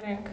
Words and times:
Gyerünk. 0.00 0.28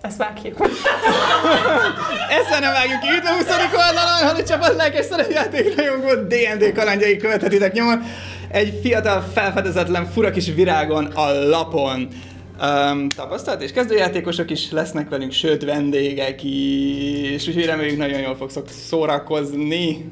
Ezt 0.00 0.16
vágjuk. 0.16 0.56
Ezt 2.38 2.60
nem 2.60 2.72
vágjuk 2.72 3.00
ki, 3.00 3.06
itt 3.16 3.24
a 3.24 3.32
20. 3.32 3.44
oldalon, 3.62 4.28
hanem 4.28 4.44
csapat 4.44 4.76
lelkes 4.76 5.04
szerepjátékrajongó 5.04 6.14
D&D 6.14 6.72
kalandjai 6.74 7.16
követhetitek 7.16 7.72
nyomon. 7.72 8.02
Egy 8.48 8.78
fiatal, 8.82 9.20
felfedezetlen, 9.20 10.06
fura 10.06 10.30
kis 10.30 10.54
virágon 10.54 11.04
a 11.04 11.32
lapon. 11.48 12.08
Um, 12.62 13.08
tapasztalt 13.08 13.62
és 13.62 13.72
kezdőjátékosok 13.72 14.50
is 14.50 14.70
lesznek 14.70 15.08
velünk, 15.08 15.32
sőt 15.32 15.64
vendégek 15.64 16.42
is, 16.42 17.48
úgyhogy 17.48 17.66
reméljük 17.66 17.98
nagyon 17.98 18.20
jól 18.20 18.36
fogsz 18.36 18.58
szórakozni. 18.66 20.10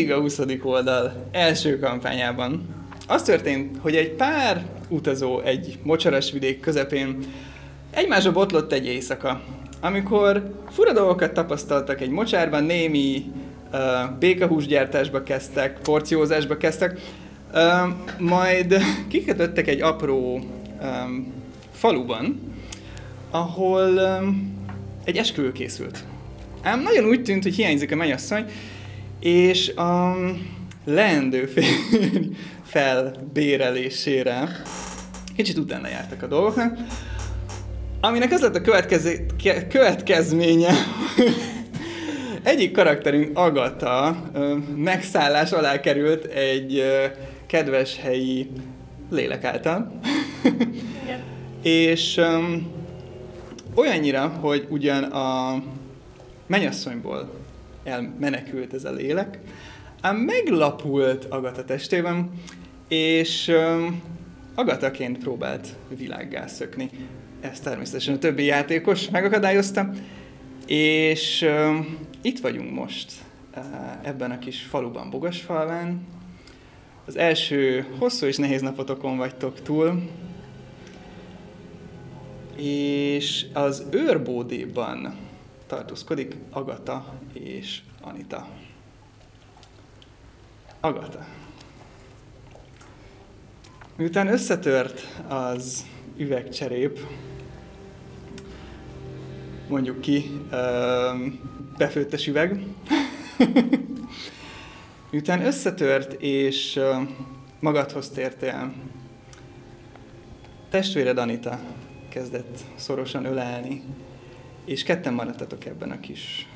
Eddig 0.00 0.12
a 0.12 0.20
20. 0.20 0.40
oldal 0.62 1.26
első 1.32 1.78
kampányában 1.78 2.74
az 3.06 3.22
történt, 3.22 3.76
hogy 3.80 3.96
egy 3.96 4.10
pár 4.10 4.66
utazó 4.88 5.40
egy 5.40 5.78
mocsaras 5.82 6.32
vidék 6.32 6.60
közepén 6.60 7.18
egymásra 7.90 8.32
botlott 8.32 8.72
egy 8.72 8.86
éjszaka, 8.86 9.40
amikor 9.80 10.54
fura 10.70 10.92
dolgokat 10.92 11.32
tapasztaltak 11.32 12.00
egy 12.00 12.08
mocsárban, 12.10 12.64
némi 12.64 13.24
uh, 13.72 13.80
békahúsgyártásba 14.18 15.22
kezdtek, 15.22 15.78
porciózásba 15.78 16.56
kezdtek, 16.56 17.00
uh, 17.52 17.60
majd 18.18 18.76
kikötöttek 19.08 19.68
egy 19.68 19.80
apró 19.80 20.40
um, 20.82 21.32
faluban, 21.72 22.40
ahol 23.30 23.88
um, 23.88 24.56
egy 25.04 25.16
esküvő 25.16 25.52
készült. 25.52 26.04
Ám 26.62 26.82
nagyon 26.82 27.04
úgy 27.04 27.22
tűnt, 27.22 27.42
hogy 27.42 27.54
hiányzik 27.54 27.92
a 27.92 27.96
mennyasszony, 27.96 28.44
és 29.20 29.68
a 29.68 30.16
leendő 30.84 31.46
férj 31.46 32.28
felbérelésére. 32.64 34.48
Kicsit 35.36 35.58
utána 35.58 35.88
jártak 35.88 36.22
a 36.22 36.26
dolgoknak, 36.26 36.78
aminek 38.00 38.32
az 38.32 38.40
lett 38.40 38.56
a 38.56 38.60
következő, 38.60 39.26
következménye, 39.68 40.72
egyik 42.42 42.72
karakterünk 42.72 43.38
Agata 43.38 44.22
megszállás 44.76 45.52
alá 45.52 45.80
került 45.80 46.24
egy 46.24 46.82
kedves 47.46 47.96
helyi 47.96 48.50
lélek 49.10 49.44
által. 49.44 50.00
és 51.62 52.16
um, 52.16 52.72
olyannyira, 53.74 54.28
hogy 54.28 54.66
ugyan 54.68 55.02
a 55.02 55.62
mennyasszonyból 56.46 57.39
elmenekült 57.84 58.74
ez 58.74 58.84
a 58.84 58.92
lélek, 58.92 59.38
ám 60.00 60.16
meglapult 60.16 61.24
Agata 61.24 61.64
testében, 61.64 62.30
és 62.88 63.52
Agataként 64.54 65.18
próbált 65.18 65.68
világgá 65.88 66.46
szökni. 66.46 66.90
Ezt 67.40 67.62
természetesen 67.62 68.14
a 68.14 68.18
többi 68.18 68.44
játékos 68.44 69.10
megakadályozta, 69.10 69.90
és 70.66 71.46
itt 72.22 72.40
vagyunk 72.40 72.74
most 72.74 73.12
ebben 74.02 74.30
a 74.30 74.38
kis 74.38 74.62
faluban, 74.62 75.10
Bogasfalván. 75.10 76.06
Az 77.06 77.16
első 77.16 77.86
hosszú 77.98 78.26
és 78.26 78.36
nehéz 78.36 78.60
napotokon 78.60 79.16
vagytok 79.16 79.62
túl, 79.62 80.10
és 82.56 83.46
az 83.52 83.86
őrbódéban 83.90 85.14
tartózkodik 85.70 86.36
Agata 86.50 87.14
és 87.32 87.80
Anita. 88.00 88.48
Agata. 90.80 91.26
Miután 93.96 94.28
összetört 94.28 95.00
az 95.28 95.86
üvegcserép, 96.16 97.06
mondjuk 99.68 100.00
ki, 100.00 100.40
befőttes 101.76 102.26
üveg, 102.26 102.64
miután 105.10 105.44
összetört 105.44 106.12
és 106.12 106.80
magadhoz 107.60 108.08
tértél, 108.08 108.72
testvéred 110.70 111.18
Anita 111.18 111.60
kezdett 112.08 112.58
szorosan 112.74 113.24
ölelni, 113.24 113.82
és 114.64 114.82
ketten 114.82 115.14
maradtatok 115.14 115.64
ebben 115.64 115.90
a 115.90 116.00
kis 116.00 116.48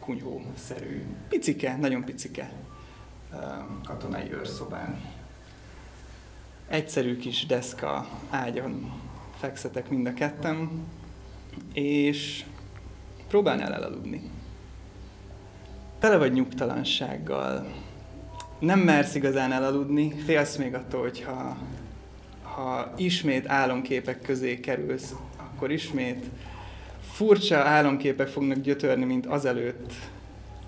kunyhó-szerű, 0.00 1.02
picike, 1.28 1.76
nagyon 1.76 2.04
picike 2.04 2.52
katonai 3.84 4.32
őrszobán. 4.32 5.00
Egyszerű 6.68 7.16
kis 7.16 7.46
deszka 7.46 8.08
ágyon 8.30 8.92
fekszetek 9.38 9.88
mind 9.88 10.06
a 10.06 10.14
ketten, 10.14 10.86
és 11.72 12.44
próbálnál 13.28 13.74
elaludni. 13.74 14.30
Tele 15.98 16.16
vagy 16.16 16.32
nyugtalansággal, 16.32 17.72
nem 18.58 18.78
mersz 18.78 19.14
igazán 19.14 19.52
elaludni, 19.52 20.10
félsz 20.10 20.56
még 20.56 20.74
attól, 20.74 21.00
hogyha 21.00 21.56
ha 22.42 22.92
ismét 22.96 23.48
álomképek 23.48 24.20
közé 24.20 24.60
kerülsz, 24.60 25.14
akkor 25.36 25.70
ismét 25.70 26.24
furcsa 27.16 27.56
álomképek 27.56 28.28
fognak 28.28 28.58
gyötörni, 28.58 29.04
mint 29.04 29.26
azelőtt 29.26 29.92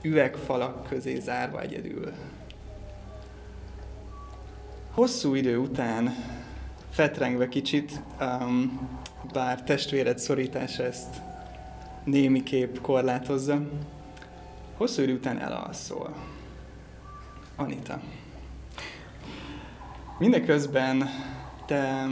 üvegfalak 0.03 0.87
közé 0.89 1.19
zárva 1.19 1.61
egyedül. 1.61 2.13
Hosszú 4.91 5.35
idő 5.35 5.59
után, 5.59 6.15
fetrengve 6.91 7.49
kicsit, 7.49 8.01
um, 8.21 8.89
bár 9.33 9.63
testvéred 9.63 10.19
szorítása 10.19 10.83
ezt 10.83 11.17
némi 12.05 12.43
kép 12.43 12.81
korlátozza, 12.81 13.69
hosszú 14.77 15.03
idő 15.03 15.15
után 15.15 15.39
elalszol. 15.39 16.15
Anita. 17.57 18.01
Mindeközben 20.19 21.09
te 21.67 22.07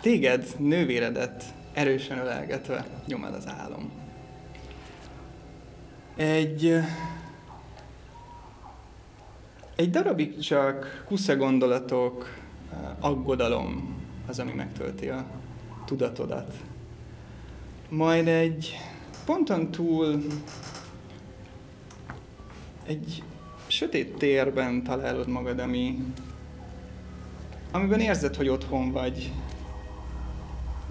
téged, 0.00 0.46
nővéredet 0.58 1.56
erősen 1.78 2.18
ölelgetve 2.18 2.86
nyom 3.06 3.24
el 3.24 3.34
az 3.34 3.46
álom. 3.46 3.90
Egy, 6.16 6.74
egy 9.76 9.90
darabig 9.90 10.38
csak 10.38 11.04
kusza 11.06 11.36
gondolatok, 11.36 12.36
aggodalom 13.00 13.96
az, 14.26 14.38
ami 14.38 14.52
megtölti 14.52 15.08
a 15.08 15.26
tudatodat. 15.84 16.54
Majd 17.88 18.28
egy 18.28 18.76
ponton 19.24 19.70
túl 19.70 20.22
egy 22.86 23.22
sötét 23.66 24.16
térben 24.16 24.82
találod 24.82 25.28
magad, 25.28 25.58
ami, 25.58 25.98
amiben 27.70 28.00
érzed, 28.00 28.36
hogy 28.36 28.48
otthon 28.48 28.92
vagy, 28.92 29.32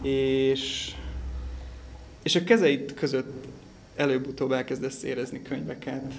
és, 0.01 0.95
és 2.23 2.35
a 2.35 2.43
kezeid 2.43 2.93
között 2.93 3.45
előbb-utóbb 3.95 4.51
elkezdesz 4.51 5.03
érezni 5.03 5.41
könyveket. 5.41 6.13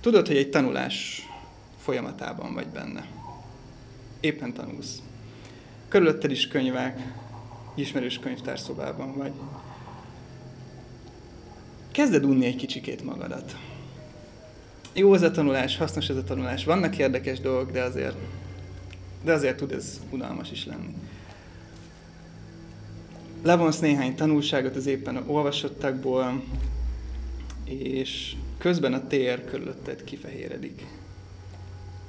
Tudod, 0.00 0.26
hogy 0.26 0.36
egy 0.36 0.50
tanulás 0.50 1.28
folyamatában 1.78 2.54
vagy 2.54 2.66
benne. 2.66 3.06
Éppen 4.20 4.52
tanulsz. 4.52 5.02
Körülötted 5.88 6.30
is 6.30 6.48
könyvek, 6.48 7.00
ismerős 7.74 8.18
könyvtárszobában 8.18 9.16
vagy. 9.16 9.32
Kezded 11.90 12.24
unni 12.24 12.46
egy 12.46 12.56
kicsikét 12.56 13.04
magadat. 13.04 13.56
Jó 14.92 15.14
ez 15.14 15.22
a 15.22 15.30
tanulás, 15.30 15.76
hasznos 15.76 16.08
ez 16.08 16.16
a 16.16 16.24
tanulás, 16.24 16.64
vannak 16.64 16.98
érdekes 16.98 17.40
dolgok, 17.40 17.70
de 17.70 17.82
azért, 17.82 18.16
de 19.24 19.32
azért 19.32 19.56
tud 19.56 19.72
ez 19.72 20.00
unalmas 20.10 20.50
is 20.50 20.66
lenni. 20.66 20.94
Levonsz 23.42 23.78
néhány 23.78 24.14
tanulságot 24.14 24.76
az 24.76 24.86
éppen 24.86 25.16
olvasottakból, 25.26 26.42
és 27.64 28.34
közben 28.58 28.92
a 28.92 29.06
tér 29.06 29.44
körülötted 29.44 30.04
kifehéredik. 30.04 30.86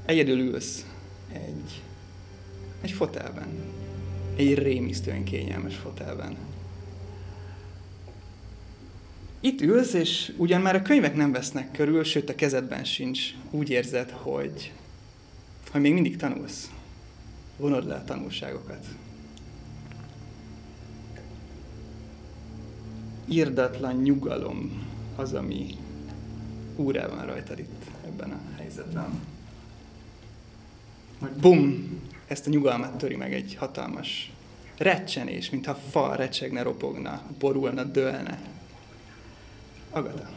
Egyedül 0.05 0.39
ülsz 0.39 0.85
egy, 1.31 1.81
egy 2.81 2.91
fotelben. 2.91 3.47
Egy 4.35 4.57
rémisztően 4.57 5.23
kényelmes 5.23 5.75
fotelben. 5.75 6.37
Itt 9.39 9.61
ülsz, 9.61 9.93
és 9.93 10.33
ugyan 10.37 10.61
már 10.61 10.75
a 10.75 10.81
könyvek 10.81 11.15
nem 11.15 11.31
vesznek 11.31 11.71
körül, 11.71 12.03
sőt 12.03 12.29
a 12.29 12.35
kezedben 12.35 12.83
sincs. 12.83 13.33
Úgy 13.51 13.69
érzed, 13.69 14.09
hogy, 14.09 14.71
hogy 15.71 15.81
még 15.81 15.93
mindig 15.93 16.17
tanulsz. 16.17 16.71
Vonod 17.57 17.87
le 17.87 17.95
a 17.95 18.03
tanulságokat. 18.03 18.85
Irdatlan 23.25 23.95
nyugalom 23.95 24.87
az, 25.15 25.33
ami 25.33 25.75
úrá 26.75 27.07
van 27.07 27.25
rajtad 27.25 27.59
itt 27.59 27.85
ebben 28.05 28.31
a 28.31 28.39
helyzetben. 28.57 29.19
Majd 31.19 31.33
bum, 31.33 31.89
ezt 32.27 32.47
a 32.47 32.49
nyugalmat 32.49 32.97
töri 32.97 33.15
meg 33.15 33.33
egy 33.33 33.55
hatalmas 33.55 34.31
recsenés, 34.77 35.49
mintha 35.49 35.75
fa 35.75 36.15
recsegne, 36.15 36.61
ropogna, 36.61 37.21
borulna, 37.39 37.83
dőlne. 37.83 38.39
Agata. 39.89 40.29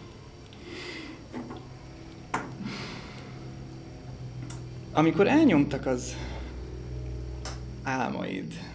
Amikor 4.93 5.27
elnyomtak 5.27 5.87
az 5.87 6.17
álmaid, 7.83 8.66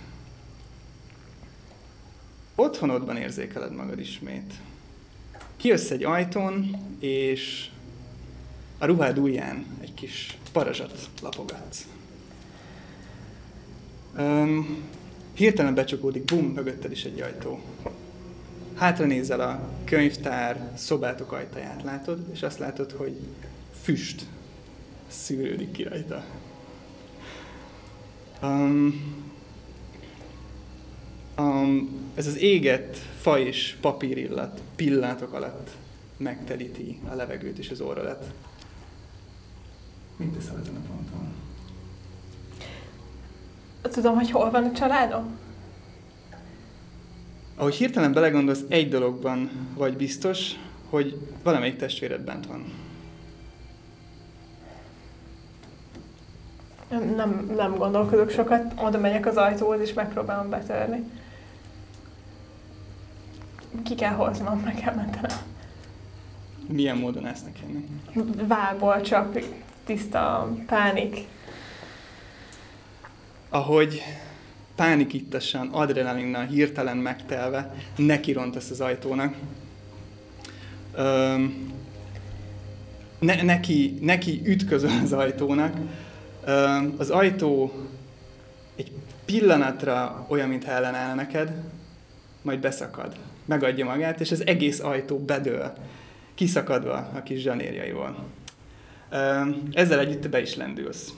otthonodban 2.62 3.18
érzékeled 3.18 3.74
magad 3.74 4.00
ismét. 4.00 4.54
Kijössz 5.58 5.90
egy 5.90 6.04
ajtón, 6.04 6.76
és 7.00 7.70
a 8.78 8.86
ruhád 8.86 9.20
ujján 9.20 9.66
egy 9.82 9.94
kis 9.94 10.38
parazsat 10.52 11.10
lapogatsz. 11.22 11.88
Um, 14.18 14.84
hirtelen 15.34 15.74
becsukódik, 15.74 16.24
bum, 16.24 16.46
mögötted 16.46 16.92
is 16.92 17.04
egy 17.04 17.22
ajtó. 17.22 17.60
Hátra 18.76 19.06
nézel 19.06 19.40
a 19.40 19.70
könyvtár 19.86 20.72
szobátok 20.76 21.32
ajtaját, 21.32 21.84
látod, 21.84 22.20
és 22.34 22.44
azt 22.44 22.60
látod, 22.60 22.92
hogy 22.92 23.18
füst 23.82 24.26
szűrődik 25.08 25.72
ki 25.72 25.84
rajta. 25.84 26.24
Um, 28.42 29.21
um, 31.42 31.90
ez 32.16 32.28
az 32.28 32.38
égett 32.38 32.98
fa 32.98 33.40
és 33.40 33.76
papírillat 33.82 34.62
pillantok 34.76 35.34
alatt 35.34 35.70
megtelíti 36.18 37.00
a 37.12 37.16
levegőt 37.16 37.58
és 37.58 37.70
az 37.70 37.82
orrodat. 37.82 38.26
Mit 40.16 40.34
teszel 40.34 40.60
ezen 40.62 40.76
a 40.76 40.80
ponton? 40.88 41.34
Tudom, 43.82 44.16
hogy 44.16 44.32
hol 44.32 44.52
van 44.52 44.64
a 44.64 44.72
családom? 44.72 45.40
Ahogy 47.56 47.76
hirtelen 47.76 48.14
belegondolsz, 48.14 48.64
egy 48.68 48.90
dologban 48.90 49.50
vagy 49.78 49.98
biztos, 49.98 50.52
hogy 50.90 51.28
valamelyik 51.44 51.76
testvéred 51.76 52.22
bent 52.22 52.46
van. 52.46 52.74
Nem, 56.90 57.16
nem, 57.16 57.52
nem 57.56 57.76
gondolkodok 57.76 58.30
sokat, 58.30 58.74
oda 58.76 59.00
megyek 59.00 59.26
az 59.26 59.36
ajtóhoz 59.36 59.80
és 59.80 59.94
megpróbálom 59.94 60.50
betörni. 60.50 61.04
Ki 63.84 63.96
kell 63.96 64.14
hoznom, 64.14 64.60
meg 64.60 64.76
kell 64.76 64.96
mentenem. 64.96 65.38
Milyen 66.68 66.98
módon 66.98 67.28
ezt 67.28 67.46
nekem? 67.46 68.02
Vágból 68.48 69.02
csak 69.02 69.40
tiszta 69.86 70.52
pánik. 70.66 71.28
Ahogy 73.50 74.02
pánikittasan, 74.76 75.68
adrenalinnal 75.68 76.46
hirtelen 76.46 76.98
megtelve, 76.98 77.74
neki 77.96 78.32
rontasz 78.32 78.70
az 78.70 78.82
ajtónak. 78.82 79.36
Öm, 80.96 81.72
ne, 83.20 83.42
neki, 83.42 83.98
neki 84.02 84.42
ütközöl 84.46 84.92
az 85.04 85.14
ajtónak. 85.14 85.74
Öm, 86.46 86.96
az 86.98 87.10
ajtó 87.10 87.74
egy 88.76 88.92
pillanatra 89.26 90.26
olyan, 90.30 90.50
mintha 90.50 90.72
ellenáll 90.72 91.16
neked, 91.16 91.54
majd 92.42 92.60
beszakad, 92.60 93.16
megadja 93.46 93.86
magát, 93.86 94.20
és 94.20 94.32
az 94.32 94.46
egész 94.46 94.80
ajtó 94.80 95.20
bedől, 95.20 95.74
kiszakadva 96.36 97.10
a 97.16 97.24
kis 97.24 97.42
zsanérjaival. 97.42 98.26
Ezzel 99.72 100.00
együtt 100.00 100.30
be 100.30 100.42
is 100.42 100.56
lendülsz. 100.56 101.14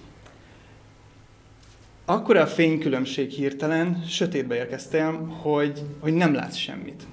Akkora 2.05 2.41
a 2.41 2.47
fénykülönbség 2.47 3.31
hirtelen, 3.31 4.03
sötétbe 4.07 4.55
érkeztél, 4.55 5.11
hogy, 5.41 5.81
hogy 5.99 6.13
nem 6.13 6.33
látsz 6.33 6.55
semmit. 6.55 7.03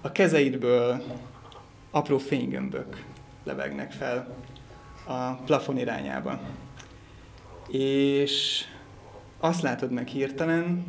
A 0.00 0.12
kezeidből 0.12 1.02
apró 1.90 2.18
fénygömbök 2.18 3.04
lebegnek 3.44 3.92
fel 3.92 4.36
a 5.06 5.32
plafon 5.32 5.78
irányába. 5.78 6.40
És 7.68 8.64
azt 9.40 9.62
látod 9.62 9.90
meg 9.90 10.06
hirtelen, 10.06 10.86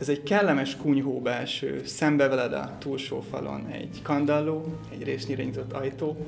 ez 0.00 0.08
egy 0.08 0.22
kellemes 0.22 0.76
kunyhó 0.76 1.20
belső, 1.20 1.82
szembe 1.84 2.28
veled 2.28 2.52
a 2.52 2.76
túlsó 2.78 3.20
falon 3.30 3.66
egy 3.66 4.02
kandalló, 4.02 4.64
egy 4.92 5.02
résznyire 5.02 5.42
nyitott 5.42 5.72
ajtó, 5.72 6.26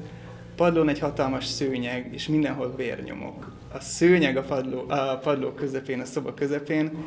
padlón 0.56 0.88
egy 0.88 0.98
hatalmas 0.98 1.44
szőnyeg, 1.44 2.08
és 2.12 2.28
mindenhol 2.28 2.74
vérnyomok. 2.76 3.52
A 3.72 3.80
szőnyeg 3.80 4.36
a 4.36 4.42
padló, 4.42 4.84
a 4.88 5.18
padló 5.22 5.50
közepén, 5.50 6.00
a 6.00 6.04
szoba 6.04 6.34
közepén 6.34 7.04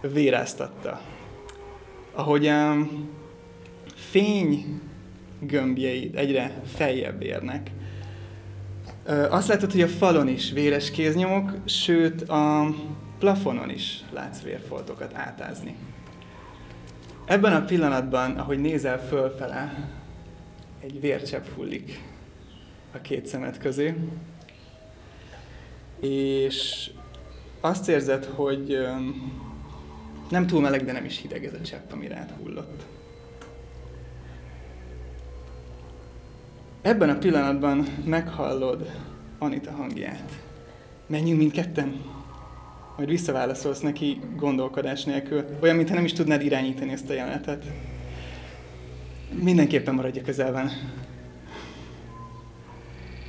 véráztatta. 0.00 1.00
Ahogy 2.12 2.46
a 2.46 2.76
fény 3.94 4.80
gömbjeid 5.40 6.16
egyre 6.16 6.60
feljebb 6.74 7.22
érnek, 7.22 7.70
azt 9.30 9.48
látod, 9.48 9.72
hogy 9.72 9.82
a 9.82 9.88
falon 9.88 10.28
is 10.28 10.50
véres 10.52 10.90
kéznyomok, 10.90 11.52
sőt 11.64 12.22
a 12.22 12.74
plafonon 13.18 13.70
is 13.70 14.00
látsz 14.12 14.42
vérfoltokat 14.42 15.14
átázni. 15.14 15.76
Ebben 17.30 17.52
a 17.52 17.64
pillanatban, 17.64 18.38
ahogy 18.38 18.58
nézel 18.58 19.06
fölfele, 19.06 19.88
egy 20.80 21.00
vércsepp 21.00 21.46
hullik 21.54 22.00
a 22.92 23.00
két 23.00 23.26
szemed 23.26 23.58
közé, 23.58 23.94
és 26.00 26.90
azt 27.60 27.88
érzed, 27.88 28.24
hogy 28.24 28.78
nem 30.30 30.46
túl 30.46 30.60
meleg, 30.60 30.84
de 30.84 30.92
nem 30.92 31.04
is 31.04 31.20
hideg 31.20 31.44
ez 31.44 31.54
a 31.54 31.60
csepp, 31.60 31.92
ami 31.92 32.08
rád 32.08 32.32
hullott. 32.42 32.86
Ebben 36.82 37.10
a 37.10 37.18
pillanatban 37.18 37.86
meghallod 38.04 38.90
Anita 39.38 39.70
hangját. 39.70 40.32
Menjünk 41.06 41.38
mindketten. 41.38 42.00
Majd 43.00 43.12
visszaválaszolsz 43.12 43.80
neki 43.80 44.20
gondolkodás 44.36 45.04
nélkül. 45.04 45.44
Olyan, 45.60 45.76
mintha 45.76 45.94
nem 45.94 46.04
is 46.04 46.12
tudnád 46.12 46.42
irányítani 46.42 46.92
ezt 46.92 47.10
a 47.10 47.12
jelenetet. 47.12 47.64
Mindenképpen 49.32 49.94
maradj 49.94 50.18
a 50.18 50.22
közelben. 50.22 50.70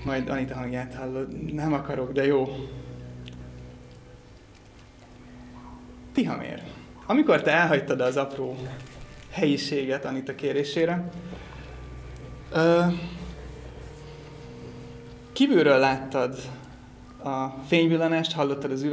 Majd 0.06 0.30
Anita 0.30 0.56
hangját 0.56 0.94
hallod. 0.94 1.54
Nem 1.54 1.74
akarok, 1.74 2.12
de 2.12 2.26
jó. 2.26 2.48
Tihamér. 6.14 6.64
Amikor 7.06 7.42
te 7.42 7.52
elhagytad 7.52 8.02
az 8.02 8.18
apró 8.18 8.58
helyiséget 9.30 10.06
Anita 10.06 10.36
kérésére, 10.36 11.10
ö, 12.54 12.82
kívülről 15.32 15.78
láttad 15.78 16.36
a 17.24 17.48
fényvillanást, 17.68 18.32
hallottad 18.32 18.72
az 18.72 18.84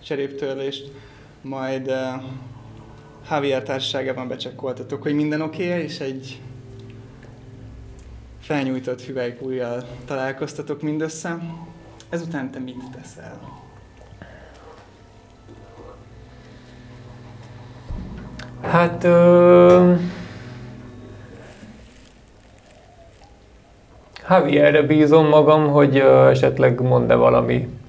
üvegcseréptörlést, 0.00 0.90
majd 1.42 1.88
uh, 1.88 2.22
Javier 3.30 3.62
társaságában 3.62 4.28
becsekkoltatok, 4.28 5.02
hogy 5.02 5.14
minden 5.14 5.40
oké 5.40 5.66
okay 5.66 5.82
és 5.82 6.00
egy 6.00 6.40
felnyújtott 8.40 9.02
hüvelykújjal 9.02 9.84
találkoztatok 10.04 10.82
mindössze. 10.82 11.38
Ezután 12.08 12.50
te 12.50 12.58
mit 12.58 12.76
teszel? 12.92 13.40
Hát... 18.62 19.04
Ö... 19.04 19.94
Javierre 24.28 24.82
bízom 24.82 25.28
magam, 25.28 25.68
hogy 25.68 25.96
ö, 25.96 26.28
esetleg 26.28 26.80
mond-e 26.80 27.14
valami 27.14 27.79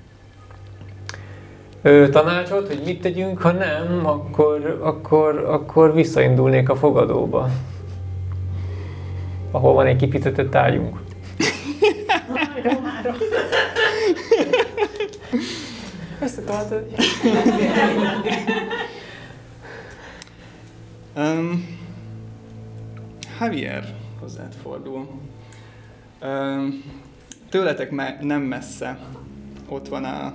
ö, 1.82 2.10
tanácsot, 2.10 2.68
hogy 2.68 2.82
mit 2.86 3.02
tegyünk, 3.02 3.42
ha 3.42 3.52
nem, 3.52 4.06
akkor, 4.06 4.80
akkor, 4.84 5.38
akkor 5.38 5.94
visszaindulnék 5.94 6.70
a 6.70 6.76
fogadóba. 6.76 7.50
Ahol 9.52 9.74
van 9.74 9.86
egy 9.86 9.96
kifizetett 9.96 10.56
ágyunk. 10.56 11.00
Összetoltad. 16.22 16.86
Um, 21.16 21.80
Javier 23.40 23.96
hozzád 24.20 24.54
fordul. 24.64 25.08
Um, 26.22 26.84
tőletek 27.50 27.92
me- 27.92 28.22
nem 28.22 28.42
messze 28.42 29.00
ott 29.70 29.88
van 29.88 30.04
a 30.04 30.34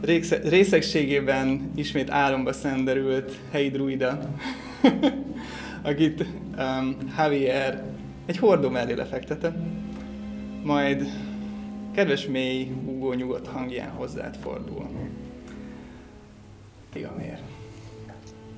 része- 0.00 0.48
részegségében 0.48 1.70
ismét 1.74 2.10
álomba 2.10 2.52
szenderült 2.52 3.32
helyi 3.50 3.70
druida, 3.70 4.18
akit 5.82 6.24
um, 6.58 6.96
Javier 7.16 7.82
egy 8.26 8.38
hordó 8.38 8.68
mellé 8.68 8.92
lefektetett, 8.92 9.56
majd 10.62 11.06
kedves 11.94 12.26
mély, 12.26 12.70
ugó 12.86 13.12
nyugodt 13.12 13.46
hangján 13.46 13.90
hozzád 13.90 14.36
fordul. 14.36 14.88
Tigamér. 16.92 17.38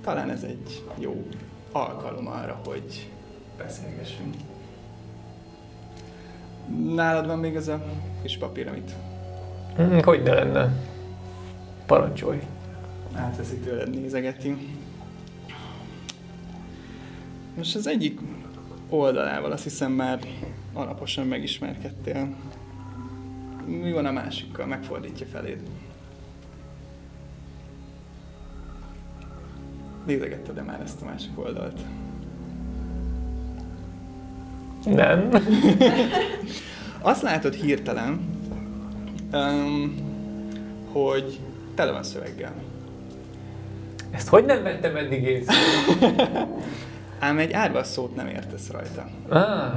Talán 0.02 0.30
ez 0.30 0.42
egy 0.42 0.82
jó 0.98 1.26
alkalom 1.72 2.26
arra, 2.26 2.60
hogy 2.64 3.08
beszélgessünk. 3.58 4.34
Nálad 6.94 7.26
van 7.26 7.38
még 7.38 7.54
ez 7.54 7.68
a 7.68 7.84
kis 8.22 8.36
papír, 8.36 8.68
amit 8.68 8.94
Hm, 9.76 9.98
hogy 9.98 10.22
ne 10.22 10.32
lenne? 10.34 10.72
Parancsolj. 11.90 12.38
átveszi 13.14 13.56
tőled, 13.56 13.90
nézegeti. 13.90 14.56
Most 17.56 17.76
az 17.76 17.86
egyik 17.86 18.20
oldalával 18.88 19.52
azt 19.52 19.62
hiszem 19.62 19.92
már 19.92 20.20
alaposan 20.72 21.26
megismerkedtél. 21.26 22.34
Mi 23.66 23.92
van 23.92 24.06
a 24.06 24.10
másikkal? 24.10 24.66
Megfordítja 24.66 25.26
feléd. 25.26 25.62
Nézegetted 30.06 30.54
de 30.54 30.62
már 30.62 30.80
ezt 30.80 31.02
a 31.02 31.04
másik 31.04 31.38
oldalt? 31.38 31.80
Nem. 34.84 35.28
Azt 37.12 37.22
látod 37.22 37.54
hirtelen, 37.54 38.20
um, 39.32 39.94
hogy 40.92 41.40
tele 41.80 41.92
van 41.92 42.02
szöveggel. 42.02 42.52
Ezt 44.10 44.28
hogy 44.28 44.44
nem 44.44 44.62
vettem 44.62 44.96
eddig 44.96 45.22
észre? 45.22 45.54
Ám 47.18 47.38
egy 47.38 47.52
árva 47.52 47.84
szót 47.84 48.14
nem 48.14 48.26
értesz 48.26 48.70
rajta. 48.70 49.06
Ah, 49.28 49.72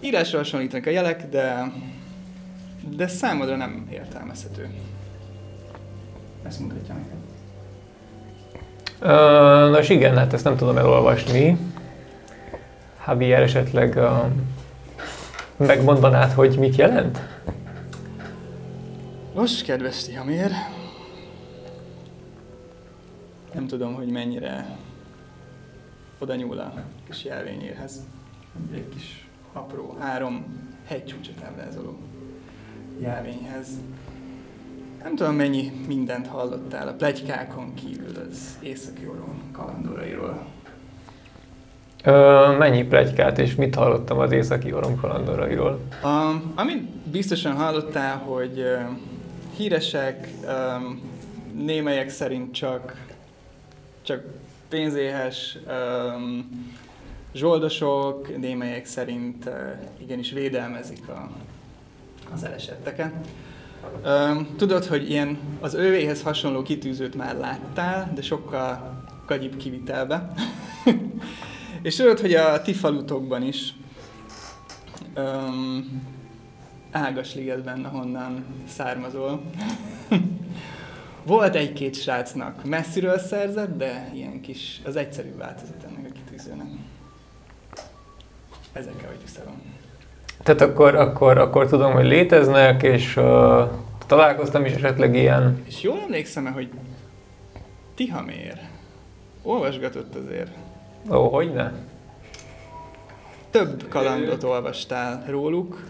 Írásra 0.00 0.38
hasonlítanak 0.38 0.86
a 0.86 0.90
jelek, 0.90 1.28
de, 1.28 1.72
de 2.96 3.06
számodra 3.06 3.56
nem 3.56 3.86
értelmezhető. 3.90 4.70
Ezt 6.42 6.60
mutatja 6.60 6.94
neked. 6.94 7.18
Ö, 9.00 9.70
nos 9.70 9.88
igen, 9.88 10.16
hát 10.16 10.32
ezt 10.32 10.44
nem 10.44 10.56
tudom 10.56 10.76
elolvasni. 10.76 11.58
Javier 13.06 13.42
esetleg 13.42 13.94
uh, 13.96 14.24
megmondanád, 15.56 16.32
hogy 16.32 16.58
mit 16.58 16.76
jelent? 16.76 17.35
Nos, 19.36 19.62
kedves 19.62 20.04
Tihamér, 20.04 20.50
nem 23.54 23.66
tudom, 23.66 23.94
hogy 23.94 24.08
mennyire 24.08 24.78
oda 26.18 26.34
nyúl 26.34 26.58
a 26.58 26.72
kis 27.06 27.24
jelvényérhez. 27.24 28.06
Egy 28.74 28.88
kis 28.88 29.28
apró 29.52 29.96
három 30.00 30.44
hegycsúcsot 30.86 31.42
ábrázoló 31.44 31.98
jelvényhez. 32.98 33.68
Nem 35.02 35.16
tudom, 35.16 35.34
mennyi 35.34 35.72
mindent 35.86 36.26
hallottál 36.26 36.88
a 36.88 36.92
plegykákon 36.92 37.74
kívül 37.74 38.16
az 38.30 38.58
északi 38.62 39.06
orom 39.06 39.42
kalandorairól. 39.52 40.46
Ö, 42.04 42.54
mennyi 42.58 42.84
plegykát 42.84 43.38
és 43.38 43.54
mit 43.54 43.74
hallottam 43.74 44.18
az 44.18 44.32
északi 44.32 44.72
orom 44.72 45.00
kalandorairól? 45.00 45.80
Um, 46.04 46.52
amit 46.54 46.82
biztosan 47.10 47.52
hallottál, 47.52 48.16
hogy 48.16 48.58
uh, 48.58 48.98
híresek, 49.56 50.28
um, 50.44 51.00
némelyek 51.54 52.08
szerint 52.08 52.54
csak, 52.54 53.06
csak 54.02 54.24
pénzéhes 54.68 55.58
um, 55.66 56.74
zsoldosok, 57.34 58.38
némelyek 58.38 58.86
szerint 58.86 59.44
uh, 59.44 59.52
igenis 60.00 60.30
védelmezik 60.30 61.08
a, 61.08 61.30
az 62.32 62.44
elesetteket. 62.44 63.12
Um, 64.04 64.48
tudod, 64.56 64.84
hogy 64.84 65.10
ilyen 65.10 65.38
az 65.60 65.74
ővéhez 65.74 66.22
hasonló 66.22 66.62
kitűzőt 66.62 67.14
már 67.14 67.36
láttál, 67.36 68.10
de 68.14 68.22
sokkal 68.22 69.04
gagyibb 69.26 69.56
kivitelbe. 69.56 70.32
És 71.82 71.96
tudod, 71.96 72.20
hogy 72.20 72.34
a 72.34 72.62
ti 72.62 72.72
falutokban 72.72 73.42
is 73.42 73.74
um, 75.16 76.14
ágas 76.96 77.34
ligetben, 77.34 77.84
ahonnan 77.84 78.44
származol. 78.66 79.42
Volt 81.26 81.54
egy-két 81.54 81.94
srácnak 81.94 82.64
messziről 82.64 83.18
szerzett, 83.18 83.76
de 83.76 84.10
ilyen 84.14 84.40
kis, 84.40 84.80
az 84.84 84.96
egyszerű 84.96 85.34
változat 85.36 85.86
ennek 85.88 86.10
a 86.10 86.12
kitűzőnek. 86.12 86.66
Ezekkel 88.72 89.08
vagy 89.08 89.18
tisztelem. 89.18 89.62
Tehát 90.42 90.60
akkor, 90.60 90.94
akkor, 90.94 91.38
akkor 91.38 91.66
tudom, 91.66 91.92
hogy 91.92 92.04
léteznek, 92.04 92.82
és 92.82 93.16
uh, 93.16 93.70
találkoztam 94.06 94.64
is 94.64 94.72
esetleg 94.72 95.14
ilyen. 95.14 95.62
És 95.66 95.82
jól 95.82 95.98
emlékszem-e, 96.00 96.50
hogy 96.50 96.68
Tihamér 97.94 98.58
olvasgatott 99.42 100.14
azért. 100.14 100.50
Ó, 101.10 101.28
hogy 101.28 101.52
ne? 101.52 101.72
Több 103.50 103.88
kalandot 103.88 104.42
olvastál 104.42 105.24
róluk, 105.28 105.84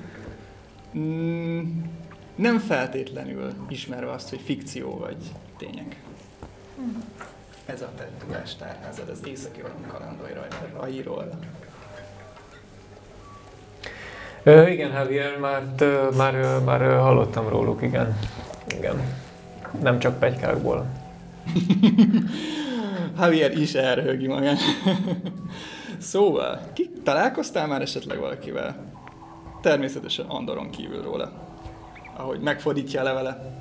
nem 2.35 2.59
feltétlenül 2.59 3.53
ismerve 3.69 4.11
azt, 4.11 4.29
hogy 4.29 4.41
fikció 4.45 4.99
vagy 4.99 5.17
tények. 5.57 5.97
Ez 7.67 7.83
a 7.83 7.91
te 7.97 8.09
tudástárházad 8.19 9.09
az 9.09 9.21
északi 9.25 9.62
orom 9.62 9.87
kalandairól. 9.87 10.47
Ö, 14.43 14.67
igen, 14.69 14.91
Javier, 14.93 15.38
már, 15.38 15.62
már, 16.17 16.61
már 16.65 16.81
hallottam 16.81 17.49
róluk, 17.49 17.83
igen. 17.83 18.19
Igen. 18.76 19.00
Nem 19.81 19.99
csak 19.99 20.19
pegykákból. 20.19 20.87
Javier 23.19 23.59
is 23.59 23.75
elröhögi 23.75 24.26
magát. 24.26 24.59
szóval, 25.99 26.61
ki 26.73 26.91
találkoztál 27.05 27.67
már 27.67 27.83
esetleg 27.83 28.19
valakivel? 28.19 28.76
Természetesen 29.61 30.27
Andoron 30.27 30.71
kívül 30.71 31.03
róla. 31.03 31.31
Ahogy 32.17 32.41
megfordítja 32.41 33.01
a 33.01 33.05
levele, 33.05 33.53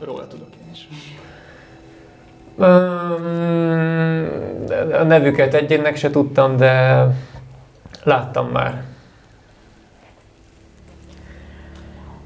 róla 0.00 0.26
tudok 0.26 0.48
én 0.54 0.70
is. 0.72 0.88
A 4.92 5.02
nevüket 5.02 5.54
egyének 5.54 5.96
se 5.96 6.10
tudtam, 6.10 6.56
de 6.56 7.06
láttam 8.02 8.48
már. 8.48 8.84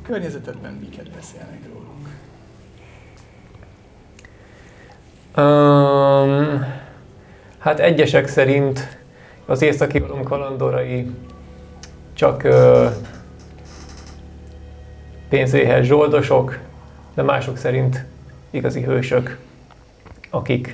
Környezetedben 0.02 0.72
miket 0.72 1.10
beszélnek 1.10 1.60
róluk? 1.72 2.08
Öm, 5.34 6.66
hát 7.58 7.80
egyesek 7.80 8.28
szerint 8.28 8.98
az 9.46 9.62
északi 9.62 10.02
kalandorai 10.24 11.10
csak 12.12 12.42
ö, 12.42 12.88
pénzéhes 15.28 15.86
zsoldosok, 15.86 16.58
de 17.14 17.22
mások 17.22 17.56
szerint 17.56 18.04
igazi 18.50 18.82
hősök, 18.82 19.38
akik 20.30 20.72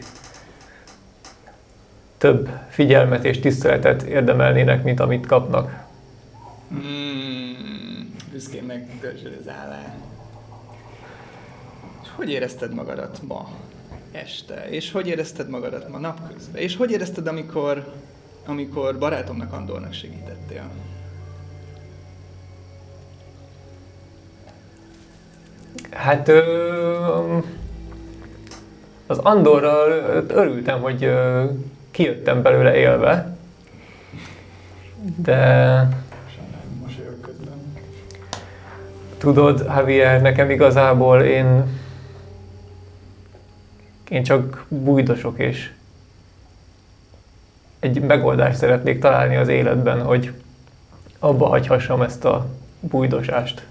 több 2.18 2.48
figyelmet 2.68 3.24
és 3.24 3.40
tiszteletet 3.40 4.02
érdemelnének, 4.02 4.82
mint 4.82 5.00
amit 5.00 5.26
kapnak. 5.26 5.84
Hmm, 6.68 8.14
büszkén 8.32 8.62
megdörzsöd 8.62 9.36
az 9.40 9.48
állá. 9.48 9.94
És 12.02 12.08
hogy 12.16 12.30
érezted 12.30 12.74
magadat 12.74 13.20
ma 13.26 13.48
este, 14.12 14.68
és 14.68 14.92
hogy 14.92 15.06
érezted 15.06 15.48
magadat 15.48 15.88
ma 15.88 15.98
napközben, 15.98 16.62
és 16.62 16.76
hogy 16.76 16.90
érezted, 16.90 17.26
amikor, 17.26 17.92
amikor 18.46 18.98
barátomnak 18.98 19.52
Andornak 19.52 19.92
segítettél? 19.92 20.70
Hát 25.90 26.28
ö, 26.28 27.38
az 29.06 29.18
Andorral 29.18 29.90
örültem, 30.28 30.80
hogy 30.80 31.04
ö, 31.04 31.44
kijöttem 31.90 32.42
belőle 32.42 32.74
élve, 32.74 33.36
de 35.16 35.88
tudod, 39.18 39.64
Javier, 39.66 40.20
nekem 40.22 40.50
igazából 40.50 41.22
én 41.22 41.64
én 44.08 44.22
csak 44.22 44.64
bújdosok 44.68 45.38
és 45.38 45.72
egy 47.80 48.00
megoldást 48.00 48.56
szeretnék 48.56 49.00
találni 49.00 49.36
az 49.36 49.48
életben, 49.48 50.02
hogy 50.02 50.32
abba 51.18 51.46
hagyhassam 51.46 52.02
ezt 52.02 52.24
a 52.24 52.46
bújdosást. 52.80 53.66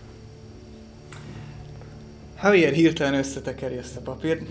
Javier 2.44 2.74
hirtelen 2.74 3.14
összetekeri 3.14 3.78
ezt 3.78 3.98
a 3.98 4.02
papírt. 4.02 4.42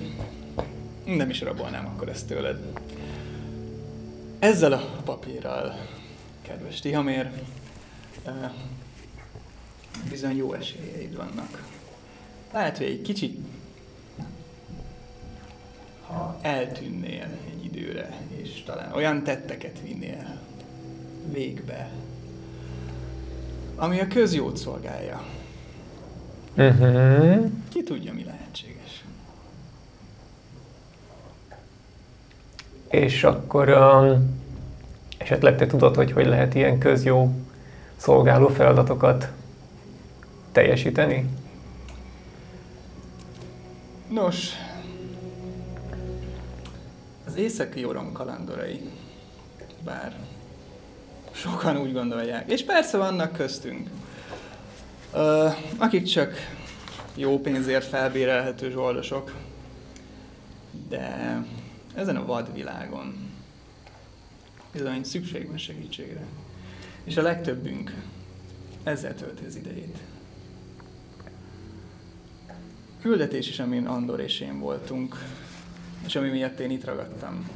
Nem 1.04 1.30
is 1.30 1.40
rabolnám 1.40 1.86
akkor 1.86 2.08
ezt 2.08 2.26
tőled. 2.26 2.60
Ezzel 4.38 4.72
a 4.72 5.00
papírral, 5.04 5.88
kedves 6.42 6.80
Tihamér, 6.80 7.30
bizony 10.08 10.36
jó 10.36 10.52
esélyeid 10.52 11.16
vannak. 11.16 11.68
Lehet, 12.52 12.76
hogy 12.76 12.86
egy 12.86 13.02
kicsit, 13.02 13.38
ha 16.06 16.38
eltűnnél 16.42 17.28
egy 17.50 17.64
időre, 17.64 18.20
és 18.42 18.62
talán 18.62 18.92
olyan 18.92 19.24
tetteket 19.24 19.80
vinnél 19.82 20.40
végbe, 21.32 21.90
ami 23.76 24.00
a 24.00 24.06
közjót 24.06 24.56
szolgálja. 24.56 25.41
Uh-huh. 26.56 27.50
Ki 27.68 27.82
tudja, 27.82 28.12
mi 28.12 28.24
lehetséges. 28.24 29.04
És 32.88 33.24
akkor 33.24 33.68
um, 33.68 34.40
esetleg 35.18 35.56
te 35.56 35.66
tudod, 35.66 35.94
hogy 35.94 36.12
hogy 36.12 36.26
lehet 36.26 36.54
ilyen 36.54 36.78
közjó 36.78 37.34
szolgáló 37.96 38.48
feladatokat 38.48 39.28
teljesíteni? 40.52 41.28
Nos, 44.08 44.50
az 47.26 47.36
északi 47.36 47.84
orom 47.84 48.12
kalandorai, 48.12 48.90
bár 49.84 50.16
sokan 51.30 51.76
úgy 51.76 51.92
gondolják, 51.92 52.50
és 52.50 52.64
persze 52.64 52.96
vannak 52.96 53.32
köztünk, 53.32 53.88
akik 55.76 56.04
csak 56.04 56.34
jó 57.14 57.40
pénzért 57.40 57.86
felbérelhető 57.86 58.70
zsoldosok, 58.70 59.34
de 60.88 61.36
ezen 61.94 62.16
a 62.16 62.26
vadvilágon 62.26 63.30
bizony 64.72 65.04
szükség 65.04 65.48
van 65.48 65.58
segítségre. 65.58 66.24
És 67.04 67.16
a 67.16 67.22
legtöbbünk 67.22 67.94
ezzel 68.82 69.14
tölti 69.14 69.44
az 69.44 69.56
idejét. 69.56 69.98
Küldetés 73.00 73.48
is, 73.48 73.58
amin 73.58 73.86
Andor 73.86 74.20
és 74.20 74.40
én 74.40 74.58
voltunk, 74.58 75.16
és 76.06 76.16
ami 76.16 76.28
miatt 76.28 76.58
én 76.58 76.70
itt 76.70 76.84
ragadtam. 76.84 77.48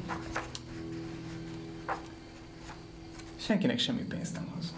Senkinek 3.37 3.79
semmi 3.79 4.03
pénzt 4.03 4.35
nem 4.35 4.53
hoz. 4.55 4.75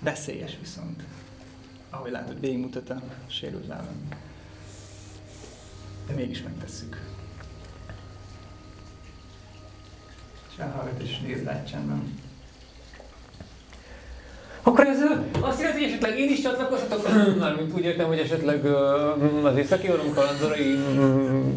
Veszélyes 0.00 0.56
viszont. 0.60 1.02
Ahogy 1.90 2.10
látod, 2.10 2.40
végigmutat 2.40 2.90
a 2.90 3.02
sérült 3.26 3.66
lábam. 3.66 4.08
De 6.06 6.14
mégis 6.14 6.42
megtesszük. 6.42 7.00
És 10.50 10.58
elhallgat 10.58 11.02
és 11.02 11.18
néz 11.18 11.44
rá 11.44 11.64
csendben. 11.64 12.24
Akkor 14.62 14.86
ez 14.86 14.98
azt 15.40 15.60
jelenti, 15.60 15.82
hogy 15.82 15.90
esetleg 15.90 16.18
én 16.18 16.30
is 16.30 16.40
csatlakozhatok, 16.40 17.08
mármint 17.38 17.74
úgy 17.74 17.84
értem, 17.84 18.06
hogy 18.06 18.18
esetleg 18.18 18.64
ö, 18.64 19.44
az 19.44 19.56
északi 19.56 19.90
orom 19.90 20.14
kalandorai 20.14 20.74
mm, 20.74 21.50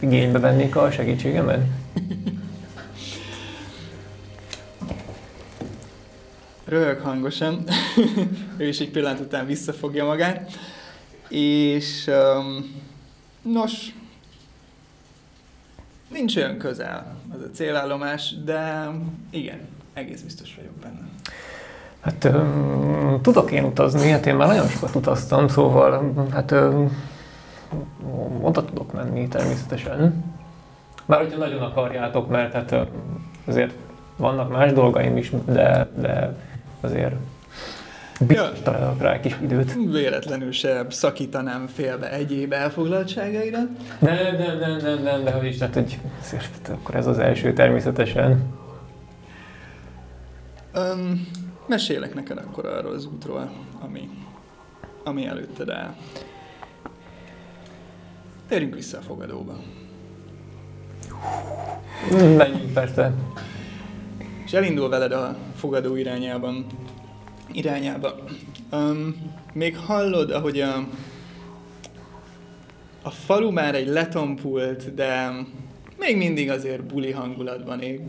igénybe 0.00 0.38
vennék 0.38 0.76
a 0.76 0.90
segítségemet? 0.90 1.66
Röhög 6.68 7.00
hangosan, 7.00 7.64
ő 8.56 8.66
is 8.66 8.78
egy 8.78 8.90
pillanat 8.90 9.20
után 9.20 9.46
visszafogja 9.46 10.04
magát, 10.04 10.50
és 11.28 12.06
um, 12.06 12.82
nos, 13.42 13.94
nincs 16.08 16.36
olyan 16.36 16.58
közel 16.58 17.16
az 17.34 17.40
a 17.40 17.50
célállomás, 17.54 18.34
de 18.44 18.90
igen, 19.30 19.58
egész 19.92 20.20
biztos 20.20 20.54
vagyok 20.56 20.72
benne. 20.72 21.08
Hát 22.00 22.24
ö, 22.24 22.42
tudok 23.22 23.50
én 23.50 23.64
utazni, 23.64 24.10
hát 24.10 24.26
én 24.26 24.34
már 24.34 24.48
nagyon 24.48 24.68
sokat 24.68 24.94
utaztam, 24.94 25.48
szóval 25.48 26.14
hát 26.30 26.50
ö, 26.50 26.84
oda 28.40 28.64
tudok 28.64 28.92
menni 28.92 29.28
természetesen. 29.28 30.24
Már 31.04 31.20
hogyha 31.20 31.38
nagyon 31.38 31.62
akarjátok, 31.62 32.28
mert 32.28 32.52
hát 32.52 32.74
azért 33.44 33.72
vannak 34.16 34.50
más 34.50 34.72
dolgaim 34.72 35.16
is, 35.16 35.30
de, 35.44 35.88
de 35.96 36.36
azért 36.80 37.14
biztos 38.20 38.58
találok 38.62 39.00
rá 39.00 39.20
kis 39.20 39.36
időt. 39.42 39.74
Véletlenül 39.74 40.52
se 40.52 40.86
szakítanám 40.90 41.66
félbe 41.66 42.12
egyéb 42.12 42.52
elfoglaltságaidat. 42.52 43.68
Nem, 43.98 44.36
nem, 44.36 44.58
nem, 44.58 44.76
nem, 44.76 45.02
nem, 45.02 45.24
de 45.24 45.32
hogy 45.32 45.46
is, 45.46 45.56
tehát 45.56 45.74
hogy 45.74 45.98
azért, 46.22 46.68
akkor 46.68 46.94
ez 46.94 47.06
az 47.06 47.18
első 47.18 47.52
természetesen. 47.52 48.54
Um, 50.74 51.28
mesélek 51.66 52.14
neked 52.14 52.38
akkor 52.38 52.66
arról 52.66 52.92
az 52.92 53.06
útról, 53.06 53.50
ami, 53.80 54.08
ami 55.04 55.26
előtted 55.26 55.70
áll. 55.70 55.94
Térjünk 58.48 58.74
vissza 58.74 58.98
a 58.98 59.00
fogadóba. 59.00 59.58
Menjünk 62.10 62.72
persze. 62.72 63.12
És 64.46 64.52
elindul 64.52 64.88
veled 64.88 65.12
a 65.12 65.36
fogadó 65.56 65.96
irányában. 65.96 66.66
irányába. 67.52 68.14
Um, 68.72 69.16
még 69.52 69.76
hallod, 69.76 70.30
ahogy 70.30 70.60
a, 70.60 70.86
a 73.02 73.10
falu 73.10 73.50
már 73.50 73.74
egy 73.74 73.86
letompult, 73.86 74.94
de 74.94 75.30
még 75.98 76.16
mindig 76.16 76.50
azért 76.50 76.84
buli 76.84 77.10
hangulatban 77.10 77.80
ég. 77.80 78.00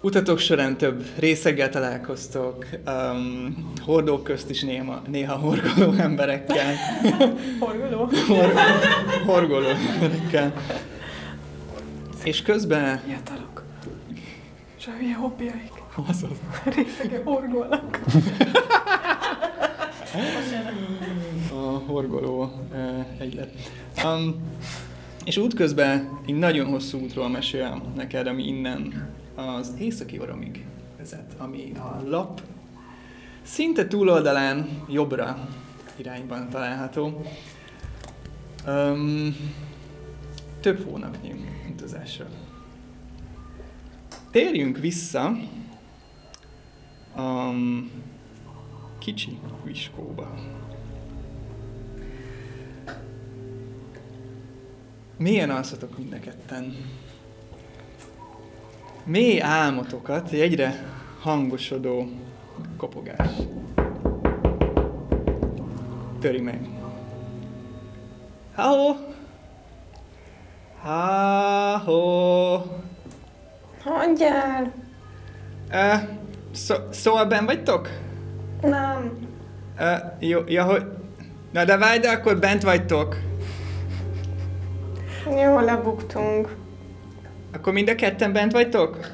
Utatok 0.00 0.38
során 0.38 0.76
több 0.76 1.04
részeggel 1.18 1.68
találkoztok, 1.68 2.66
um, 2.86 3.72
hordók 3.84 4.22
közt 4.24 4.50
is 4.50 4.62
néha, 4.62 5.02
néha 5.10 5.36
horgoló 5.36 5.92
emberekkel, 5.92 6.74
Horgoló. 7.60 8.08
hor, 8.26 8.52
horgoló 9.26 9.66
emberekkel. 9.68 10.52
És 12.24 12.42
közben 12.42 13.00
Fiatalok. 14.86 14.98
Semmilyen 14.98 15.18
hobbiaik. 15.18 15.72
az 16.08 16.22
az 16.30 16.38
Részegen 16.74 17.24
horgolnak. 17.24 18.00
a 21.50 21.82
horgoló 21.86 22.52
uh, 22.72 23.06
egylet. 23.18 23.52
Um, 24.04 24.34
és 25.24 25.36
útközben 25.36 26.18
egy 26.26 26.34
nagyon 26.34 26.66
hosszú 26.66 26.98
útról 27.00 27.28
mesél 27.28 27.82
neked, 27.94 28.26
ami 28.26 28.46
innen 28.46 29.10
az 29.34 29.74
északi 29.78 30.18
oromig 30.20 30.64
vezet, 30.98 31.34
ami 31.38 31.72
a 31.76 32.02
lap 32.08 32.40
szinte 33.42 33.86
túloldalán 33.86 34.68
jobbra 34.88 35.48
irányban 35.96 36.48
található. 36.48 37.24
Um, 38.66 39.36
több 40.60 40.84
hónapnyi 40.90 41.34
utazásra. 41.70 42.26
Térjünk 44.36 44.78
vissza 44.78 45.24
a 47.16 47.52
kicsi 48.98 49.38
viskóba. 49.64 50.34
Milyen 55.16 55.50
alszatok 55.50 55.98
mind? 55.98 56.20
Mély 59.04 59.40
álmotokat, 59.40 60.30
egy 60.30 60.40
egyre 60.40 60.94
hangosodó 61.20 62.08
kopogás. 62.76 63.30
Töri 66.20 66.40
meg. 66.40 66.68
Halló? 68.54 68.96
Halló? 70.82 72.62
Hagyjál! 73.86 74.72
Uh, 75.72 76.08
szó, 76.52 76.74
szóval 76.90 77.24
ben 77.24 77.44
vagytok? 77.44 77.88
Nem. 78.60 79.28
Uh, 79.78 80.28
jó, 80.28 80.40
ja, 80.46 80.64
hogy... 80.64 80.84
Na 81.52 81.64
de 81.64 81.76
várj, 81.76 81.98
de 81.98 82.10
akkor 82.10 82.38
bent 82.38 82.62
vagytok. 82.62 83.16
Jó, 85.26 85.58
lebuktunk. 85.58 86.56
Akkor 87.52 87.72
mind 87.72 87.88
a 87.88 87.94
ketten 87.94 88.32
bent 88.32 88.52
vagytok? 88.52 89.10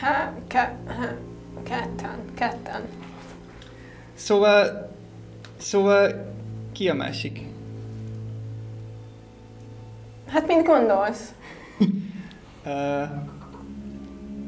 Hát, 0.00 0.32
ke, 0.46 0.76
hát, 0.86 1.16
ketten, 1.62 2.18
ketten. 2.34 2.82
Szóval... 4.14 4.90
Szóval... 5.56 6.32
Ki 6.72 6.88
a 6.88 6.94
másik? 6.94 7.40
Hát, 10.28 10.46
mint 10.46 10.66
gondolsz? 10.66 11.32
Uh, 12.64 13.32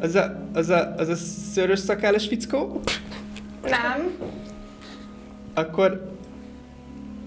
az 0.01 0.15
a, 0.15 0.49
az 0.53 0.69
a, 0.69 0.95
az 0.97 1.09
a 1.09 1.15
szőrös 1.53 1.79
szakállas 1.79 2.27
fickó? 2.27 2.81
Nem. 3.63 4.13
Akkor... 5.55 6.15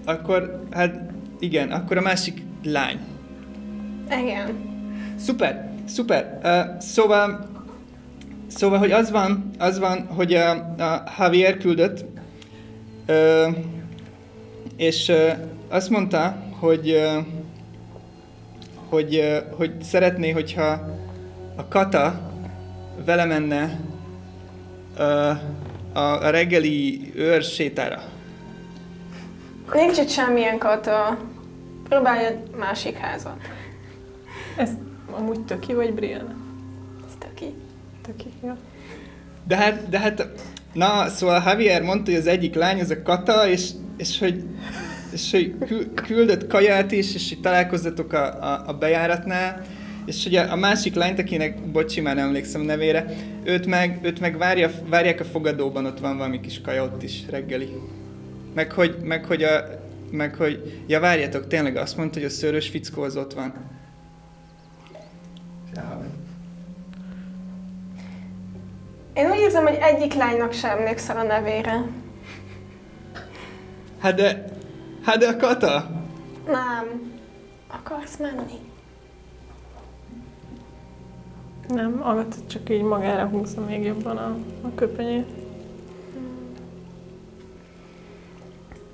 Akkor, 0.04 0.64
hát 0.70 1.10
igen, 1.38 1.70
akkor 1.70 1.96
a 1.96 2.00
másik 2.00 2.42
lány. 2.64 2.98
Igen. 4.22 4.68
Szuper, 5.16 5.70
szuper. 5.84 6.38
Uh, 6.42 6.80
szóval, 6.80 7.48
szóval, 8.46 8.78
hogy 8.78 8.92
az 8.92 9.10
van, 9.10 9.50
az 9.58 9.78
van, 9.78 10.06
hogy 10.06 10.34
a, 10.34 10.50
a 10.78 11.02
Javier 11.18 11.56
küldött, 11.56 12.04
uh, 13.08 13.56
és 14.76 15.08
uh, 15.08 15.30
azt 15.68 15.90
mondta, 15.90 16.36
hogy, 16.58 16.90
uh, 16.90 17.24
hogy, 18.88 19.16
uh, 19.16 19.56
hogy 19.56 19.82
szeretné, 19.82 20.30
hogyha 20.30 20.98
a 21.56 21.68
Kata 21.68 22.29
vele 23.04 23.24
menne 23.24 23.78
a, 24.96 26.00
a 26.00 26.30
reggeli 26.30 27.12
őrsétára. 27.14 28.02
Nincs 29.72 29.98
itt 29.98 30.08
semmilyen 30.08 30.58
kata. 30.58 31.18
Próbálj 31.88 32.24
egy 32.24 32.38
másik 32.58 32.96
házat. 32.96 33.36
Ez 34.56 34.70
amúgy 35.10 35.40
Töki 35.40 35.74
vagy 35.74 35.94
Brianna? 35.94 36.34
Ez 37.06 37.12
töki. 37.18 37.54
Töki, 38.02 38.32
ja. 38.42 38.56
De 39.46 39.56
hát, 39.56 39.88
de 39.88 39.98
hát, 39.98 40.28
na, 40.72 41.08
szóval 41.08 41.42
Javier 41.46 41.82
mondta, 41.82 42.10
hogy 42.10 42.20
az 42.20 42.26
egyik 42.26 42.54
lány 42.54 42.80
az 42.80 42.90
a 42.90 43.02
Kata, 43.02 43.48
és, 43.48 43.70
és 43.96 44.18
hogy, 44.18 44.44
és 45.12 45.30
hogy 45.30 45.54
kü- 45.66 46.00
küldött 46.00 46.46
kaját 46.46 46.92
is, 46.92 47.14
és 47.14 47.28
hogy 47.28 47.40
találkozzatok 47.40 48.12
a, 48.12 48.42
a, 48.42 48.62
a 48.66 48.72
bejáratnál, 48.72 49.64
és 50.06 50.22
hogy 50.22 50.36
a, 50.36 50.56
másik 50.56 50.94
lányt, 50.94 51.18
akinek, 51.18 51.60
bocsi, 51.60 52.00
már 52.00 52.14
nem 52.14 52.26
emlékszem 52.26 52.60
nevére, 52.60 53.06
őt 53.44 53.66
meg, 53.66 53.98
őt 54.02 54.20
meg 54.20 54.38
várja, 54.38 54.70
várják 54.88 55.20
a 55.20 55.24
fogadóban, 55.24 55.86
ott 55.86 55.98
van 55.98 56.16
valami 56.16 56.40
kis 56.40 56.60
kaja 56.60 56.84
ott 56.84 57.02
is 57.02 57.22
reggeli. 57.30 57.68
Meg 58.54 58.72
hogy, 58.72 58.96
meg 59.02 59.24
hogy, 59.24 59.42
a, 59.42 59.64
meg 60.10 60.34
hogy, 60.34 60.82
ja 60.86 61.00
várjátok, 61.00 61.46
tényleg 61.46 61.76
azt 61.76 61.96
mondta, 61.96 62.18
hogy 62.18 62.28
a 62.28 62.30
szőrös 62.30 62.68
fickó 62.68 63.02
az 63.02 63.16
ott 63.16 63.34
van. 63.34 63.54
Ja. 65.74 66.06
Én 69.14 69.30
úgy 69.30 69.38
érzem, 69.38 69.66
hogy 69.66 69.78
egyik 69.80 70.14
lánynak 70.14 70.52
sem 70.52 70.78
emlékszel 70.78 71.16
a 71.16 71.22
nevére. 71.22 71.84
Hát 74.00 74.14
de, 74.14 74.44
hát 75.04 75.18
de 75.18 75.26
a 75.26 75.36
Kata, 75.36 75.90
Nem. 76.46 77.12
Akarsz 77.68 78.16
menni? 78.16 78.69
Nem, 81.74 82.00
Agatha 82.02 82.40
csak 82.46 82.70
így 82.70 82.82
magára 82.82 83.26
húzza 83.26 83.60
még 83.60 83.84
jobban 83.84 84.16
a, 84.16 84.36
a 84.62 84.74
köpenyét. 84.74 85.26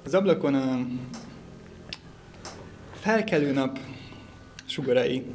Az 0.05 0.15
ablakon 0.15 0.55
a 0.55 0.87
felkelő 2.93 3.53
nap 3.53 3.79
sugarai 4.65 5.27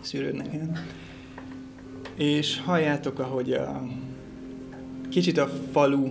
szűrődnek 0.00 0.54
el, 0.54 0.84
és 2.14 2.60
halljátok, 2.60 3.18
ahogy 3.18 3.52
a, 3.52 3.82
kicsit 5.10 5.38
a 5.38 5.48
falu 5.72 6.08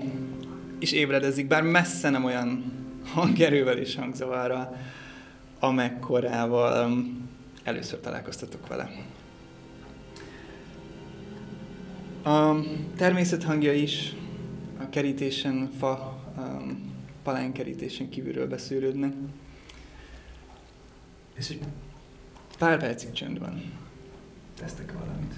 is 0.80 0.92
ébredezik, 0.92 1.48
bár 1.48 1.64
messze 1.64 2.10
nem 2.10 2.24
olyan 2.24 2.64
hangerővel 3.14 3.78
és 3.78 3.96
hangzavarral, 3.96 4.78
amekkorával 5.60 6.98
először 7.64 8.00
találkoztatok 8.00 8.68
vele. 8.68 8.90
A 12.24 12.56
természet 12.96 13.44
hangja 13.44 13.74
is 13.74 14.16
a 14.80 14.90
kerítésen, 14.90 15.72
fa, 15.78 16.20
um, 16.38 16.94
palánkerítésen 17.24 18.10
kívülről 18.10 18.48
beszűrődnek. 18.48 19.14
És 21.34 21.50
egy 21.50 21.60
pár 22.58 22.80
percig 22.80 23.12
csönd 23.12 23.40
van. 23.40 23.62
Tesztek 24.60 24.94
valamit. 24.94 25.34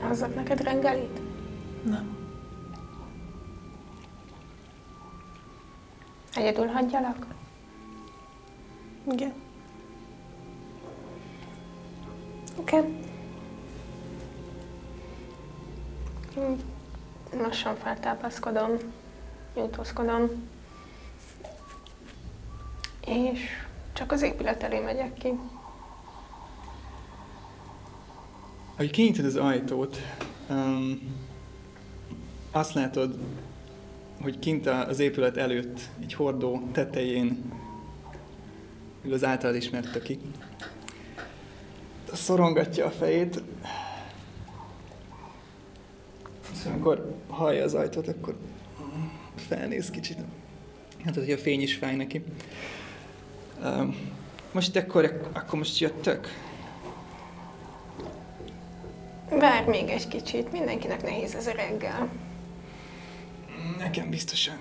Hozzak 0.00 0.34
neked 0.34 0.60
reggelit? 0.60 1.20
Nem. 1.84 2.16
Egyedül 6.34 6.66
hagyjalak? 6.66 7.26
Igen. 9.12 9.45
Okay. 12.56 12.82
Lassan 17.32 17.76
feltápaszkodom, 17.76 18.70
nyújtózkodom, 19.54 20.28
és 23.06 23.40
csak 23.92 24.12
az 24.12 24.22
épület 24.22 24.62
elé 24.62 24.78
megyek 24.78 25.14
ki. 25.14 25.28
Ahogy 28.74 28.90
kinyitod 28.90 29.24
az 29.24 29.36
ajtót, 29.36 29.96
um, 30.50 31.14
azt 32.50 32.74
látod, 32.74 33.18
hogy 34.20 34.38
kint 34.38 34.66
az 34.66 34.98
épület 34.98 35.36
előtt, 35.36 35.80
egy 36.00 36.14
hordó 36.14 36.68
tetején 36.72 37.52
az 39.12 39.24
általad 39.24 39.56
ismert 39.56 39.92
töki. 39.92 40.18
Szorongatja 42.12 42.86
a 42.86 42.90
fejét. 42.90 43.42
És 46.52 46.64
amikor 46.64 47.14
hallja 47.28 47.64
az 47.64 47.74
ajtót, 47.74 48.08
akkor 48.08 48.36
felnéz 49.34 49.90
kicsit. 49.90 50.18
Hát, 51.04 51.14
hogy 51.14 51.30
a 51.30 51.38
fény 51.38 51.62
is 51.62 51.74
fáj 51.74 51.96
neki. 51.96 52.24
Um, 53.64 53.96
most 54.52 54.76
akkor, 54.76 55.30
akkor 55.32 55.58
most 55.58 55.78
jöttök? 55.78 56.28
Várj 59.30 59.68
még 59.68 59.88
egy 59.88 60.08
kicsit, 60.08 60.52
mindenkinek 60.52 61.02
nehéz 61.02 61.34
ez 61.34 61.46
a 61.46 61.52
reggel. 61.52 62.08
Nekem 63.78 64.10
biztosan. 64.10 64.58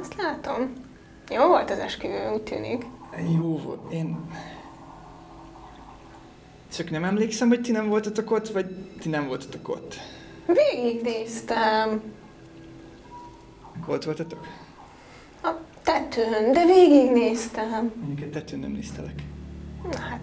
Azt 0.00 0.14
látom. 0.14 0.72
Jó 1.30 1.46
volt 1.46 1.70
az 1.70 1.78
esküvő, 1.78 2.30
úgy 2.32 2.42
tűnik. 2.42 2.84
Jó 3.34 3.58
volt. 3.58 3.92
Én... 3.92 4.18
Csak 6.72 6.90
nem 6.90 7.04
emlékszem, 7.04 7.48
hogy 7.48 7.60
ti 7.60 7.72
nem 7.72 7.88
voltatok 7.88 8.30
ott, 8.30 8.48
vagy 8.48 8.66
ti 9.00 9.08
nem 9.08 9.26
voltatok 9.26 9.68
ott. 9.68 9.94
Végignéztem 10.46 12.02
ott 13.86 14.04
voltatok? 14.04 14.46
a 15.42 15.50
tetőn, 15.82 16.52
de 16.52 16.64
végignéztem. 16.64 17.92
Mondjuk 17.96 18.20
egy 18.20 18.30
tetőn 18.30 18.58
nem 18.58 18.70
néztelek. 18.70 19.22
Na 19.90 19.98
hát, 19.98 20.20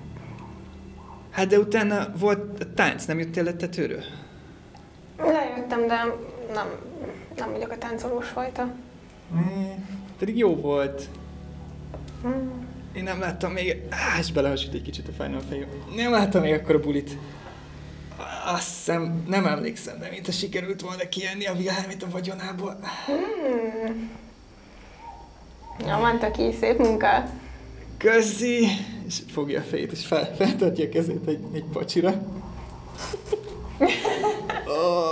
Hát 1.31 1.47
de 1.47 1.59
utána 1.59 2.11
volt 2.19 2.63
a 2.63 2.73
tánc, 2.73 3.05
nem 3.05 3.19
jöttél 3.19 3.43
le 3.43 3.53
tetőről? 3.53 4.03
lejöttem, 5.17 5.87
de 5.87 6.03
nem, 6.53 6.67
nem 7.37 7.51
vagyok 7.51 7.71
a 7.71 7.77
táncolós 7.77 8.27
fajta. 8.27 8.73
Mm, 9.33 9.71
pedig 10.19 10.37
jó 10.37 10.55
volt. 10.55 11.09
Mm. 12.27 12.49
Én 12.97 13.03
nem 13.03 13.19
láttam 13.19 13.51
még... 13.51 13.81
Á, 13.89 14.19
és 14.19 14.31
belehasít 14.31 14.73
egy 14.73 14.81
kicsit 14.81 15.07
a 15.07 15.23
Final 15.23 15.41
Fejem. 15.49 15.67
Nem 15.95 16.11
láttam 16.11 16.41
még 16.41 16.53
akkor 16.53 16.75
a 16.75 16.79
bulit. 16.79 17.17
Azt 18.45 18.67
hiszem, 18.67 19.23
nem 19.27 19.45
emlékszem, 19.45 19.99
de 19.99 20.09
mint 20.09 20.33
sikerült 20.33 20.81
volna 20.81 21.09
kijönni 21.09 21.45
a 21.45 21.53
Wilhelmit 21.53 22.03
a 22.03 22.09
vagyonából. 22.09 22.79
Mm. 23.11 24.07
Ja, 25.87 25.97
mondta 25.97 26.31
ki, 26.31 26.51
szép 26.59 26.77
munka. 26.77 27.29
Köszi! 27.97 28.67
És 29.07 29.21
fogja 29.31 29.59
a 29.59 29.63
fejét, 29.63 29.91
és 29.91 30.05
fel, 30.05 30.35
feltartja 30.35 30.85
a 30.85 30.89
kezét 30.89 31.27
egy, 31.27 31.43
egy 31.53 31.65
pacsira. 31.71 32.13
Oh. 34.65 35.05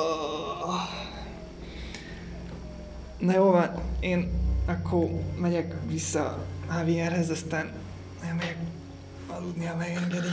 Na 3.17 3.33
jó 3.33 3.43
van, 3.43 3.71
én 3.99 4.31
akkor 4.65 5.09
megyek 5.39 5.73
vissza 5.87 6.45
Javierhez, 6.69 7.29
aztán 7.29 7.71
elmegyek 8.25 8.57
aludni, 9.27 9.65
ha 9.65 9.75
megengedi. 9.75 10.27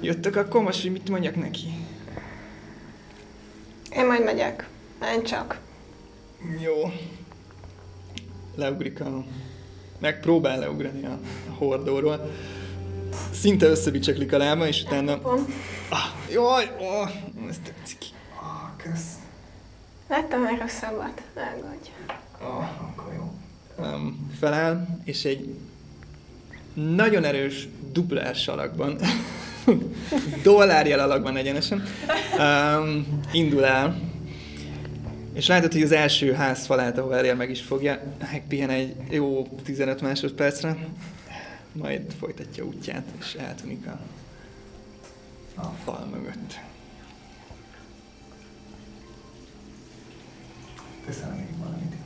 Jöttök 0.00 0.36
akkor 0.36 0.62
most, 0.62 0.82
hogy 0.82 0.92
mit 0.92 1.08
mondjak 1.08 1.36
neki? 1.36 1.66
Én 3.90 4.06
majd 4.06 4.24
megyek. 4.24 4.68
Menj 4.98 5.22
csak. 5.22 5.60
Jó. 6.60 6.92
Leugrik 8.54 9.00
a... 9.00 9.24
Megpróbál 9.98 10.58
leugrani 10.58 11.04
a, 11.04 11.18
hordóról. 11.58 12.30
Szinte 13.32 13.66
összebicseklik 13.66 14.32
a 14.32 14.36
lába, 14.36 14.66
és 14.66 14.82
utána... 14.82 15.20
Ah, 15.88 16.30
jaj, 16.30 16.76
oh, 16.78 17.10
ez 17.48 17.56
tetszik. 17.64 17.98
Ah, 18.34 18.70
kösz. 18.76 19.12
Láttam 20.08 20.40
már 20.40 20.58
rosszabbat. 20.58 21.22
Ne 21.34 21.42
aggódj. 21.42 21.90
Ah. 22.40 22.95
Um, 23.78 24.30
feláll, 24.38 24.86
és 25.04 25.24
egy 25.24 25.54
nagyon 26.74 27.24
erős 27.24 27.68
duplás 27.92 28.48
alakban, 28.48 28.98
dollárjel 30.42 31.00
alakban 31.00 31.36
egyenesen, 31.36 31.82
um, 32.38 33.20
indul 33.32 33.64
el, 33.64 34.00
és 35.32 35.46
látod, 35.46 35.72
hogy 35.72 35.82
az 35.82 35.92
első 35.92 36.32
ház 36.32 36.66
falát, 36.66 36.98
ahol 36.98 37.14
elér, 37.14 37.34
meg 37.34 37.50
is 37.50 37.60
fogja, 37.60 38.02
megpihen 38.32 38.70
egy 38.70 38.94
jó 39.10 39.48
15 39.64 40.00
másodpercre, 40.00 40.88
majd 41.72 42.12
folytatja 42.18 42.64
útját, 42.64 43.04
és 43.18 43.34
eltűnik 43.34 43.86
a, 43.86 43.98
a 45.60 45.74
fal 45.84 46.08
mögött. 46.12 46.58
Teszel 51.06 51.34
még 51.34 51.58
valamit? 51.58 52.05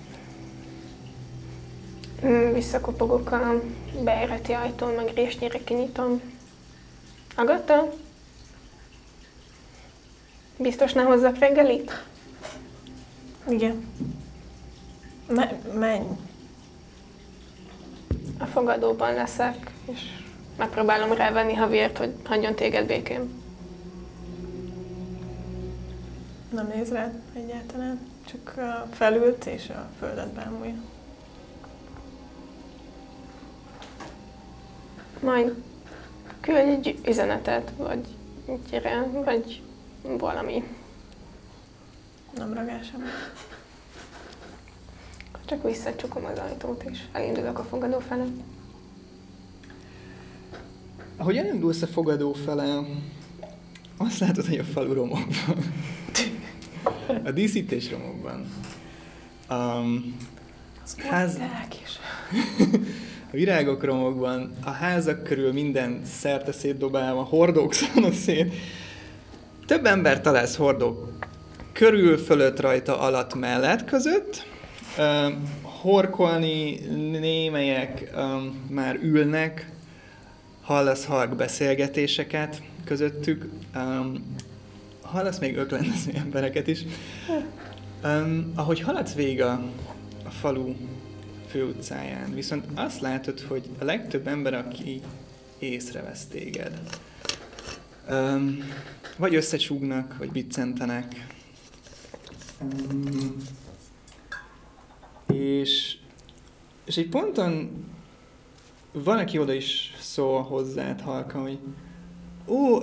Visszakopogok 2.53 3.31
a 3.31 3.63
beéreti 4.03 4.53
ajtón, 4.53 4.95
meg 4.95 5.13
résnyire 5.15 5.65
kinyitom. 5.65 6.21
Agata? 7.37 7.93
Biztos 10.57 10.93
ne 10.93 11.03
hozzak 11.03 11.39
reggelit? 11.39 12.05
Igen. 13.49 13.89
Me- 15.29 15.75
menj. 15.75 16.07
A 18.39 18.45
fogadóban 18.45 19.15
leszek, 19.15 19.71
és 19.93 20.01
megpróbálom 20.57 21.13
rávenni 21.13 21.55
Havért, 21.55 21.99
hogy 21.99 22.15
hagyjon 22.25 22.55
téged 22.55 22.87
békén. 22.87 23.43
Nem 26.51 26.71
néz 26.75 26.93
rád 26.93 27.21
egyáltalán. 27.33 28.01
Csak 28.27 28.55
felült 28.91 29.45
és 29.45 29.69
a 29.69 29.89
földet 29.99 30.33
bámulja. 30.33 30.90
Majd 35.23 35.55
küldj 36.41 36.89
egy 36.89 36.99
üzenetet, 37.09 37.73
vagy 37.77 38.07
gyere, 38.71 39.03
vagy 39.25 39.63
valami. 40.03 40.65
Nem 42.37 42.55
ragál 42.55 42.83
sem. 42.83 43.03
Csak 45.45 45.63
visszacsukom 45.63 46.25
az 46.25 46.39
ajtót, 46.39 46.83
és 46.91 46.99
elindulok 47.13 47.59
a 47.59 47.65
fogadó 47.65 47.99
felé. 47.99 48.25
Ahogy 51.17 51.37
elindulsz 51.37 51.83
a 51.83 51.87
fogadó 51.87 52.33
fele, 52.33 52.79
azt 53.97 54.19
látod, 54.19 54.47
hogy 54.47 54.59
a 54.59 54.65
falu 54.65 54.93
romokban. 54.93 55.27
A 57.25 57.31
díszítés 57.31 57.91
romokban. 57.91 58.47
Um, 59.51 60.17
ház, 60.97 61.39
is. 61.83 61.99
a 63.33 63.37
virágok 63.37 63.85
romokban, 63.85 64.51
a 64.65 64.71
házak 64.71 65.23
körül 65.23 65.53
minden 65.53 66.01
szerte 66.05 66.53
szétdobálva, 66.53 67.23
hordók 67.23 67.73
szana 67.95 68.13
szét. 68.13 68.55
Több 69.67 69.87
ember 69.87 70.21
találsz 70.21 70.57
hordók 70.57 71.13
körül, 71.73 72.19
fölött, 72.19 72.61
rajta, 72.61 73.01
alatt, 73.01 73.35
mellett, 73.35 73.85
között. 73.85 74.47
Um, 74.99 75.43
horkolni 75.63 76.75
némelyek 77.19 78.11
um, 78.17 78.67
már 78.71 78.99
ülnek, 79.03 79.71
hallasz 80.63 81.05
halk 81.05 81.37
beszélgetéseket 81.37 82.63
közöttük, 82.85 83.49
um, 83.77 84.37
hallasz 85.03 85.39
még 85.39 85.57
öklendező 85.57 86.13
embereket 86.15 86.67
is. 86.67 86.81
Um, 88.05 88.53
ahogy 88.55 88.81
haladsz 88.81 89.15
végig 89.15 89.43
a, 89.43 89.53
a 90.25 90.31
falu 90.31 90.75
főutcáján, 91.51 92.35
viszont 92.35 92.65
azt 92.75 93.01
látod, 93.01 93.41
hogy 93.41 93.69
a 93.79 93.85
legtöbb 93.85 94.27
ember, 94.27 94.55
aki 94.55 95.03
észrevesz 95.59 96.27
téged, 96.27 96.81
um, 98.11 98.59
vagy 99.17 99.35
összecsúgnak, 99.35 100.17
vagy 100.19 100.31
biccentenek. 100.31 101.27
Um, 102.61 103.37
és, 105.27 105.97
és 106.85 106.97
egy 106.97 107.09
ponton 107.09 107.85
van, 108.93 109.19
aki 109.19 109.39
oda 109.39 109.53
is 109.53 109.95
szól 110.01 110.43
hozzád 110.43 111.01
halka, 111.01 111.41
hogy 111.41 111.59
ó, 112.47 112.79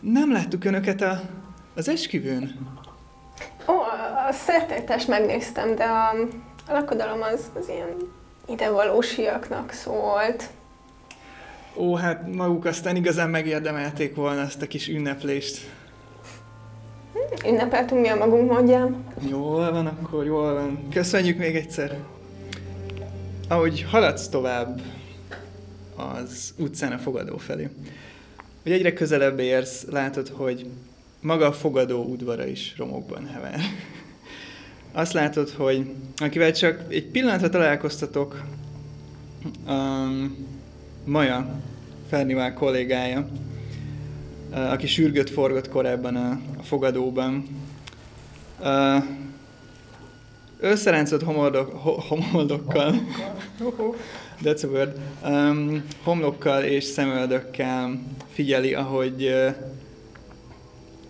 nem 0.00 0.32
láttuk 0.32 0.64
önöket 0.64 1.00
a, 1.00 1.20
az 1.74 1.88
esküvőn. 1.88 2.68
Ó, 3.68 3.72
a 4.28 4.32
szertartást 4.32 5.08
megnéztem, 5.08 5.74
de 5.74 5.84
a, 5.84 6.14
a 6.70 6.72
lakodalom 6.72 7.22
az, 7.22 7.50
az 7.60 7.68
ilyen 7.68 7.96
idevalósiaknak 8.46 9.72
szólt. 9.72 10.50
Ó, 11.76 11.94
hát 11.94 12.34
maguk 12.34 12.64
aztán 12.64 12.96
igazán 12.96 13.30
megérdemelték 13.30 14.14
volna 14.14 14.40
ezt 14.40 14.62
a 14.62 14.66
kis 14.66 14.88
ünneplést. 14.88 15.70
Ünnepeltünk 17.46 18.00
mi 18.00 18.08
a 18.08 18.16
magunk 18.16 18.50
módján. 18.50 19.04
Jól 19.28 19.72
van, 19.72 19.86
akkor 19.86 20.24
jól 20.24 20.54
van. 20.54 20.88
Köszönjük 20.90 21.38
még 21.38 21.56
egyszer. 21.56 21.98
Ahogy 23.48 23.82
haladsz 23.90 24.28
tovább 24.28 24.80
az 25.96 26.54
utcán 26.58 26.92
a 26.92 26.98
fogadó 26.98 27.36
felé, 27.36 27.68
hogy 28.62 28.72
egyre 28.72 28.92
közelebb 28.92 29.38
érsz, 29.38 29.84
látod, 29.90 30.28
hogy 30.28 30.66
maga 31.20 31.46
a 31.46 31.52
fogadó 31.52 32.04
udvara 32.04 32.46
is 32.46 32.74
romokban 32.76 33.26
hever. 33.26 33.60
Azt 34.92 35.12
látod, 35.12 35.50
hogy 35.50 35.90
akivel 36.16 36.52
csak 36.52 36.84
egy 36.88 37.06
pillanatra 37.06 37.48
találkoztatok, 37.48 38.42
um, 39.68 40.46
Maja, 41.04 41.60
Fernivál 42.08 42.54
kollégája, 42.54 43.28
uh, 44.50 44.72
aki 44.72 44.86
sürgött 44.86 45.30
forgott 45.30 45.68
korábban 45.68 46.16
a, 46.16 46.30
a 46.58 46.62
fogadóban, 46.62 47.48
uh, 48.60 49.04
összeráncolt 50.60 51.22
homoldok, 51.22 51.72
ho, 51.72 51.90
homoldokkal, 51.90 52.94
that's 54.44 54.64
a 54.64 54.66
word, 54.66 54.98
um, 55.24 55.84
homlokkal 56.02 56.62
és 56.62 56.84
szemöldökkel 56.84 58.00
figyeli, 58.32 58.74
ahogy 58.74 59.24
uh, 59.24 59.54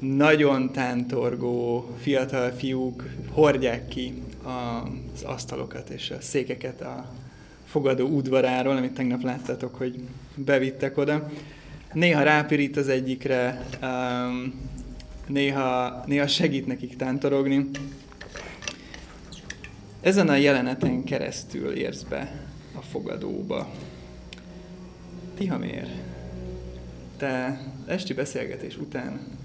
nagyon 0.00 0.72
tántorgó 0.72 1.88
fiatal 1.98 2.50
fiúk 2.50 3.04
hordják 3.30 3.88
ki 3.88 4.22
az 4.42 5.22
asztalokat 5.22 5.88
és 5.88 6.10
a 6.10 6.20
székeket 6.20 6.80
a 6.80 7.12
fogadó 7.64 8.06
udvaráról, 8.06 8.76
amit 8.76 8.94
tegnap 8.94 9.22
láttátok, 9.22 9.74
hogy 9.74 10.00
bevittek 10.34 10.96
oda. 10.96 11.30
Néha 11.92 12.22
rápirít 12.22 12.76
az 12.76 12.88
egyikre, 12.88 13.66
um, 13.82 14.54
néha, 15.26 16.02
néha 16.06 16.26
segít 16.26 16.66
nekik 16.66 16.96
tántorogni. 16.96 17.70
Ezen 20.00 20.28
a 20.28 20.36
jeleneten 20.36 21.04
keresztül 21.04 21.72
érsz 21.72 22.02
be 22.02 22.44
a 22.74 22.80
fogadóba. 22.82 23.70
Tihamér, 25.34 25.88
te 27.16 27.60
esti 27.86 28.14
beszélgetés 28.14 28.76
után 28.76 29.38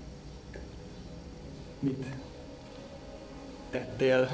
mit 1.86 2.06
tettél? 3.70 4.30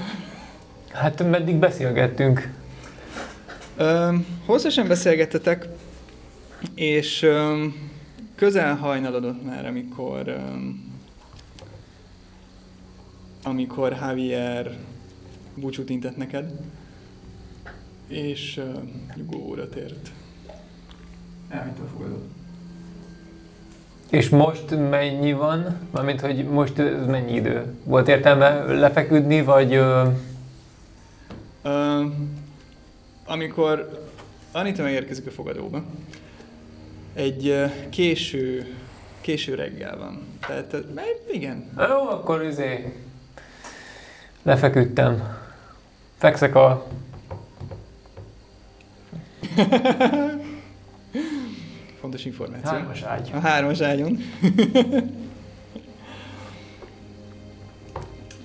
Hát 0.92 1.30
meddig 1.30 1.56
beszélgettünk? 1.56 2.54
Öm, 3.78 4.26
hosszasan 4.46 4.88
beszélgettetek, 4.88 5.68
és 6.76 7.28
közel 8.36 8.76
hajnalodott 8.76 9.46
már, 9.46 9.66
amikor 9.66 10.38
amikor 13.44 13.92
Javier 13.92 14.78
búcsút 15.56 15.90
intett 15.90 16.18
neked, 16.18 16.52
és 18.08 18.58
öm, 18.58 19.06
nyugóra 19.16 19.70
tért. 19.70 20.12
Elvitte 21.50 21.82
a 21.82 21.88
fogadót. 21.88 22.41
És 24.12 24.30
most 24.30 24.90
mennyi 24.90 25.34
van? 25.34 25.78
Mármint, 25.92 26.22
hogy 26.22 26.46
most 26.46 26.80
ez 26.80 27.06
mennyi 27.06 27.34
idő? 27.34 27.66
Volt 27.84 28.08
értelme 28.08 28.64
lefeküdni, 28.64 29.42
vagy... 29.42 29.74
ö, 29.74 30.08
Um, 31.64 32.40
amikor 33.26 34.06
Anita 34.52 34.82
megérkezik 34.84 35.28
a 35.28 35.32
fogadóba, 35.32 35.84
egy 37.14 37.56
késő, 37.90 38.76
késő 39.22 39.56
reggel 39.56 39.98
van. 39.98 40.28
Tehát, 40.48 40.76
igen, 41.32 41.70
Jó, 41.78 42.10
akkor 42.10 42.44
izé... 42.44 42.94
Lefeküdtem. 44.44 45.38
Fekszek 46.18 46.56
a... 46.56 46.88
fontos 52.02 52.26
információ. 52.26 52.70
hármas 52.70 53.02
ágy. 53.02 53.30
A 53.34 53.40
hármas 53.40 53.82
ágyon. 53.82 54.18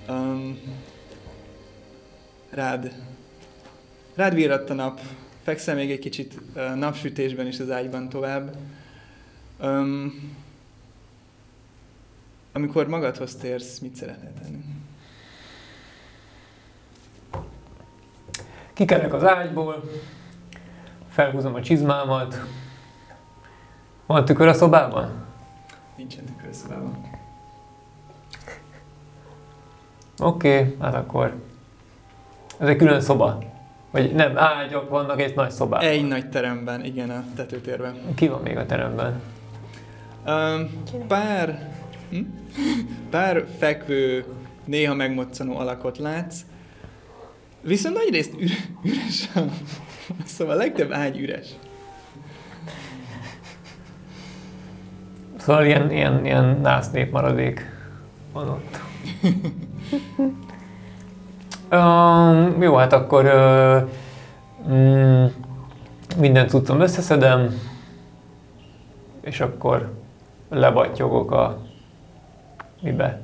um, 0.08 0.58
rád, 2.50 2.92
rád 4.14 4.34
virradt 4.34 4.70
a 4.70 4.74
nap, 4.74 5.00
fekszel 5.42 5.74
még 5.74 5.90
egy 5.90 5.98
kicsit 5.98 6.40
uh, 6.54 6.74
napsütésben 6.74 7.46
is 7.46 7.60
az 7.60 7.70
ágyban 7.70 8.08
tovább. 8.08 8.56
Um, 9.60 10.34
amikor 12.52 12.88
magadhoz 12.88 13.34
térsz, 13.34 13.78
mit 13.78 13.96
szeretnél 13.96 14.32
tenni? 14.42 14.64
Kikerek 18.72 19.12
az 19.12 19.24
ágyból, 19.24 19.90
felhúzom 21.08 21.54
a 21.54 21.62
csizmámat. 21.62 22.40
Van 24.06 24.24
tükör 24.24 24.48
a 24.48 24.52
szobában? 24.52 25.10
Nincsen 25.96 26.24
tükörszobában. 26.24 26.96
Oké, 30.18 30.58
okay, 30.58 30.76
hát 30.80 30.94
akkor... 30.94 31.34
Ez 32.58 32.68
egy 32.68 32.76
külön 32.76 33.00
szoba. 33.00 33.38
Vagy 33.90 34.14
nem, 34.14 34.38
ágyak 34.38 34.88
vannak 34.88 35.20
egy 35.20 35.34
nagy 35.34 35.50
szobában. 35.50 35.86
Egy 35.86 36.08
nagy 36.08 36.28
teremben, 36.28 36.84
igen, 36.84 37.10
a 37.10 37.24
tetőtérben. 37.34 37.94
Ki 38.14 38.28
van 38.28 38.42
még 38.42 38.56
a 38.56 38.66
teremben? 38.66 39.20
Um, 40.26 40.82
pár, 41.06 41.72
hm? 42.10 42.20
pár 43.10 43.46
fekvő, 43.58 44.24
néha 44.64 44.94
megmoccanó 44.94 45.58
alakot 45.58 45.98
látsz, 45.98 46.40
viszont 47.60 47.96
nagy 47.96 48.10
részt 48.10 48.34
üre, 48.40 48.54
üres 48.82 49.28
a... 49.34 49.40
Szóval 50.24 50.54
a 50.54 50.58
legtöbb 50.58 50.92
ágy 50.92 51.18
üres. 51.18 51.46
Szóval 55.46 55.64
ilyen, 55.64 55.90
ilyen, 55.90 56.24
ilyen 56.24 56.58
násznép 56.62 57.12
maradék 57.12 57.70
van 58.32 58.48
ott. 58.48 58.80
um, 61.70 62.62
jó, 62.62 62.74
hát 62.74 62.92
akkor 62.92 63.24
uh, 63.24 63.88
mm, 64.74 65.24
minden 66.16 66.48
cuccom 66.48 66.80
összeszedem, 66.80 67.60
és 69.20 69.40
akkor 69.40 69.92
lebattyogok 70.48 71.30
a 71.30 71.58
mibe? 72.82 73.20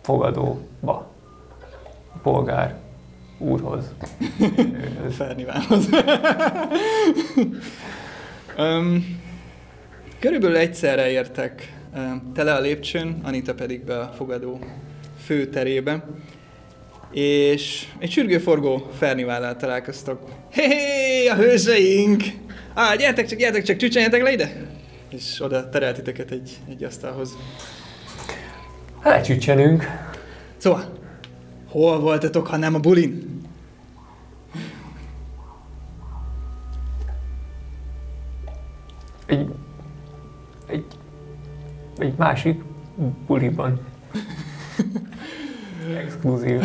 Fogadóba. 0.00 1.06
A 2.14 2.18
polgár 2.22 2.74
úrhoz. 3.38 3.94
Fernivához. 5.18 5.88
um, 8.58 9.04
körülbelül 10.24 10.56
egyszerre 10.56 11.10
értek 11.10 11.72
tele 12.34 12.54
a 12.54 12.60
lépcsőn, 12.60 13.20
Anita 13.22 13.54
pedig 13.54 13.84
be 13.84 13.98
a 13.98 14.12
fogadó 14.16 14.58
főterébe, 15.24 16.04
és 17.12 17.86
egy 17.98 18.10
sürgőforgó 18.10 18.90
Fernivállal 18.98 19.56
találkoztok. 19.56 20.28
Hé, 20.50 20.62
hé, 20.66 21.26
a 21.26 21.34
hőseink! 21.34 22.22
Á, 22.74 22.94
gyertek 22.94 23.26
csak, 23.26 23.38
gyertek 23.38 23.62
csak, 23.62 23.76
csücsenjetek 23.76 24.22
le 24.22 24.32
ide! 24.32 24.66
És 25.10 25.40
oda 25.40 25.68
terelt 25.68 25.96
titeket 25.96 26.30
egy, 26.30 26.50
egy 26.68 26.84
asztalhoz. 26.84 27.36
Lecsücsenünk. 29.02 29.84
Szóval, 30.56 30.98
hol 31.68 32.00
voltatok, 32.00 32.46
ha 32.46 32.56
nem 32.56 32.74
a 32.74 32.78
bulin? 32.78 33.40
Egy, 39.26 39.48
egy 41.98 42.14
másik 42.16 42.62
buliban. 43.26 43.80
Exkluzív 45.96 46.60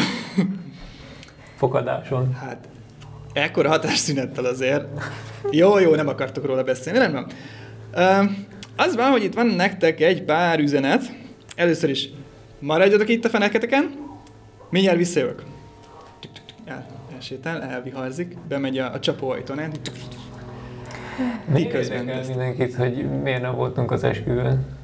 fogadáson. 1.56 2.34
Hát, 2.34 2.68
ekkora 3.34 3.70
hatásszünettel 3.70 4.46
azért. 4.46 4.86
Jó, 5.52 5.80
jó, 5.80 5.96
nem 5.96 6.08
akartok 6.08 6.46
róla 6.46 6.64
beszélni, 6.64 7.00
nem, 7.00 7.12
nem. 7.12 7.28
Uh, 7.96 8.32
az 8.76 8.96
van, 8.96 9.12
hogy 9.12 9.24
itt 9.24 9.34
van 9.34 9.48
nektek 9.48 10.02
egy 10.02 10.24
pár 10.24 10.60
üzenet. 10.60 11.12
Először 11.56 11.90
is, 11.90 12.10
maradjatok 12.60 13.10
itt 13.10 13.26
a 13.26 13.30
feneketeken, 13.30 13.92
mindjárt 14.70 14.98
visszajövök. 14.98 15.44
El, 16.66 16.86
elsétál, 17.14 17.62
elviharzik, 17.62 18.38
bemegy 18.48 18.78
a, 18.78 18.94
a 18.94 19.00
csapóajtón, 19.00 19.60
Miért 21.54 21.72
közben 21.72 21.98
érdekel 21.98 22.20
ezt? 22.20 22.30
mindenkit, 22.30 22.76
hogy 22.76 23.22
miért 23.22 23.42
nem 23.42 23.56
voltunk 23.56 23.92
az 23.92 24.04
esküvőn? 24.04 24.79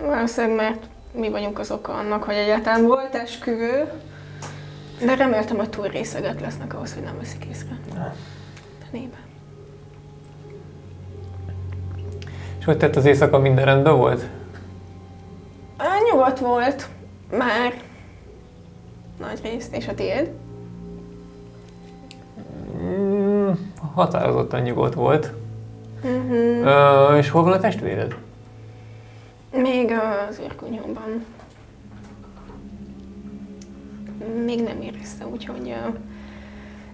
Valószínűleg, 0.00 0.56
mert 0.56 0.84
mi 1.12 1.30
vagyunk 1.30 1.58
az 1.58 1.70
oka 1.70 1.92
annak, 1.92 2.22
hogy 2.22 2.34
egyáltalán 2.34 2.86
volt 2.86 3.14
esküvő, 3.14 3.92
de 5.04 5.14
reméltem, 5.14 5.56
hogy 5.56 5.70
túl 5.70 5.86
részeget 5.86 6.40
lesznek 6.40 6.74
ahhoz, 6.74 6.94
hogy 6.94 7.02
nem 7.02 7.18
veszik 7.18 7.44
észre. 7.44 7.78
Nébe. 8.90 9.16
És 12.58 12.64
hogy 12.64 12.76
tett 12.76 12.96
az 12.96 13.04
éjszaka 13.04 13.38
minden 13.38 13.64
rendben 13.64 13.96
volt? 13.96 14.28
Á, 15.76 15.86
Nyugodt 16.12 16.38
volt, 16.38 16.88
már 17.30 17.72
nagy 19.20 19.40
részt, 19.42 19.76
és 19.76 19.88
a 19.88 19.94
tiéd. 19.94 20.30
Mm, 22.82 23.50
határozottan 23.94 24.60
nyugodt 24.60 24.94
volt. 24.94 25.32
Uh-huh. 26.02 26.66
Ö, 26.66 27.16
és 27.16 27.30
hol 27.30 27.42
van 27.42 27.52
a 27.52 27.60
testvéred? 27.60 28.16
Még 29.52 29.92
az 30.28 30.40
űrkunyóban. 30.44 31.24
Még 34.44 34.62
nem 34.62 34.80
érezte, 34.80 35.26
úgyhogy 35.26 35.68
uh, 35.68 35.94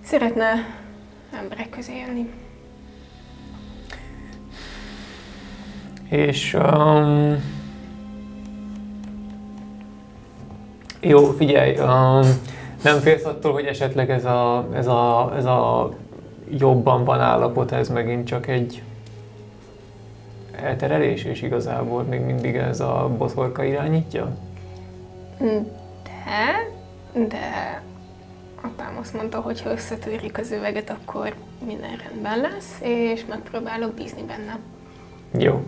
szeretne 0.02 0.52
emberek 1.38 1.68
közé 1.70 1.98
jönni. 2.06 2.30
És... 6.08 6.54
Um, 6.54 7.60
jó, 11.00 11.30
figyelj, 11.30 11.78
um, 11.78 12.40
nem 12.82 12.98
félsz 13.00 13.24
attól, 13.24 13.52
hogy 13.52 13.64
esetleg 13.64 14.10
ez 14.10 14.24
a, 14.24 14.68
ez 14.74 14.86
a, 14.86 15.32
ez 15.36 15.44
a 15.44 15.90
jobban 16.50 17.04
van 17.04 17.20
állapot, 17.20 17.72
ez 17.72 17.88
megint 17.88 18.26
csak 18.26 18.46
egy 18.46 18.82
elterelés, 20.52 21.24
és 21.24 21.42
igazából 21.42 22.02
még 22.02 22.20
mindig 22.20 22.56
ez 22.56 22.80
a 22.80 23.10
boszorka 23.18 23.64
irányítja? 23.64 24.36
De, 26.02 26.68
de 27.12 27.82
apám 28.60 28.96
azt 29.00 29.14
mondta, 29.14 29.40
hogy 29.40 29.62
ha 29.62 29.70
összetörik 29.70 30.38
az 30.38 30.50
üveget, 30.50 30.90
akkor 30.90 31.34
minden 31.66 32.00
rendben 32.08 32.40
lesz, 32.40 32.78
és 32.80 33.24
megpróbálok 33.28 33.94
bízni 33.94 34.22
benne. 34.22 34.58
Jó. 35.38 35.62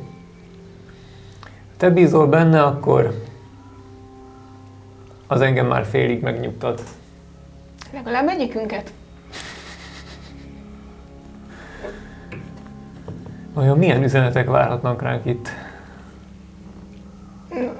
Te 1.76 1.90
bízol 1.90 2.26
benne, 2.26 2.62
akkor 2.62 3.22
az 5.26 5.40
engem 5.40 5.66
már 5.66 5.84
félig 5.84 6.22
megnyugtat. 6.22 6.82
Legalább 7.92 8.28
egyikünket. 8.28 8.92
Vajon 13.54 13.78
milyen 13.78 14.02
üzenetek 14.02 14.46
várhatnak 14.48 15.02
ránk 15.02 15.24
itt? 15.24 15.48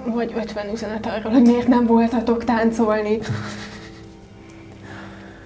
Vagy 0.07 0.33
50 0.37 0.73
üzenet 0.73 1.07
arról, 1.07 1.33
hogy 1.33 1.43
miért 1.43 1.69
nem 1.69 1.87
voltatok 1.87 2.45
táncolni. 2.45 3.19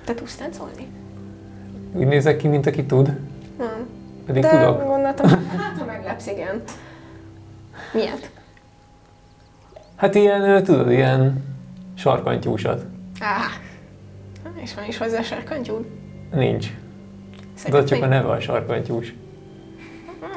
Te 0.04 0.14
tudsz 0.14 0.36
táncolni? 0.36 0.86
Úgy 1.92 2.06
nézek 2.06 2.36
ki, 2.36 2.48
mint 2.48 2.66
aki 2.66 2.84
tud, 2.84 3.06
Nem. 3.58 3.86
pedig 4.26 4.42
De 4.42 4.48
tudok. 4.48 4.86
gondoltam, 4.86 5.28
hát 5.56 5.78
ha 5.78 5.84
meglepsz, 5.84 6.26
igen. 6.26 6.62
Miért? 7.92 8.30
Hát 9.96 10.14
ilyen, 10.14 10.62
tudod, 10.62 10.90
ilyen 10.90 11.44
sarkantyúsat. 11.94 12.84
Áh. 13.20 13.52
És 14.62 14.74
van 14.74 14.84
is 14.84 14.98
hozzá 14.98 15.22
sarkantyú. 15.22 15.84
Nincs. 16.34 16.66
De 16.66 17.44
Szeretnék? 17.54 17.86
csak 17.88 18.02
a 18.02 18.06
neve 18.06 18.28
a 18.30 18.40
sarkantyús. 18.40 19.14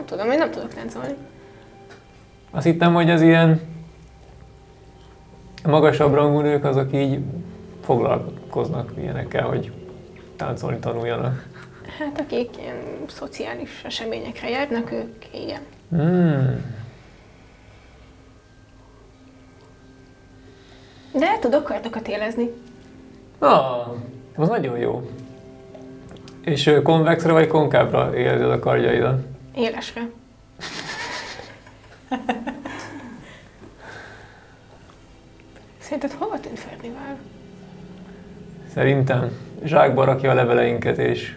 Nem 0.01 0.09
tudom, 0.09 0.31
én 0.31 0.37
nem 0.37 0.51
tudok 0.51 0.73
táncolni. 0.73 1.15
Azt 2.51 2.65
hittem, 2.65 2.93
hogy 2.93 3.09
az 3.09 3.21
ilyen 3.21 3.61
magasabb 5.63 6.13
rangú 6.13 6.39
nők 6.39 6.63
azok 6.65 6.93
így 6.93 7.19
foglalkoznak 7.83 8.91
ilyenekkel, 8.97 9.47
hogy 9.47 9.71
táncolni 10.35 10.79
tanuljanak. 10.79 11.47
Hát 11.99 12.19
akik 12.19 12.57
ilyen 12.57 12.75
szociális 13.07 13.81
eseményekre 13.85 14.49
járnak, 14.49 14.91
ők 14.91 15.25
igen. 15.33 15.61
Hmm. 15.89 16.75
De 21.13 21.27
el 21.27 21.39
tudok 21.39 21.63
kardokat 21.63 22.07
élezni. 22.07 22.49
Ah, 23.39 23.87
az 24.35 24.47
nagyon 24.47 24.77
jó. 24.77 25.09
És 26.41 26.79
konvexre 26.83 27.31
vagy 27.31 27.47
konkávra 27.47 28.15
éled 28.17 28.51
a 28.51 28.59
kardjaidat? 28.59 29.30
Élesre. 29.55 30.09
Szerinted 35.79 36.11
hova 36.11 36.39
tűnt 36.39 36.59
Fernival? 36.59 37.17
Szerintem 38.73 39.31
zsákba 39.63 40.03
rakja 40.03 40.31
a 40.31 40.33
leveleinket 40.33 40.97
és 40.97 41.35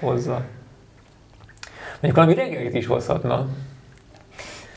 hozza. 0.00 0.44
Mondjuk 1.90 2.14
valami 2.14 2.34
reggelit 2.34 2.74
is 2.74 2.86
hozhatna. 2.86 3.48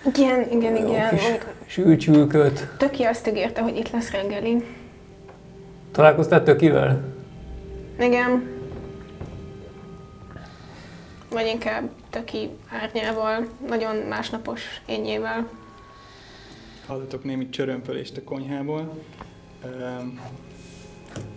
Igen, 0.06 0.52
igen, 0.52 0.76
Jó 0.78 0.88
igen. 0.88 1.10
kis 1.10 1.24
Sülcsülköt. 1.66 2.68
Töki 2.78 3.04
azt 3.04 3.28
ígérte, 3.28 3.62
hogy 3.62 3.78
itt 3.78 3.92
lesz 3.92 4.12
reggeli. 4.12 4.64
Találkoztál 5.92 6.44
tökivel? 6.44 7.04
Igen. 8.00 8.53
Vagy 11.34 11.48
inkább 11.48 11.90
Töki 12.10 12.50
árnyával, 12.70 13.48
nagyon 13.68 13.96
másnapos 13.96 14.62
ényével. 14.86 15.50
Hallatok 16.88 17.24
némi 17.24 17.50
csörömpölést 17.50 18.18
a 18.18 18.24
konyhából. 18.24 19.04
Öm, 19.64 20.22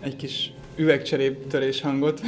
Egy 0.01 0.17
kis 0.17 0.53
üvegcseréptörés 0.77 1.81
hangot. 1.81 2.21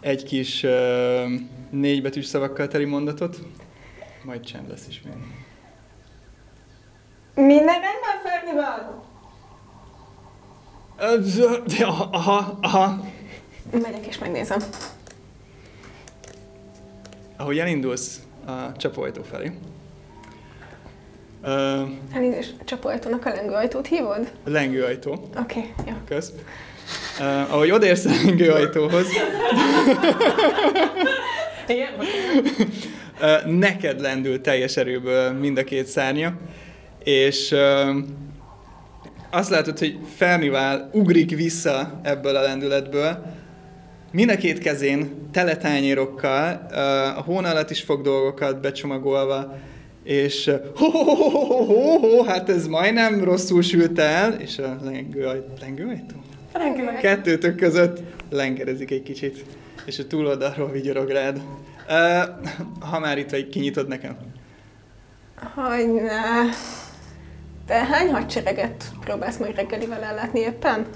Egy 0.00 0.24
kis 0.24 0.62
öm, 0.62 1.50
négybetűs 1.70 2.26
szavakkal 2.26 2.68
teli 2.68 2.84
mondatot. 2.84 3.38
Majd 4.24 4.40
csend 4.40 4.68
lesz 4.68 4.86
ismét. 4.88 5.14
Minden 7.34 7.80
rendben 7.80 8.20
ja, 11.78 12.08
Aha, 12.10 12.58
aha. 12.60 13.04
Megyek 13.72 14.06
és 14.06 14.18
megnézem. 14.18 14.60
Ahogy 17.40 17.58
elindulsz 17.58 18.20
a 18.46 18.76
csapóajtó 18.76 19.22
felé, 19.22 19.52
ö, 21.42 21.82
Elnézést, 22.12 22.54
csapóajtónak 22.64 23.24
a 23.26 23.30
lengőajtót 23.30 23.86
hívod? 23.86 24.32
lengőajtó, 24.44 25.12
Oké, 25.12 25.58
okay, 25.58 25.70
jó. 25.86 25.94
kösz. 26.06 26.32
Uh, 27.18 27.54
ahogy 27.54 27.70
odérsz 27.70 28.04
a 28.04 28.10
lengőajtóhoz, 28.24 29.06
Igen, 31.68 31.92
uh, 33.20 33.44
neked 33.58 34.00
lendül 34.00 34.40
teljes 34.40 34.76
erőből 34.76 35.32
mind 35.32 35.58
a 35.58 35.64
két 35.64 35.86
szárnya, 35.86 36.32
és 37.04 37.50
uh, 37.50 37.96
azt 39.30 39.50
látod, 39.50 39.78
hogy 39.78 39.98
Fernival 40.16 40.90
ugrik 40.92 41.30
vissza 41.36 42.00
ebből 42.02 42.36
a 42.36 42.42
lendületből, 42.42 43.38
mind 44.10 44.30
a 44.30 44.36
két 44.36 44.58
kezén 44.58 45.28
tele 45.32 45.56
tányérokkal, 45.56 46.66
uh, 46.70 47.18
a 47.18 47.22
hón 47.22 47.44
alatt 47.44 47.70
is 47.70 47.82
fog 47.82 48.02
dolgokat 48.02 48.60
becsomagolva, 48.60 49.58
és 50.04 50.50
ho, 50.74 50.90
ho, 50.90 51.02
ho, 51.02 51.14
ho, 51.14 51.34
ho, 51.34 51.64
ho, 51.64 51.98
ho, 51.98 52.22
hát 52.22 52.48
ez 52.48 52.66
majdnem 52.66 53.24
rosszul 53.24 53.62
sült 53.62 53.98
el, 53.98 54.32
és 54.32 54.58
a 54.58 54.76
lengőajtó, 54.82 55.52
lengőajtó? 55.60 56.14
Kettőtök 57.00 57.56
között 57.56 58.00
lengerezik 58.30 58.90
egy 58.90 59.02
kicsit, 59.02 59.44
és 59.86 59.98
a 59.98 60.06
túloldalról 60.06 60.70
vigyorog 60.70 61.08
rád. 61.08 61.40
Uh, 61.88 62.48
ha 62.90 62.98
már 62.98 63.18
itt 63.18 63.30
vagy, 63.30 63.48
kinyitod 63.48 63.88
nekem. 63.88 64.16
Hogyne. 65.54 66.48
Te 67.66 67.74
hány 67.74 68.12
hadsereget 68.12 68.84
próbálsz 69.00 69.36
majd 69.36 69.56
reggelivel 69.56 70.02
ellátni 70.02 70.40
éppen? 70.40 70.86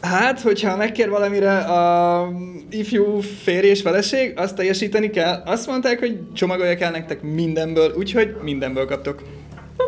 Hát, 0.00 0.40
hogyha 0.40 0.76
megkér 0.76 1.08
valamire 1.08 1.58
a 1.58 2.32
ifjú 2.70 3.20
férj 3.20 3.66
és 3.66 3.80
feleség, 3.80 4.32
azt 4.38 4.56
teljesíteni 4.56 5.10
kell. 5.10 5.42
Azt 5.44 5.66
mondták, 5.66 5.98
hogy 5.98 6.18
csomagolják 6.32 6.80
el 6.80 6.90
nektek 6.90 7.22
mindenből, 7.22 7.92
úgyhogy 7.96 8.36
mindenből 8.42 8.86
kaptok. 8.86 9.22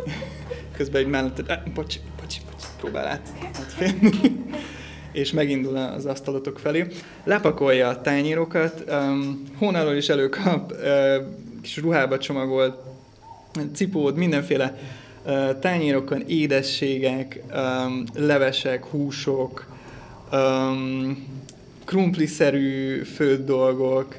Közben 0.77 1.03
egy 1.03 1.09
mellett, 1.09 1.49
eh, 1.49 1.61
bocs, 1.75 1.97
bocs, 2.21 2.37
bocs, 2.51 2.65
próbál 2.81 3.07
át, 3.07 3.33
és 5.13 5.33
megindul 5.33 5.77
az 5.77 6.07
asztalotok 6.07 6.59
felé. 6.59 6.87
Lepakolja 7.25 7.89
a 7.89 8.01
tányérokat, 8.01 8.85
um, 8.91 9.43
hónalól 9.59 9.95
is 9.95 10.09
előkap, 10.09 10.73
kis 11.63 11.77
ruhába 11.77 12.19
csomagolt 12.19 12.77
cipót, 13.75 14.17
mindenféle 14.17 14.79
uh, 15.25 15.59
tányérokon 15.59 16.23
édességek, 16.27 17.43
levesek, 18.15 18.85
húsok, 18.85 19.73
um, 20.33 21.27
krumpliszerű 21.85 23.03
főtt 23.03 23.47
dolgok, 23.47 24.17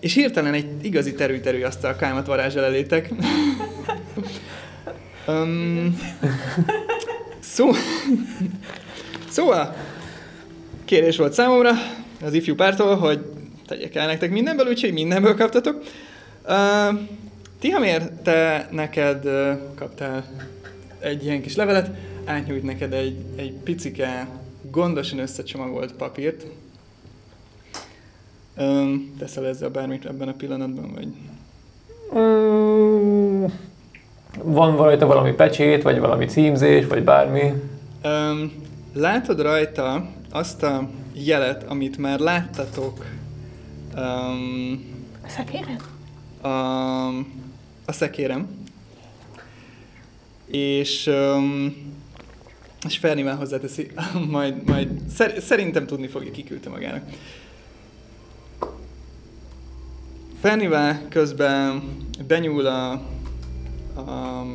és 0.00 0.14
hirtelen 0.14 0.54
egy 0.54 0.84
igazi 0.84 1.14
terű-terű 1.14 1.62
asztalkámat 1.62 2.26
varázsol 2.26 2.64
elétek. 2.64 3.10
um, 5.28 5.98
szó... 7.40 7.70
Szóval, 9.28 9.76
kérés 10.84 11.16
volt 11.16 11.32
számomra 11.32 11.70
az 12.22 12.32
ifjú 12.32 12.54
pártól, 12.54 12.96
hogy 12.96 13.20
tegyek 13.66 13.94
el 13.94 14.06
nektek 14.06 14.30
mindenből, 14.30 14.66
úgyhogy 14.66 14.92
mindenből 14.92 15.34
kaptatok. 15.34 15.82
Uh, 16.48 16.98
Tihamér, 17.60 18.10
te 18.22 18.68
neked 18.70 19.24
uh, 19.24 19.58
kaptál 19.74 20.24
egy 20.98 21.24
ilyen 21.24 21.42
kis 21.42 21.56
levelet, 21.56 21.90
átnyújt 22.24 22.62
neked 22.62 22.92
egy, 22.92 23.16
egy 23.36 23.52
picike, 23.52 24.28
gondosan 24.70 25.18
összecsomagolt 25.18 25.92
papírt. 25.92 26.46
Um, 28.58 29.14
teszel 29.18 29.46
ezzel 29.46 29.68
bármit 29.68 30.04
ebben 30.04 30.28
a 30.28 30.32
pillanatban, 30.32 30.92
vagy? 30.94 31.08
Mm, 32.20 33.44
van 34.42 34.76
rajta 34.76 35.06
valami 35.06 35.32
pecsét, 35.32 35.82
vagy 35.82 35.98
valami 35.98 36.26
címzés, 36.26 36.86
vagy 36.86 37.04
bármi. 37.04 37.52
Um, 38.04 38.52
látod 38.92 39.40
rajta 39.40 40.08
azt 40.30 40.62
a 40.62 40.88
jelet, 41.12 41.62
amit 41.68 41.98
már 41.98 42.18
láttatok 42.18 43.04
um, 43.96 44.84
A 45.24 45.28
szekéren? 45.28 45.80
a, 46.40 46.48
a 47.86 47.92
szekérem. 47.92 48.48
És, 50.46 51.06
um, 51.06 51.74
és 52.86 52.98
Fernivel 52.98 53.36
hozzáteszi, 53.36 53.90
majd, 54.30 54.64
majd 54.64 54.88
szer, 55.14 55.34
szerintem 55.40 55.86
tudni 55.86 56.06
fogja, 56.06 56.30
kiküldte 56.30 56.68
magának. 56.68 57.02
Fernivel 60.40 61.08
közben 61.08 61.82
benyúl 62.26 62.66
a, 62.66 62.92
a, 63.94 64.46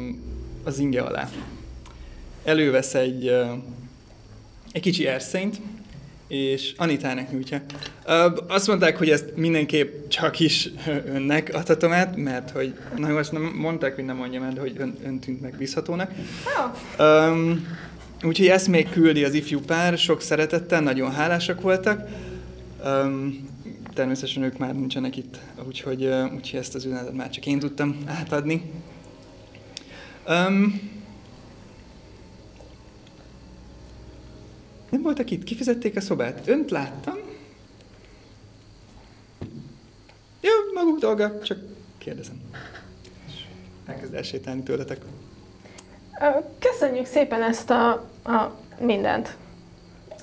az 0.64 0.80
inge 0.80 1.02
alá. 1.02 1.30
Elővesz 2.44 2.94
egy, 2.94 3.28
egy 4.72 4.82
kicsi 4.82 5.08
erszényt, 5.08 5.62
és 6.28 6.74
Anitának 6.78 7.32
nyújtja. 7.32 7.62
Azt 8.48 8.68
mondták, 8.68 8.98
hogy 8.98 9.10
ezt 9.10 9.36
mindenképp 9.36 10.08
csak 10.08 10.40
is 10.40 10.70
önnek 11.06 11.50
adhatom 11.54 11.92
át, 11.92 12.16
mert 12.16 12.50
hogy, 12.50 12.74
na 12.98 13.10
jó, 13.10 13.18
azt 13.18 13.32
nem 13.32 13.54
mondták, 13.56 13.96
hogy 13.96 14.06
nem 14.06 14.16
mondjam 14.16 14.44
el, 14.44 14.54
de 14.54 14.60
hogy 14.60 14.76
ön, 14.78 14.98
ön 15.06 15.20
tűnt 15.20 15.42
megbízhatónak. 15.42 16.12
Um, 17.00 17.68
úgyhogy 18.26 18.48
ezt 18.48 18.68
még 18.68 18.90
küldi 18.90 19.24
az 19.24 19.34
ifjú 19.34 19.60
pár, 19.60 19.98
sok 19.98 20.22
szeretettel, 20.22 20.82
nagyon 20.82 21.12
hálásak 21.12 21.62
voltak. 21.62 22.10
Um, 22.86 23.50
természetesen 23.94 24.44
ők 24.44 24.58
már 24.58 24.76
nincsenek 24.76 25.18
itt, 25.18 25.40
úgyhogy, 25.68 26.06
uh, 26.06 26.34
úgyhogy 26.34 26.60
ezt 26.60 26.76
az 26.76 26.86
üzenetet 26.86 27.14
már 27.14 27.30
csak 27.30 27.46
én 27.46 27.60
tudtam 27.60 27.98
átadni. 28.06 28.72
Um, 30.28 30.94
nem 34.90 35.02
voltak 35.02 35.32
itt, 35.32 35.44
kifizették 35.44 35.96
a 35.96 36.02
szobát. 36.02 36.48
Önt 36.48 36.72
láttam. 36.72 37.18
Jó, 40.42 40.52
maguk 40.74 41.00
dolga, 41.00 41.40
csak 41.44 41.58
kérdezem. 41.98 42.42
És 43.28 43.34
elkezd 43.86 44.14
elsétálni 44.14 44.64
tőletek. 44.64 45.02
Köszönjük 46.60 47.06
szépen 47.06 47.44
ezt 47.44 47.70
a, 47.70 47.90
a 48.24 48.52
mindent. 48.80 49.36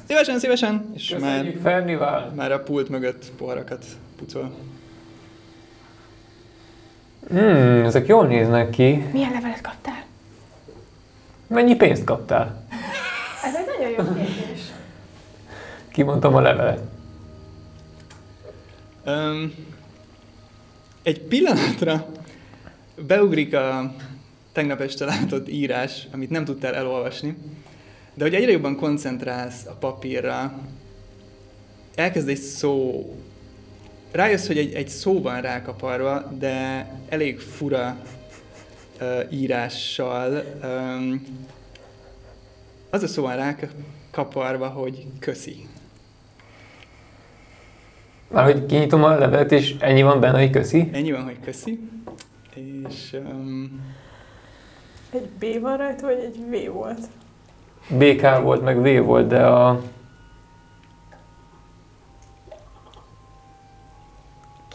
Szívesen, 0.06 0.38
szívesen! 0.38 0.90
És 0.94 1.08
Köszönjük 1.08 1.62
már, 1.62 1.72
Fernival. 1.72 2.32
már 2.34 2.52
a 2.52 2.62
pult 2.62 2.88
mögött 2.88 3.30
poharakat 3.36 3.84
pucol. 4.16 4.54
Hmm, 7.28 7.84
ezek 7.84 8.06
jól 8.06 8.26
néznek 8.26 8.70
ki. 8.70 9.08
Milyen 9.12 9.32
levelet 9.32 9.60
kaptál? 9.60 10.04
Mennyi 11.46 11.76
pénzt 11.76 12.04
kaptál? 12.04 12.64
Ez 13.44 13.54
egy 13.54 13.66
nagyon 13.66 13.90
jó 13.90 14.14
kérdés. 14.14 14.60
Kimondtam 15.88 16.34
a 16.34 16.40
levelet. 16.40 16.80
Um, 19.06 19.54
egy 21.02 21.20
pillanatra 21.20 22.06
beugrik 23.06 23.54
a 23.54 23.94
tegnap 24.52 24.80
este 24.80 25.04
látott 25.04 25.48
írás, 25.48 26.06
amit 26.12 26.30
nem 26.30 26.44
tudtál 26.44 26.74
elolvasni, 26.74 27.36
de 28.14 28.24
hogy 28.24 28.34
egyre 28.34 28.50
jobban 28.50 28.76
koncentrálsz 28.76 29.66
a 29.66 29.72
papírra, 29.72 30.60
elkezd 31.94 32.28
egy 32.28 32.40
szó, 32.40 33.04
rájössz, 34.10 34.46
hogy 34.46 34.58
egy, 34.58 34.74
egy 34.74 34.88
szó 34.88 35.22
van 35.22 35.40
rákaparva, 35.40 36.32
de 36.38 36.86
elég 37.08 37.40
fura 37.40 37.96
uh, 39.00 39.32
írással. 39.32 40.44
Um, 40.64 41.22
az 42.90 43.02
a 43.02 43.06
szó 43.06 43.22
van 43.22 43.36
rákaparva, 43.36 44.68
hogy 44.68 45.06
köszi. 45.18 45.66
Hogy 48.28 48.66
kinyitom 48.66 49.04
a 49.04 49.14
levelet, 49.14 49.52
és 49.52 49.74
ennyi 49.78 50.02
van 50.02 50.20
benne, 50.20 50.38
hogy 50.38 50.50
köszi. 50.50 50.88
Ennyi 50.92 51.12
van, 51.12 51.22
hogy 51.22 51.40
köszi. 51.44 51.78
És 52.54 53.12
um, 53.12 53.80
Egy 55.12 55.28
B 55.28 55.60
van 55.60 55.76
rajta, 55.76 56.06
vagy 56.06 56.18
egy 56.18 56.38
V 56.48 56.72
volt? 56.72 57.00
BK 57.88 58.42
volt, 58.42 58.62
meg 58.62 58.82
V 58.82 59.04
volt, 59.04 59.26
de 59.26 59.46
a... 59.46 59.80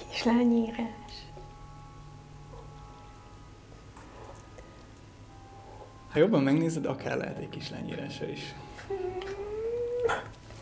Kislányírás. 0.10 0.98
ha 6.18 6.24
jobban 6.24 6.44
megnézed, 6.44 6.86
akár 6.86 7.18
lehet 7.18 7.38
egy 7.38 7.50
kislányírása 7.50 8.26
is. 8.26 8.54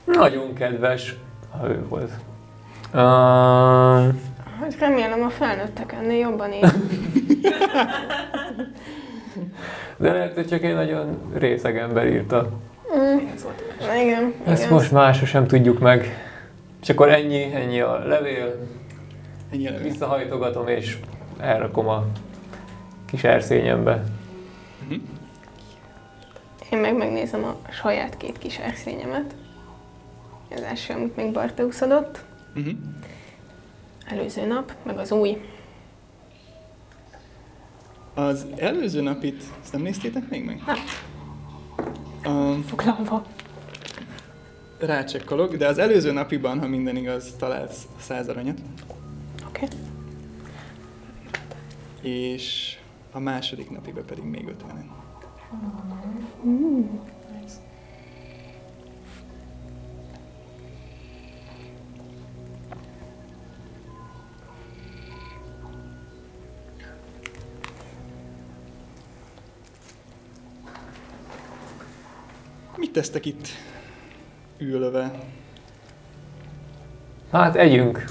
Nagyon 0.04 0.54
kedves, 0.54 1.16
ha 1.60 1.68
ő 1.70 1.88
volt. 1.88 2.12
Uh, 2.94 4.14
Hát 4.60 4.80
remélem 4.80 5.24
a 5.24 5.30
felnőttek 5.30 5.92
ennél 5.92 6.18
jobban 6.18 6.52
él. 6.52 6.72
de 9.98 10.12
lehet, 10.12 10.34
hogy 10.34 10.48
csak 10.48 10.64
egy 10.64 10.74
nagyon 10.74 11.18
részeg 11.34 11.78
ember 11.78 12.08
írta. 12.08 12.50
Mm, 12.98 13.18
igen, 14.02 14.34
Ezt 14.46 14.62
igen. 14.64 14.74
most 14.74 14.92
másra 14.92 15.26
sem 15.26 15.48
tudjuk 15.48 15.80
meg. 15.80 16.08
És 16.82 16.90
akkor 16.90 17.10
ennyi, 17.10 17.44
ennyi 17.54 17.80
a 17.80 17.98
levél, 18.06 18.56
Ennyi 19.52 19.68
a 19.68 19.72
levél. 19.72 19.88
visszahajtogatom 19.88 20.68
és 20.68 20.98
elrakom 21.40 21.88
a 21.88 22.06
kis 23.06 23.24
erszényembe. 23.24 24.04
Mhm. 24.88 24.94
Én 26.72 26.80
meg 26.80 26.98
megnézem 26.98 27.44
a 27.44 27.56
saját 27.72 28.18
két 28.18 28.38
kis 28.38 28.58
erszényemet. 28.58 29.36
Az 30.56 30.62
első, 30.62 30.94
amit 30.94 31.16
még 31.16 31.32
Barteusz 31.32 31.82
adott. 31.82 32.20
Uh-huh. 32.56 32.74
Előző 34.10 34.46
nap, 34.46 34.72
meg 34.84 34.98
az 34.98 35.12
új. 35.12 35.42
Az 38.16 38.46
előző 38.58 39.02
napit, 39.02 39.44
ezt 39.62 39.72
nem 39.72 39.82
néztétek 39.82 40.30
még 40.30 40.46
meg? 40.46 40.64
Nem. 40.66 40.78
Um, 42.34 42.62
Foglalva. 42.62 43.26
rácsekkolok, 44.80 45.56
de 45.56 45.68
az 45.68 45.78
előző 45.78 46.12
napiban, 46.12 46.60
ha 46.60 46.68
minden 46.68 46.96
igaz, 46.96 47.36
találsz 47.38 47.88
100 48.00 48.28
aranyat, 48.28 48.60
Oké. 49.48 49.66
Okay. 49.66 49.78
és 52.12 52.78
a 53.12 53.20
második 53.20 53.70
napiban 53.70 54.06
pedig 54.06 54.24
még 54.24 54.48
50-en. 54.48 54.86
Mit 72.78 72.92
tesztek 72.92 73.26
itt 73.26 73.48
ülve? 74.58 75.12
Hát 77.32 77.56
együnk. 77.56 78.06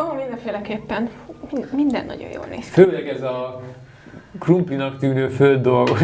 Ó, 0.00 0.02
oh, 0.02 0.16
mindenféleképpen. 0.16 1.10
Min- 1.50 1.72
minden 1.72 2.06
nagyon 2.06 2.30
jól 2.30 2.46
néz 2.46 2.64
ki. 2.64 2.70
Főleg 2.70 3.08
ez 3.08 3.22
a 3.22 3.62
krumplinak 4.38 4.98
tűnő 4.98 5.28
föld 5.28 5.62
dolgok. 5.62 5.98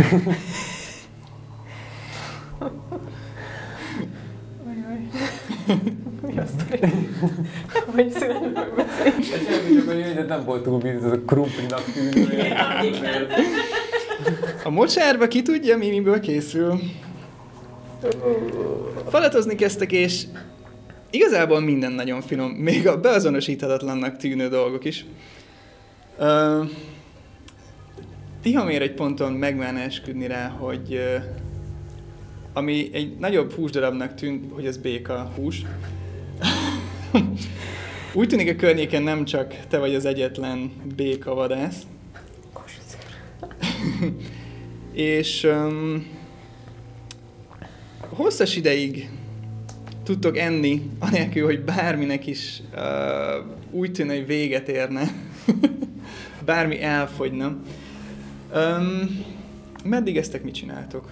Mi 6.27 6.39
a 6.39 6.45
sztori? 6.47 6.93
Hogy 7.95 8.11
születőről 8.11 8.75
beszélünk. 8.77 9.25
Semmi 9.25 10.15
csak 10.15 10.29
nem 10.29 10.45
volt 10.45 10.63
túl 10.63 10.79
biztos, 10.79 11.05
ez 11.05 11.13
a 11.13 11.21
krumplinak 11.27 11.83
tűnő. 11.83 12.55
A 14.65 14.71
mocsárba 14.71 15.29
ki 15.29 15.43
tudja, 15.43 15.77
mi 15.77 15.89
miből 15.89 16.21
készül. 16.21 16.81
Falatozni 19.09 19.55
kezdtek, 19.55 19.93
és 19.93 20.25
igazából 21.11 21.61
minden 21.61 21.93
nagyon 21.93 22.21
finom, 22.21 22.51
még 22.51 22.89
a 22.89 23.01
beazonosíthatatlannak 23.01 24.17
tűnő 24.17 24.49
dolgok 24.49 24.85
is. 24.85 25.05
Uh, 26.19 26.69
Tihamér 28.43 28.83
egy 28.83 28.95
ponton 28.95 29.33
megválna 29.33 29.79
esküdni 29.79 30.27
rá, 30.27 30.49
hogy 30.49 30.93
uh, 30.93 31.25
ami 32.53 32.91
egy 32.93 33.19
nagyobb 33.19 33.53
húsdarabnak 33.53 34.15
tűnt, 34.15 34.53
hogy 34.53 34.67
ez 34.67 34.77
béka 34.77 35.33
hús. 35.37 35.63
Úgy 38.15 38.29
tűnik 38.29 38.51
a 38.51 38.57
környéken 38.57 39.03
nem 39.03 39.25
csak 39.25 39.55
te 39.69 39.79
vagy 39.79 39.95
az 39.95 40.05
egyetlen 40.05 40.73
béka 40.97 41.35
vadász. 41.35 41.83
És 44.93 45.45
um, 45.45 46.07
hosszas 48.15 48.57
ideig 48.57 49.09
tudtok 50.05 50.39
enni, 50.39 50.91
anélkül, 50.99 51.45
hogy 51.45 51.61
bárminek 51.65 52.27
is 52.27 52.63
uh, 52.75 52.81
úgy 53.71 53.93
tűnne, 53.93 54.15
hogy 54.15 54.27
véget 54.27 54.69
érne. 54.69 55.03
Bármi 56.45 56.83
elfogyna. 56.83 57.57
Um, 58.55 59.25
meddig 59.85 60.17
eztek 60.17 60.43
mit 60.43 60.55
csináltok? 60.55 61.09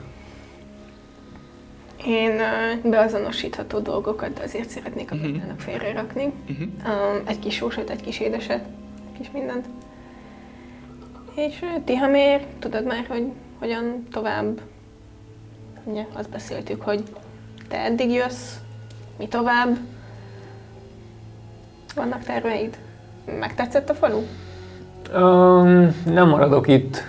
Én 2.07 2.31
uh, 2.31 2.91
beazonosítható 2.91 3.79
dolgokat, 3.79 4.33
de 4.33 4.43
azért 4.43 4.69
szeretnék 4.69 5.11
a 5.11 5.15
Mhm. 5.15 5.25
uh 5.25 5.59
félre 5.59 5.93
rakni. 5.93 6.33
Uh-huh. 6.49 6.67
Um, 6.67 7.23
egy 7.27 7.39
kis 7.39 7.55
sósot, 7.55 7.91
egy 7.91 8.01
kis 8.01 8.21
édeset, 8.21 8.65
egy 9.13 9.19
kis 9.19 9.31
mindent. 9.33 9.67
És 11.35 11.61
uh, 11.63 11.85
Tihamér, 11.85 12.47
tudod 12.59 12.85
már, 12.85 13.07
hogy 13.09 13.27
hogyan 13.59 14.07
tovább? 14.11 14.61
Ugye, 15.85 16.07
azt 16.13 16.31
beszéltük, 16.31 16.83
hogy 16.83 17.03
te 17.69 17.77
eddig 17.77 18.11
jössz, 18.11 18.55
mi 19.19 19.29
tovább? 19.29 19.79
Vannak 21.95 22.25
terveid? 22.25 22.79
Megtetszett 23.39 23.91
a 23.91 23.95
falu? 23.95 24.23
Um, 25.15 25.95
nem 26.05 26.29
maradok 26.29 26.69
itt. 26.69 27.03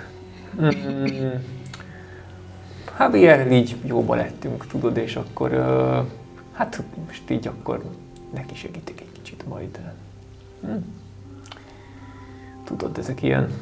Mm, 0.62 1.28
Javierrel 3.00 3.52
így 3.52 3.76
jóba 3.86 4.16
lettünk, 4.16 4.68
tudod, 4.68 4.98
és 4.98 5.16
akkor 5.16 5.54
uh, 5.54 6.06
hát 6.54 6.84
most 7.06 7.30
így 7.30 7.48
akkor 7.48 7.84
neki 8.34 8.56
segítek 8.56 9.00
egy 9.02 9.12
kicsit 9.12 9.48
majd. 9.48 9.80
Hm. 10.62 10.76
Tudod, 12.64 12.98
ezek 12.98 13.22
ilyen 13.22 13.54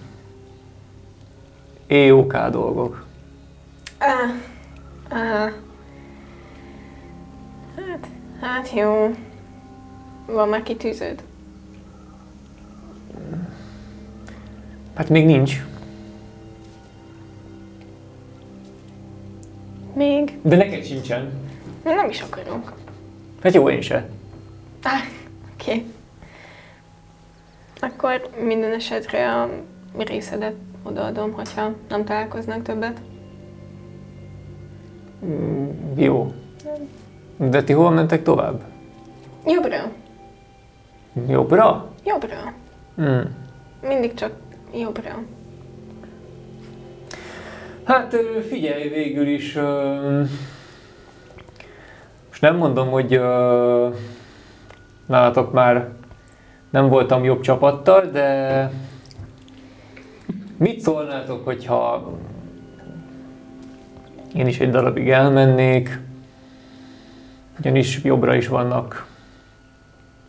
EOK 1.88 2.50
dolgok. 2.50 3.06
Ah, 3.98 4.30
Hát, 5.10 5.54
hát 8.42 8.74
jó. 8.74 9.16
Van 10.26 10.50
már 10.50 10.64
kitűződ? 10.64 11.24
Hát 14.96 15.10
még 15.10 15.26
nincs, 15.26 15.64
Még? 19.94 20.38
de 20.42 20.56
neked 20.56 20.86
sincsen. 20.86 21.32
Nem 21.84 22.10
is 22.10 22.22
akarok. 22.22 22.74
Hát 23.44 23.54
jó, 23.54 23.70
én 23.70 23.82
se. 23.82 24.10
Ah, 24.84 24.92
oké. 25.54 25.72
Okay. 25.72 25.86
Akkor 27.80 28.30
minden 28.44 28.74
esetre 28.74 29.34
a 29.34 29.50
részedet 29.98 30.56
odaadom, 30.84 31.32
hogyha 31.32 31.74
nem 31.90 32.06
találkoznánk 32.06 32.64
többet. 32.64 33.02
Jó. 36.00 36.34
De 37.38 37.64
ti 37.64 37.74
hol 37.74 37.92
mentek 37.92 38.24
tovább? 38.24 38.62
Jobbra. 39.46 39.92
Jobbra? 41.28 41.88
Jobbra. 42.06 42.54
Mm. 43.02 43.22
Mindig 43.82 44.14
csak 44.14 44.32
jobbra. 44.74 45.24
Hát 47.84 48.16
figyelj, 48.48 48.88
végül 48.88 49.28
is... 49.28 49.54
most 52.28 52.42
nem 52.42 52.56
mondom, 52.56 52.90
hogy 52.90 53.22
nálatok 55.06 55.54
már 55.54 55.90
nem 56.70 56.90
voltam 56.90 57.24
jobb 57.24 57.42
csapattal, 57.42 58.06
de 58.06 58.72
mit 60.58 60.80
szólnátok, 60.80 61.46
hogyha 61.46 62.10
én 64.34 64.48
is 64.48 64.60
egy 64.60 64.70
darabig 64.70 65.10
elmennék, 65.10 66.00
ugyanis 67.60 68.04
jobbra 68.04 68.36
is 68.36 68.48
vannak 68.48 69.08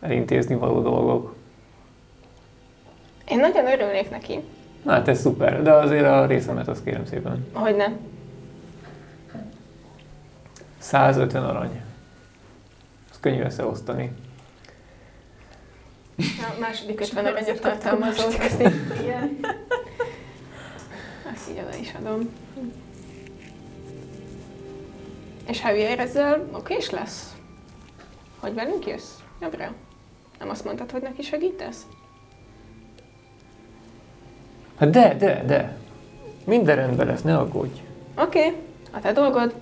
elintézni 0.01 0.55
való 0.55 0.81
dolgok. 0.81 1.35
Én 3.27 3.39
nagyon 3.39 3.65
örülnék 3.67 4.09
neki, 4.09 4.39
Na, 4.83 4.91
hát 4.91 5.07
ez 5.07 5.19
szuper, 5.19 5.61
de 5.61 5.71
azért 5.73 6.05
a 6.05 6.25
részemet 6.25 6.67
azt 6.67 6.83
kérem 6.83 7.05
szépen. 7.05 7.47
hogy 7.53 7.75
nem. 7.75 7.97
150 10.77 11.43
arany. 11.43 11.81
Ez 13.11 13.19
könnyű 13.19 13.41
összeosztani. 13.41 14.11
A 16.17 16.59
második 16.59 16.99
50 16.99 17.25
aranyat 17.25 17.61
tartalmazó, 17.61 18.27
ezt 18.39 18.61
így, 18.61 18.73
igen. 19.01 19.39
Azt 21.33 21.49
így 21.49 21.59
oda 21.67 21.75
is 21.77 21.93
adom. 21.99 22.29
És 25.47 25.61
Javier 25.63 25.99
ezzel 25.99 26.49
okés 26.51 26.89
lesz? 26.89 27.35
Hogy 28.39 28.53
velünk 28.53 28.87
jössz? 28.87 29.11
Jobbra? 29.41 29.73
Nem 30.39 30.49
azt 30.49 30.65
mondtad, 30.65 30.91
hogy 30.91 31.01
neki 31.01 31.21
segítesz? 31.21 31.85
Hát 34.77 34.89
de, 34.89 35.15
de, 35.15 35.43
de. 35.45 35.77
Minden 36.45 36.75
rendben 36.75 37.07
lesz, 37.07 37.21
ne 37.21 37.37
aggódj. 37.37 37.79
Oké, 38.17 38.45
okay, 38.45 38.59
a 38.91 38.99
te 38.99 39.11
dolgod. 39.11 39.55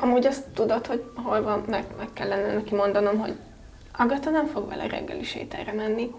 Amúgy 0.00 0.26
azt 0.26 0.44
tudod, 0.54 0.86
hogy 0.86 1.10
hol 1.14 1.42
van, 1.42 1.64
meg, 1.66 1.84
meg 1.98 2.08
kellene 2.12 2.54
neki 2.54 2.74
mondanom, 2.74 3.18
hogy 3.18 3.36
Agata 3.92 4.30
nem 4.30 4.46
fog 4.46 4.68
vele 4.68 4.86
reggeli 4.86 5.22
sétára 5.22 5.72
menni. 5.72 6.14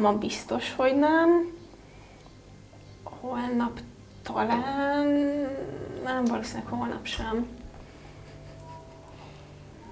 Ma 0.00 0.12
biztos, 0.12 0.74
hogy 0.74 0.98
nem. 0.98 1.54
Holnap 3.26 3.80
talán... 4.22 5.06
Nem, 6.04 6.24
valószínűleg 6.24 6.68
holnap 6.68 7.06
sem. 7.06 7.46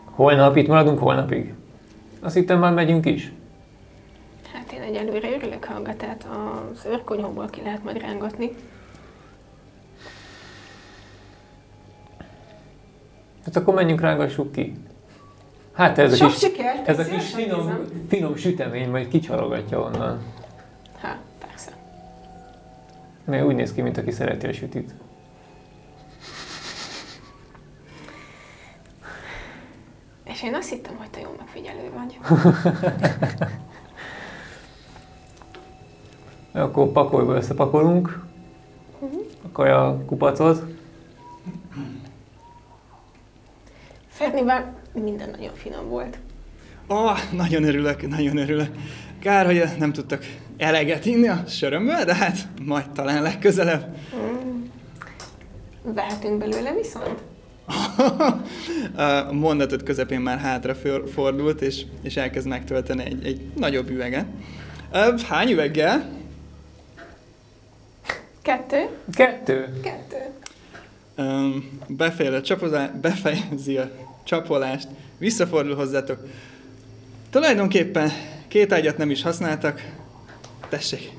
Holnap 0.04 0.56
itt 0.56 0.66
maradunk 0.66 0.98
holnapig. 0.98 1.54
Azt 2.20 2.34
hittem 2.34 2.58
már 2.58 2.72
megyünk 2.72 3.06
is. 3.06 3.32
Hát 4.52 4.72
én 4.72 4.80
egyelőre 4.80 5.30
örülök, 5.30 5.64
ha 5.64 5.74
Agatát 5.74 6.26
az 6.72 6.84
őrkonyhóból 6.86 7.46
ki 7.50 7.60
lehet 7.62 7.84
majd 7.84 8.00
rángatni. 8.00 8.50
Hát 13.44 13.56
akkor 13.56 13.74
menjünk, 13.74 14.00
rángassuk 14.00 14.52
ki. 14.52 14.74
Hát 15.72 15.98
ez 15.98 16.12
a 16.12 16.16
Sok 16.16 16.28
kis, 16.28 16.38
sikert! 16.38 16.88
ez 16.88 16.98
a 16.98 17.04
kis 17.04 17.34
finom, 17.34 17.84
finom 18.08 18.36
sütemény 18.36 18.90
majd 18.90 19.08
kicsalogatja 19.08 19.80
onnan. 19.80 20.22
Mert 23.24 23.44
úgy 23.44 23.54
néz 23.54 23.72
ki, 23.72 23.82
mint 23.82 23.98
aki 23.98 24.10
szereti 24.10 24.46
a 24.46 24.52
sütit. 24.52 24.94
És 30.24 30.42
én 30.42 30.54
azt 30.54 30.68
hittem, 30.68 30.96
hogy 30.96 31.10
te 31.10 31.20
jó 31.20 31.34
megfigyelő 31.38 31.90
vagy. 31.94 32.18
Akkor 36.62 36.92
pakolba 36.92 37.34
összepakolunk 37.34 38.24
a 39.44 39.48
kaja 39.52 40.02
kupacot. 40.06 40.64
Fernivel 44.08 44.74
minden 44.92 45.30
nagyon 45.30 45.54
finom 45.54 45.88
volt. 45.88 46.18
Ó, 46.88 46.94
oh, 46.94 47.18
nagyon 47.32 47.64
örülök, 47.64 48.08
nagyon 48.08 48.36
örülök. 48.36 48.68
Kár, 49.24 49.46
hogy 49.46 49.64
nem 49.78 49.92
tudtak 49.92 50.26
eleget 50.56 51.06
inni 51.06 51.28
a 51.28 51.44
sörömből, 51.48 52.04
de 52.04 52.14
hát 52.14 52.48
majd 52.62 52.90
talán 52.90 53.22
legközelebb. 53.22 53.96
Vehetünk 55.82 56.38
belőle 56.38 56.72
viszont? 56.72 57.22
a 59.28 59.32
mondatot 59.32 59.82
közepén 59.82 60.20
már 60.20 60.38
hátra 60.38 60.74
for- 60.74 61.10
fordult, 61.10 61.60
és, 61.60 61.84
és 62.02 62.16
elkezd 62.16 62.46
megtölteni 62.46 63.04
egy, 63.04 63.26
egy 63.26 63.40
nagyobb 63.56 63.90
üveget. 63.90 64.26
Hány 65.28 65.50
üveggel? 65.50 66.08
Kettő? 68.42 68.88
Kettő. 69.12 69.80
Kettő. 69.82 70.16
Um, 71.16 71.80
befejezi, 71.86 72.36
a 72.36 72.42
csapozá, 72.42 72.86
befejezi 73.00 73.76
a 73.76 73.90
csapolást, 74.24 74.88
visszafordul 75.18 75.74
hozzátok. 75.74 76.18
Tulajdonképpen 77.30 78.10
két 78.54 78.72
ágyat 78.72 78.96
nem 78.96 79.10
is 79.10 79.22
használtak. 79.22 79.82
Tessék. 80.68 81.10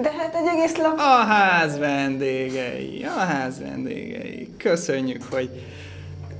De 0.00 0.12
hát 0.12 0.34
egy 0.34 0.46
egész 0.46 0.76
lap... 0.76 0.98
A 0.98 1.24
ház 1.26 1.78
vendégei, 1.78 3.04
a 3.04 3.18
ház 3.18 3.58
vendégei. 3.60 4.48
Köszönjük, 4.58 5.22
hogy 5.30 5.50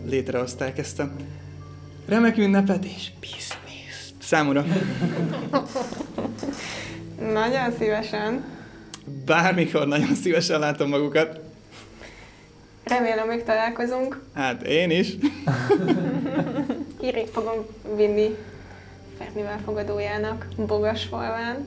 létrehozták 0.04 0.78
ezt 0.78 1.00
a 1.00 1.10
remek 2.08 2.36
ünnepet 2.36 2.84
és 2.84 3.10
bizniszt. 3.20 4.14
Számomra 4.22 4.64
Nagyon 7.32 7.72
szívesen. 7.78 8.44
bármikor 9.24 9.86
nagyon 9.86 10.14
szívesen 10.14 10.60
látom 10.60 10.88
magukat. 10.88 11.40
Remélem, 12.84 13.28
még 13.28 13.42
találkozunk. 13.42 14.20
Hát 14.34 14.62
én 14.62 14.90
is. 14.90 15.08
Hírét 17.00 17.30
fogom 17.30 17.66
vinni 17.96 18.36
Fernivel 19.24 19.60
fogadójának 19.64 20.46
Bogasfalván. 20.56 21.64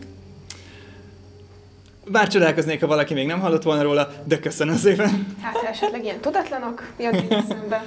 Bár 2.05 2.27
csodálkoznék, 2.27 2.79
ha 2.79 2.87
valaki 2.87 3.13
még 3.13 3.27
nem 3.27 3.39
hallott 3.39 3.63
volna 3.63 3.81
róla, 3.81 4.13
de 4.23 4.39
köszönöm 4.39 4.75
szépen. 4.75 5.35
Hát, 5.41 5.55
ha 5.55 5.67
esetleg 5.67 6.03
ilyen 6.03 6.19
tudatlanok 6.19 6.93
jönnek 6.99 7.31
eszembe. 7.31 7.85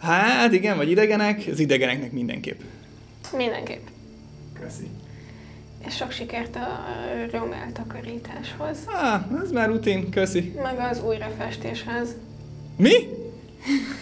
Hát 0.00 0.52
igen, 0.52 0.76
vagy 0.76 0.90
idegenek, 0.90 1.42
az 1.50 1.58
idegeneknek 1.58 2.12
mindenképp. 2.12 2.60
Mindenképp. 3.36 3.86
Köszi. 4.60 4.90
És 5.86 5.96
sok 5.96 6.10
sikert 6.10 6.56
a 6.56 6.84
rom 7.30 7.52
eltakarításhoz. 7.52 8.78
Ah, 8.86 9.20
ez 9.42 9.50
már 9.50 9.68
rutin, 9.68 10.10
köszi. 10.10 10.54
Meg 10.62 10.78
az 10.90 11.02
újrafestéshez. 11.02 12.08
Mi? 12.76 12.92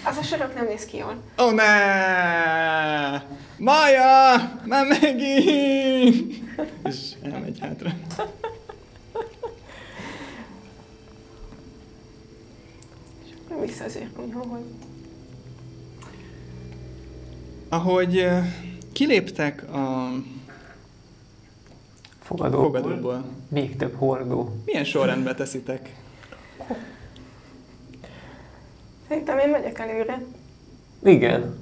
Az 0.04 0.16
a 0.16 0.22
sarok 0.22 0.54
nem 0.54 0.66
néz 0.66 0.84
ki 0.84 0.96
jól. 0.96 1.22
Ó, 1.38 1.44
oh, 1.44 1.52
ne! 1.54 1.64
Maja! 3.58 4.34
Már 4.64 4.86
megint! 4.86 6.34
És 6.84 6.96
elmegy 7.22 7.58
hátra. 7.60 7.90
Vissza 13.60 13.84
az 13.84 13.96
őrkonyhóhoz. 13.96 14.60
Ahogy 17.68 18.28
kiléptek 18.92 19.72
a 19.72 20.10
Fogadó. 22.22 22.62
fogadóból, 22.62 23.24
Még 23.48 23.76
több 23.76 23.94
hordó. 23.94 24.56
milyen 24.64 24.84
sorrendbe 24.84 25.34
teszitek? 25.34 25.99
Szerintem 29.10 29.38
én 29.38 29.48
megyek 29.48 29.78
előre. 29.78 30.22
Igen. 31.04 31.58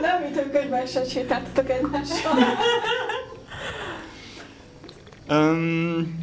Nem, 0.00 0.22
mint 0.22 0.34
hogy 0.36 0.50
könyvesen 0.50 1.04
sétáltatok 1.04 1.70
egymással. 1.70 2.32
Um, 5.28 6.20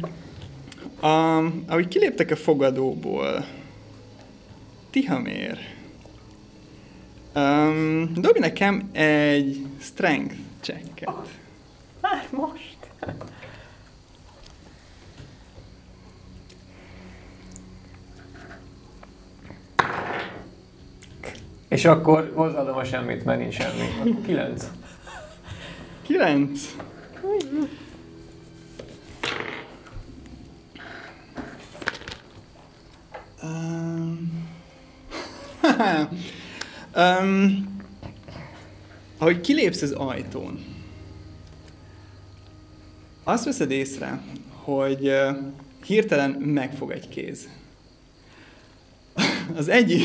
a, 1.00 1.36
ahogy 1.68 1.88
kiléptek 1.88 2.30
a 2.30 2.36
fogadóból, 2.36 3.46
Tihamér, 4.90 5.58
um, 7.34 8.12
dobj 8.14 8.38
nekem 8.38 8.90
egy 8.92 9.66
strength 9.80 10.34
checket. 10.60 11.10
Már 12.00 12.26
most. 12.30 12.76
És 21.68 21.84
akkor 21.84 22.32
hozzáadom 22.34 22.76
a 22.76 22.84
semmit, 22.84 23.24
mert 23.24 23.38
nincs 23.38 23.54
semmi. 23.54 24.20
Kilenc. 24.26 24.64
Kilenc. 26.02 26.60
Um, 33.42 34.48
um, 36.96 37.78
ahogy 39.18 39.40
kilépsz 39.40 39.82
az 39.82 39.92
ajtón, 39.92 40.64
azt 43.24 43.44
veszed 43.44 43.70
észre, 43.70 44.22
hogy 44.50 45.12
hirtelen 45.84 46.30
megfog 46.30 46.90
egy 46.90 47.08
kéz. 47.08 47.48
Az 49.54 49.68
egyik 49.68 50.02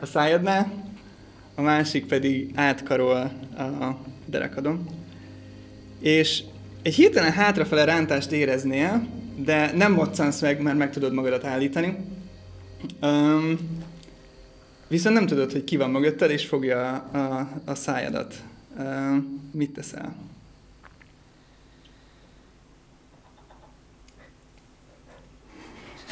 a 0.00 0.06
szájadnál, 0.06 0.72
a 1.54 1.60
másik 1.60 2.06
pedig 2.06 2.50
átkarol 2.54 3.32
a 3.56 3.98
derekadon. 4.26 4.86
És 6.00 6.42
egy 6.82 6.94
hirtelen 6.94 7.32
hátrafele 7.32 7.84
rántást 7.84 8.32
éreznél, 8.32 9.06
de 9.36 9.72
nem 9.72 9.92
moccansz 9.92 10.40
meg, 10.40 10.60
mert 10.62 10.78
meg 10.78 10.90
tudod 10.92 11.12
magadat 11.12 11.44
állítani. 11.44 11.96
Um, 13.02 13.58
viszont 14.88 15.14
nem 15.14 15.26
tudod, 15.26 15.52
hogy 15.52 15.64
ki 15.64 15.76
van 15.76 15.90
mögötted, 15.90 16.30
és 16.30 16.46
fogja 16.46 16.92
a, 16.92 17.18
a, 17.18 17.48
a 17.64 17.74
szájadat. 17.74 18.34
Um, 18.78 19.50
mit 19.52 19.70
teszel? 19.70 20.14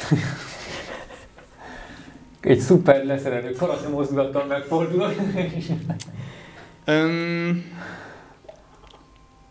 Egy 2.41 2.59
szuper 2.59 3.05
leszerelő 3.05 3.51
karate 3.51 3.87
mozdulattal 3.87 4.45
megfordulok. 4.45 5.15
Um, 6.87 7.65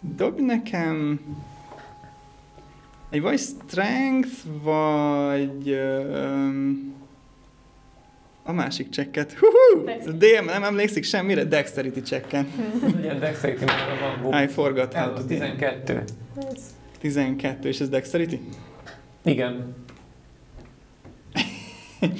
dob 0.00 0.40
nekem 0.40 1.20
egy 3.10 3.20
vagy 3.20 3.38
strength, 3.38 4.30
vagy 4.62 5.70
um, 5.70 6.94
a 8.42 8.52
másik 8.52 8.88
csekket. 8.88 9.32
Hú, 9.32 9.84
DM 10.18 10.44
nem 10.44 10.64
emlékszik 10.64 11.04
semmire, 11.04 11.44
dexterity 11.44 12.00
checken. 12.00 12.48
Legyen 12.94 13.18
dexterity, 13.18 13.64
mert 13.64 14.20
van. 14.22 14.42
I 14.42 14.46
forgot 14.46 14.92
do. 14.92 15.24
12. 15.26 16.04
12, 16.98 17.68
és 17.68 17.80
ez 17.80 17.88
dexterity? 17.88 18.38
Igen. 19.22 19.74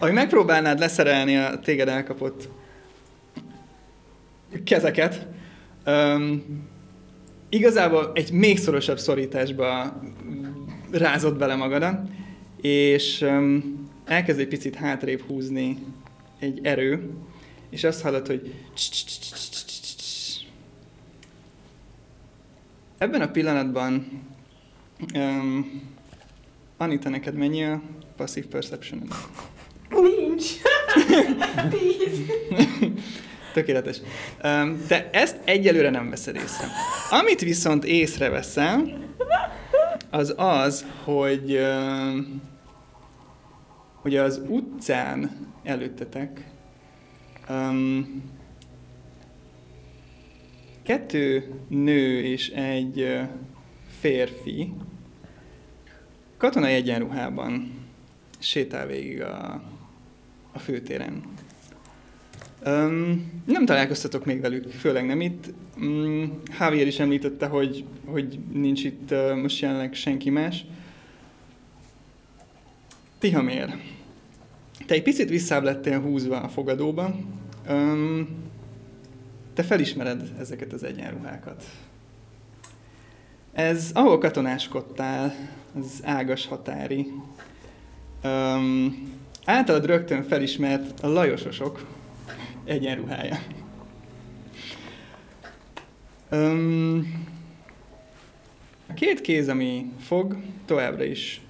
Ahogy 0.00 0.12
megpróbálnád 0.12 0.78
leszerelni 0.78 1.36
a 1.36 1.58
téged 1.58 1.88
elkapott 1.88 2.48
kezeket, 4.64 5.26
um, 5.86 6.44
igazából 7.48 8.10
egy 8.14 8.32
még 8.32 8.58
szorosabb 8.58 8.98
szorításba 8.98 10.00
rázott 10.90 11.36
bele 11.38 11.54
magadat, 11.54 12.08
és 12.60 13.20
um, 13.20 13.88
elkezd 14.04 14.40
egy 14.40 14.48
picit 14.48 14.74
hátrébb 14.74 15.20
húzni 15.20 15.78
egy 16.38 16.60
erő, 16.62 17.10
és 17.70 17.84
azt 17.84 18.02
hallod, 18.02 18.26
hogy 18.26 18.54
ebben 22.98 23.20
a 23.20 23.30
pillanatban 23.30 24.22
um, 25.14 25.82
Anita, 26.76 27.08
neked 27.08 27.34
mennyi 27.34 27.64
a 27.64 27.82
passive 28.16 28.46
perception 28.46 29.08
Nincs. 29.90 30.44
Tíz. 31.70 32.20
Tökéletes. 33.52 34.00
Te 34.86 35.10
ezt 35.12 35.36
egyelőre 35.44 35.90
nem 35.90 36.10
veszed 36.10 36.34
észre. 36.34 36.66
Amit 37.10 37.40
viszont 37.40 37.84
észreveszel, 37.84 38.98
az 40.10 40.34
az, 40.36 40.86
hogy, 41.04 41.60
hogy 43.94 44.16
az 44.16 44.42
utcán 44.48 45.48
előttetek 45.64 46.44
kettő 50.82 51.54
nő 51.68 52.22
és 52.22 52.48
egy 52.48 53.20
férfi 54.00 54.72
katonai 56.36 56.72
egyenruhában 56.72 57.72
sétál 58.38 58.86
végig 58.86 59.22
a 59.22 59.62
főtéren. 60.60 61.22
Um, 62.66 63.42
nem 63.44 63.64
találkoztatok 63.64 64.24
még 64.24 64.40
velük, 64.40 64.70
főleg 64.70 65.06
nem 65.06 65.20
itt. 65.20 65.52
Um, 65.80 66.42
Javier 66.58 66.86
is 66.86 66.98
említette, 66.98 67.46
hogy, 67.46 67.84
hogy 68.04 68.38
nincs 68.52 68.84
itt 68.84 69.10
uh, 69.10 69.36
most 69.36 69.60
jelenleg 69.60 69.94
senki 69.94 70.30
más. 70.30 70.64
Tihamér, 73.18 73.76
te 74.86 74.94
egy 74.94 75.02
picit 75.02 75.28
visszább 75.28 75.62
lettél 75.62 76.00
húzva 76.00 76.40
a 76.40 76.48
fogadóba. 76.48 77.16
Um, 77.68 78.28
te 79.54 79.62
felismered 79.62 80.32
ezeket 80.38 80.72
az 80.72 80.82
egyenruhákat. 80.82 81.64
Ez, 83.52 83.90
ahol 83.94 84.18
katonáskodtál, 84.18 85.34
az 85.80 86.00
ágas 86.02 86.46
határi. 86.46 87.12
Um, 88.24 89.18
általad 89.44 89.86
rögtön 89.86 90.22
felismert 90.22 91.00
a 91.00 91.08
lajososok 91.08 91.86
egyenruhája. 92.64 93.38
Um, 96.30 97.26
a 98.88 98.92
két 98.92 99.20
kéz, 99.20 99.48
ami 99.48 99.92
fog, 100.00 100.36
továbbra 100.64 101.04
is. 101.04 101.40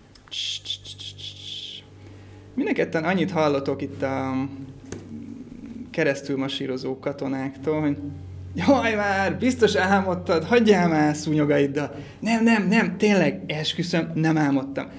Mindenketten 2.55 3.05
annyit 3.05 3.31
hallotok 3.31 3.83
itt 3.83 4.03
a 4.03 4.49
keresztül 5.91 6.37
masírozó 6.37 6.99
katonáktól, 6.99 7.81
hogy 7.81 7.97
Jaj 8.55 8.95
már, 8.95 9.39
biztos 9.39 9.75
álmodtad, 9.75 10.45
hagyjál 10.45 10.89
már 10.89 11.15
szúnyogaiddal. 11.15 11.95
Nem, 12.21 12.45
nem, 12.45 12.69
nem, 12.69 12.97
tényleg, 12.97 13.43
esküszöm, 13.47 14.11
nem 14.15 14.37
álmodtam. 14.37 14.91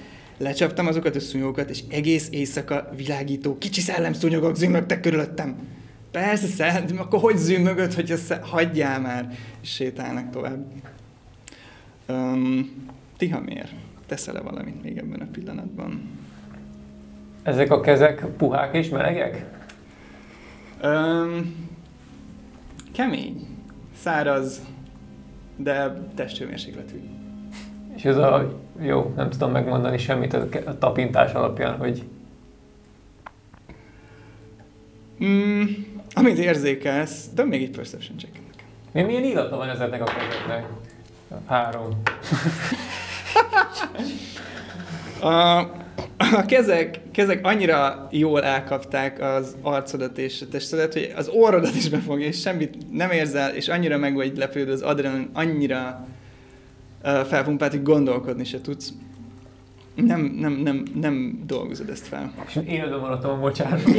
Lecsaptam 0.41 0.87
azokat 0.87 1.15
a 1.15 1.19
szúnyogokat, 1.19 1.69
és 1.69 1.83
egész 1.89 2.27
éjszaka 2.31 2.89
világító, 2.95 3.57
kicsi 3.57 3.81
szellemszúnyogok 3.81 4.55
zümmögtek 4.55 4.99
körülöttem. 4.99 5.55
Persze, 6.11 6.47
szellem, 6.47 6.85
akkor 6.97 7.19
hogy 7.19 7.37
zümmögöd, 7.37 7.93
hogy 7.93 8.11
ezt 8.11 8.33
hagyjál 8.33 8.99
már, 8.99 9.37
és 9.61 9.69
sétálnak 9.69 10.29
tovább. 10.29 10.65
Um, 12.09 12.71
Tihamér, 13.17 13.69
teszel-e 14.05 14.39
valamit 14.41 14.83
még 14.83 14.97
ebben 14.97 15.19
a 15.19 15.27
pillanatban? 15.31 16.09
Ezek 17.43 17.71
a 17.71 17.81
kezek 17.81 18.25
puhák 18.25 18.75
és 18.75 18.89
melegek? 18.89 19.45
Um, 20.83 21.55
kemény, 22.93 23.47
száraz, 23.97 24.61
de 25.55 26.03
testhőmérsékletű. 26.15 26.99
És 27.95 28.05
ez 28.05 28.17
a, 28.17 28.61
jó, 28.81 29.13
nem 29.15 29.29
tudom 29.29 29.51
megmondani 29.51 29.97
semmit 29.97 30.33
a 30.33 30.77
tapintás 30.77 31.33
alapján, 31.33 31.77
hogy 31.77 32.03
Mm, 35.23 35.63
amit 36.13 36.37
érzékelsz, 36.37 37.25
de 37.35 37.43
még 37.43 37.63
egy 37.63 37.69
perception 37.71 38.17
check 38.17 38.33
nekem. 38.33 38.65
mi, 38.91 39.01
milyen 39.01 39.23
illata 39.23 39.57
van 39.57 39.69
ezeknek 39.69 40.01
a 40.01 40.03
kezeknek? 40.03 40.65
Három. 41.47 42.01
A, 45.21 45.59
a 46.17 46.45
kezek, 46.47 46.99
kezek 47.11 47.45
annyira 47.45 48.07
jól 48.11 48.43
elkapták 48.43 49.21
az 49.21 49.55
arcodat 49.61 50.17
és 50.17 50.41
a 50.41 50.45
testedet, 50.51 50.93
hogy 50.93 51.13
az 51.15 51.27
orrodat 51.27 51.75
is 51.75 51.89
befogja, 51.89 52.25
és 52.27 52.39
semmit 52.39 52.91
nem 52.91 53.11
érzel, 53.11 53.55
és 53.55 53.67
annyira 53.67 53.97
meg 53.97 54.13
vagy 54.13 54.37
lepődve, 54.37 54.71
az 54.71 54.81
adrenalin 54.81 55.29
annyira 55.33 56.07
felpumpált, 57.03 57.71
hogy 57.71 57.83
gondolkodni 57.83 58.43
se 58.43 58.61
tudsz. 58.61 58.93
Nem, 59.95 60.21
nem, 60.21 60.51
nem, 60.51 60.83
nem 60.93 61.43
dolgozod 61.45 61.89
ezt 61.89 62.07
fel. 62.07 62.33
És 62.47 62.55
én 62.55 62.67
élve 62.67 62.97
maradtam 62.97 63.31
a 63.31 63.35
mocsárban. 63.35 63.93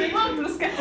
Még 0.00 0.12
van 0.12 0.36
plusz 0.36 0.56
kettő. 0.56 0.74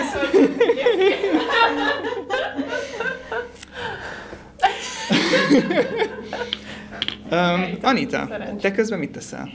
Um, 7.31 7.77
Anita, 7.81 8.27
te 8.61 8.71
közben 8.71 8.99
mit 8.99 9.11
teszel? 9.11 9.49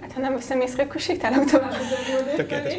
Hát 0.00 0.12
ha 0.12 0.20
nem 0.20 0.32
veszem 0.32 0.60
észre, 0.60 0.82
akkor 0.82 1.00
sétálok 1.00 1.44
tovább 1.44 1.74
Tökéletes. 2.36 2.74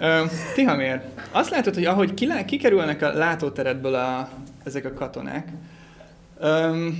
Ö, 0.00 0.22
Tihamér, 0.54 1.00
azt 1.30 1.50
látod, 1.50 1.74
hogy 1.74 1.84
ahogy 1.84 2.14
kikerülnek 2.46 3.02
a 3.02 3.12
látóteredből 3.12 3.94
a, 3.94 4.28
ezek 4.64 4.84
a 4.84 4.92
katonák, 4.92 5.48
öm, 6.40 6.98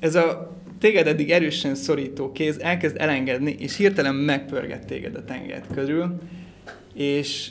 ez 0.00 0.14
a 0.14 0.56
téged 0.80 1.06
eddig 1.06 1.30
erősen 1.30 1.74
szorító 1.74 2.32
kéz 2.32 2.58
elkezd 2.58 2.96
elengedni, 2.98 3.56
és 3.58 3.76
hirtelen 3.76 4.14
megpörget 4.14 4.86
téged 4.86 5.14
a 5.14 5.24
tengert 5.24 5.74
körül, 5.74 6.20
és 6.94 7.50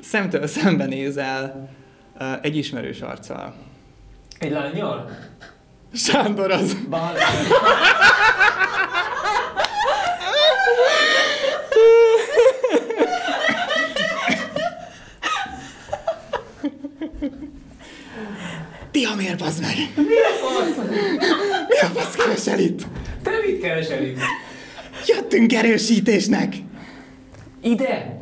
szemtől 0.00 0.46
szembenézel 0.46 1.68
ö, 2.18 2.32
egy 2.42 2.56
ismerős 2.56 3.00
arccal. 3.00 3.54
Egy 4.38 4.50
lányjal? 4.50 5.10
Sándor 5.92 6.50
az. 6.50 6.76
Bál. 6.88 7.14
miért 19.22 19.38
bazd 19.38 19.60
meg? 19.60 19.74
Mi 19.94 20.02
a 20.02 20.34
fasz? 20.42 20.86
Mi 21.68 21.78
a 21.80 21.86
fasz 21.86 22.16
keresel 22.16 22.58
itt? 22.58 22.80
Te 23.22 23.30
mit 23.46 23.60
keresel 23.60 24.02
itt? 24.02 24.18
Jöttünk 25.06 25.52
erősítésnek. 25.52 26.54
Ide? 27.62 28.20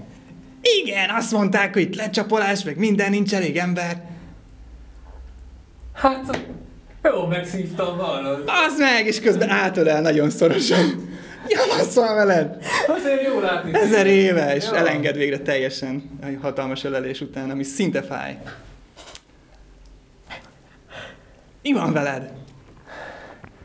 Igen, 0.83 1.11
azt 1.11 1.33
mondták, 1.33 1.73
hogy 1.73 1.83
itt 1.83 1.97
lecsapolás, 1.97 2.65
meg 2.65 2.77
minden, 2.77 3.11
nincs 3.11 3.35
elég 3.35 3.57
ember. 3.57 4.03
Hát, 5.95 6.39
jó, 7.03 7.27
megszívtam 7.27 7.97
valamit. 7.97 8.51
Az 8.67 8.79
meg, 8.79 9.07
és 9.07 9.21
közben 9.21 9.49
átölel 9.49 10.01
nagyon 10.01 10.31
szorosan. 10.31 11.09
Javasszal 11.49 12.15
veled! 12.15 12.57
Azért 12.87 13.23
jó 13.27 13.41
látni. 13.41 13.75
Ezer 13.75 14.07
éve, 14.07 14.55
és 14.55 14.65
jó. 14.71 14.77
elenged 14.77 15.17
végre 15.17 15.39
teljesen 15.39 16.19
a 16.23 16.27
hatalmas 16.43 16.85
ölelés 16.85 17.21
után, 17.21 17.51
ami 17.51 17.63
szinte 17.63 18.03
fáj. 18.03 18.39
Mi 21.63 21.73
van 21.73 21.93
veled? 21.93 22.33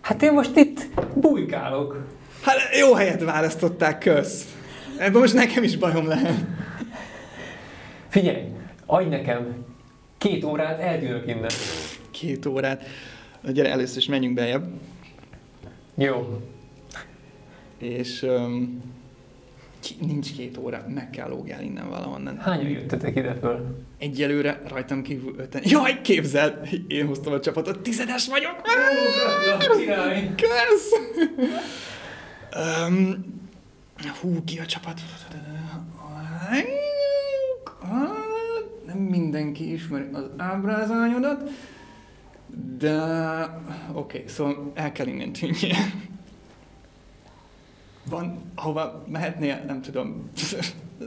Hát 0.01 0.21
én 0.21 0.33
most 0.33 0.55
itt 0.55 0.87
bujkálok. 1.15 2.05
Hát 2.41 2.57
jó 2.79 2.93
helyet 2.93 3.23
választották, 3.23 3.99
kösz. 3.99 4.55
Ebben 4.97 5.21
most 5.21 5.33
nekem 5.33 5.63
is 5.63 5.77
bajom 5.77 6.07
lehet. 6.07 6.45
Figyelj, 8.07 8.43
adj 8.85 9.07
nekem 9.07 9.65
két 10.17 10.43
órát, 10.43 10.79
eltűnök 10.79 11.27
innen. 11.27 11.49
Két 12.11 12.45
órát. 12.45 12.83
Gyere, 13.43 13.71
először 13.71 13.97
is 13.97 14.07
menjünk 14.07 14.35
beljebb. 14.35 14.67
Jó. 15.95 16.41
És 17.77 18.21
um, 18.21 18.81
nincs 19.99 20.33
két 20.35 20.57
óra, 20.57 20.85
meg 20.93 21.09
kell 21.09 21.29
lógjál 21.29 21.61
innen 21.61 21.89
valahonnan. 21.89 22.37
Hányan 22.37 22.69
jöttetek 22.69 23.15
ide 23.15 23.35
föl? 23.35 23.85
Egyelőre 23.97 24.61
rajtam 24.67 25.01
kívül 25.01 25.35
öten. 25.37 25.61
Jaj, 25.65 26.01
képzeld! 26.01 26.67
Én 26.87 27.05
hoztam 27.07 27.33
a 27.33 27.39
csapatot, 27.39 27.79
tizedes 27.79 28.27
vagyok! 28.27 28.61
Kösz! 30.35 30.91
um, 32.87 33.25
hú, 34.21 34.43
ki 34.43 34.59
a 34.59 34.65
csapat? 34.65 35.01
Nem 38.85 38.97
mindenki 38.97 39.73
ismeri 39.73 40.05
az 40.11 40.23
ábrázányodat, 40.37 41.49
de 42.77 42.95
oké, 43.93 44.17
okay, 44.17 44.23
szóval 44.27 44.71
el 44.73 44.91
kell 44.91 45.07
innen 45.07 45.31
tűnjél. 45.31 45.75
Van, 48.09 48.51
hova 48.55 49.03
mehetnél? 49.07 49.59
Nem 49.67 49.81
tudom. 49.81 50.29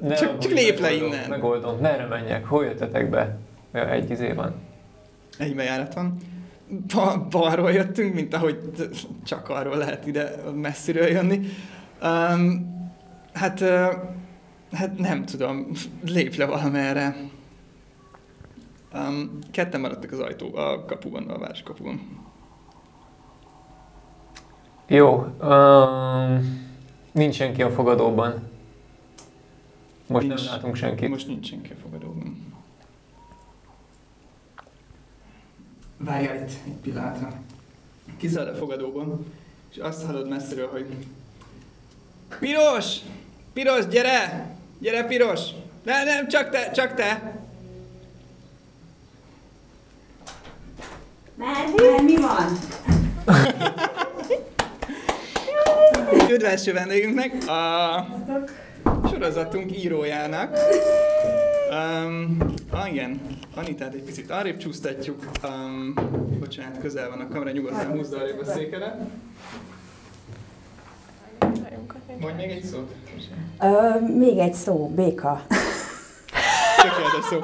Ne 0.00 0.14
csak, 0.14 0.38
csak 0.38 0.52
lép 0.52 0.78
le 0.78 0.88
megoldom, 0.88 1.12
innen. 1.12 1.28
Megoldom. 1.28 1.78
Merre 1.78 2.06
menjek? 2.06 2.44
Hol 2.46 2.64
jöttetek 2.64 3.10
be? 3.10 3.38
Ja, 3.72 3.90
egy 3.90 4.10
izé 4.10 4.32
van. 4.32 4.54
Egy 5.38 5.54
bejárat 5.54 5.94
van. 5.94 6.16
Ba- 6.94 7.28
balról 7.28 7.72
jöttünk, 7.72 8.14
mint 8.14 8.34
ahogy 8.34 8.58
csak 9.24 9.48
arról 9.48 9.76
lehet 9.76 10.06
ide 10.06 10.34
messziről 10.54 11.06
jönni. 11.06 11.40
Um, 12.02 12.76
hát, 13.32 13.60
uh, 13.60 13.92
hát 14.72 14.98
nem 14.98 15.24
tudom, 15.24 15.66
lép 16.04 16.34
le 16.34 16.46
valamerre. 16.46 17.16
Um, 18.94 19.38
ketten 19.52 19.80
maradtak 19.80 20.12
az 20.12 20.18
ajtó, 20.18 20.56
a 20.56 20.84
kapuban, 20.84 21.28
a 21.28 21.38
városkapuban. 21.38 22.00
Jó. 24.86 25.26
Um, 25.42 26.67
nincs 27.18 27.34
senki 27.34 27.62
a 27.62 27.70
fogadóban. 27.70 28.48
Most 30.06 30.26
Nincs. 30.26 30.44
nem 30.44 30.52
látunk 30.54 30.76
senkit. 30.76 31.08
Most 31.08 31.26
nincs 31.26 31.48
senki 31.48 31.72
a 31.72 31.76
fogadóban. 31.82 32.54
Várjál 35.96 36.36
itt 36.36 36.50
egy 36.66 36.72
pillanatra. 36.82 37.32
Kiszáll 38.16 38.46
a 38.46 38.54
fogadóban, 38.54 39.32
és 39.70 39.76
azt 39.76 40.04
hallod 40.04 40.28
messziről, 40.28 40.68
hogy 40.68 40.86
Piros! 42.38 42.96
Piros, 43.52 43.86
gyere! 43.86 44.50
Gyere, 44.78 45.04
Piros! 45.04 45.40
Nem, 45.82 46.04
nem, 46.04 46.28
csak 46.28 46.50
te, 46.50 46.70
csak 46.70 46.94
te! 46.94 47.40
Mert 51.34 52.02
mi 52.02 52.16
van? 52.16 52.58
Üdv 56.30 56.44
első 56.44 56.72
vendégünknek, 56.72 57.48
a 57.48 58.06
sorozatunk 59.08 59.76
írójának. 59.76 60.58
Um, 61.70 62.36
ah, 62.70 62.92
igen, 62.92 63.20
Anitát 63.54 63.94
egy 63.94 64.02
picit 64.02 64.30
arrébb 64.30 64.56
csúsztatjuk. 64.56 65.24
Um, 65.44 65.94
bocsánat, 66.40 66.78
közel 66.80 67.08
van 67.08 67.20
a 67.20 67.28
kamera, 67.28 67.50
nyugodtan 67.50 67.86
húzd 67.86 68.14
arrébb 68.14 68.40
a 68.40 68.44
székedet. 68.44 68.96
Mondj 72.20 72.36
még 72.36 72.50
egy 72.50 72.64
szót. 72.64 72.94
Ö, 73.60 74.00
még 74.18 74.38
egy 74.38 74.54
szó, 74.54 74.92
béka. 74.94 75.46
Tökéletes 76.82 77.24
szó. 77.30 77.40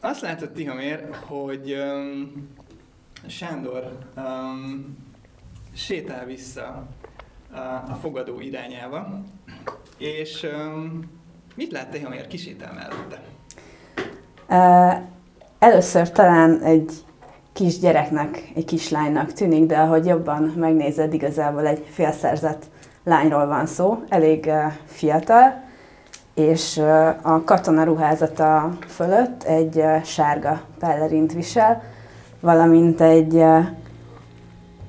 Azt 0.00 0.20
látod, 0.20 0.50
Tihamér, 0.50 1.08
hogy 1.26 1.72
um, 1.72 2.32
Sándor 3.26 3.98
um, 4.16 4.96
sétál 5.74 6.24
vissza 6.24 6.86
a, 7.52 7.58
a 7.90 7.98
fogadó 8.00 8.40
irányába, 8.40 9.20
és 9.98 10.46
um, 10.52 11.10
mit 11.54 11.72
lát 11.72 11.90
Tihamér? 11.90 12.26
Kisétál 12.26 12.72
mellette. 12.72 13.22
Ö, 14.48 14.90
először 15.58 16.10
talán 16.10 16.62
egy 16.62 16.92
kis 17.52 17.78
gyereknek, 17.78 18.50
egy 18.54 18.64
kislánynak 18.64 19.32
tűnik, 19.32 19.66
de 19.66 19.78
ahogy 19.78 20.06
jobban 20.06 20.42
megnézed, 20.42 21.14
igazából 21.14 21.66
egy 21.66 21.86
félszerzett 21.90 22.64
lányról 23.04 23.46
van 23.46 23.66
szó, 23.66 24.02
elég 24.08 24.46
ö, 24.46 24.66
fiatal, 24.84 25.64
és 26.34 26.76
ö, 26.76 27.08
a 27.22 27.42
katona 27.44 27.84
ruházata 27.84 28.76
fölött 28.86 29.42
egy 29.42 29.78
ö, 29.78 29.96
sárga 30.04 30.62
pellerint 30.78 31.32
visel, 31.32 31.89
valamint 32.40 33.00
egy 33.00 33.44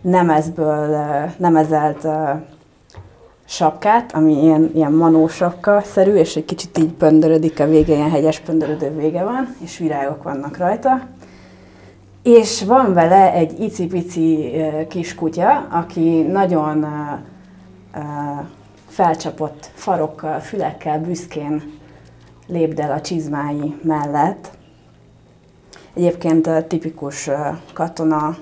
nemezből 0.01 0.97
nemezelt 1.37 2.07
sapkát, 3.45 4.13
ami 4.13 4.43
ilyen, 4.43 4.71
ilyen 4.73 4.91
manósapka-szerű, 4.91 6.13
és 6.13 6.35
egy 6.35 6.45
kicsit 6.45 6.77
így 6.77 6.93
pöndörödik 6.93 7.59
a 7.59 7.65
vége, 7.65 7.93
ilyen 7.93 8.09
hegyes 8.09 8.39
pöndörödő 8.39 8.95
vége 8.95 9.23
van, 9.23 9.55
és 9.59 9.77
virágok 9.77 10.23
vannak 10.23 10.57
rajta. 10.57 11.01
És 12.23 12.63
van 12.63 12.93
vele 12.93 13.33
egy 13.33 13.59
icipici 13.59 14.51
kiskutya, 14.89 15.67
aki 15.71 16.21
nagyon 16.21 16.85
felcsapott 18.87 19.71
farokkal, 19.73 20.39
fülekkel 20.39 20.99
büszkén 20.99 21.79
lépdel 22.47 22.91
a 22.91 23.01
csizmái 23.01 23.75
mellett. 23.83 24.51
Egyébként 25.93 26.47
ö, 26.47 26.61
tipikus 26.61 27.29
katona 27.73 28.37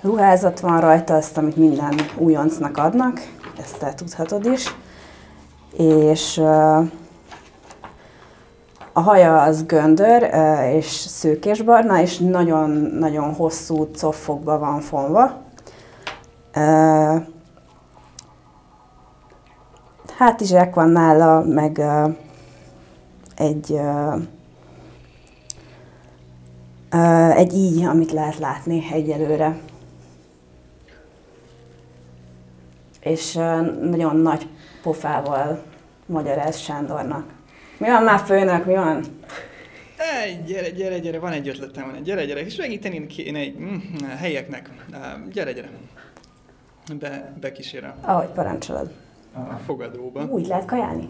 ruházat 0.00 0.60
van 0.60 0.80
rajta, 0.80 1.14
azt, 1.14 1.38
amit 1.38 1.56
minden 1.56 1.94
újoncnak 2.18 2.76
adnak, 2.76 3.20
ezt 3.60 3.78
te 3.78 3.94
tudhatod 3.94 4.44
is. 4.44 4.74
És 5.76 6.38
a 8.92 9.00
haja 9.00 9.42
az 9.42 9.66
göndör 9.66 10.30
és 10.74 10.86
szőkésbarna, 10.86 12.00
és 12.00 12.18
nagyon-nagyon 12.18 13.34
hosszú 13.34 13.90
coffokba 13.98 14.58
van 14.58 14.80
fonva. 14.80 15.42
Hátizsák 20.18 20.74
van 20.74 20.88
nála, 20.88 21.42
meg 21.44 21.82
egy 23.36 23.80
egy 27.36 27.54
íj, 27.54 27.84
amit 27.84 28.12
lehet 28.12 28.38
látni 28.38 28.86
egyelőre. 28.92 29.58
És 33.00 33.32
nagyon 33.80 34.16
nagy 34.16 34.46
pofával 34.82 35.62
magyaráz 36.06 36.58
Sándornak. 36.58 37.32
Mi 37.78 37.88
van 37.88 38.02
már 38.02 38.18
főnök, 38.18 38.64
mi 38.64 38.74
van? 38.74 39.04
Ej, 39.96 40.42
gyere, 40.46 40.70
gyere, 40.70 40.98
gyere, 40.98 41.18
van 41.18 41.32
egy 41.32 41.48
ötletem, 41.48 41.86
van 41.86 41.94
egy, 41.94 42.02
gyere, 42.02 42.24
gyere, 42.24 42.44
és 42.44 42.54
segíteni 42.54 43.06
kéne 43.06 43.38
egy 43.38 43.58
mm, 43.58 43.76
helyeknek. 44.16 44.70
Uh, 44.90 45.32
gyere, 45.32 45.52
gyere. 45.52 45.68
Be, 46.98 47.32
bekísérem 47.40 47.94
Ahogy 48.00 48.26
parancsolod. 48.26 48.90
a 49.34 49.54
fogadóba. 49.64 50.24
Úgy 50.24 50.46
lehet 50.46 50.64
kajálni? 50.64 51.08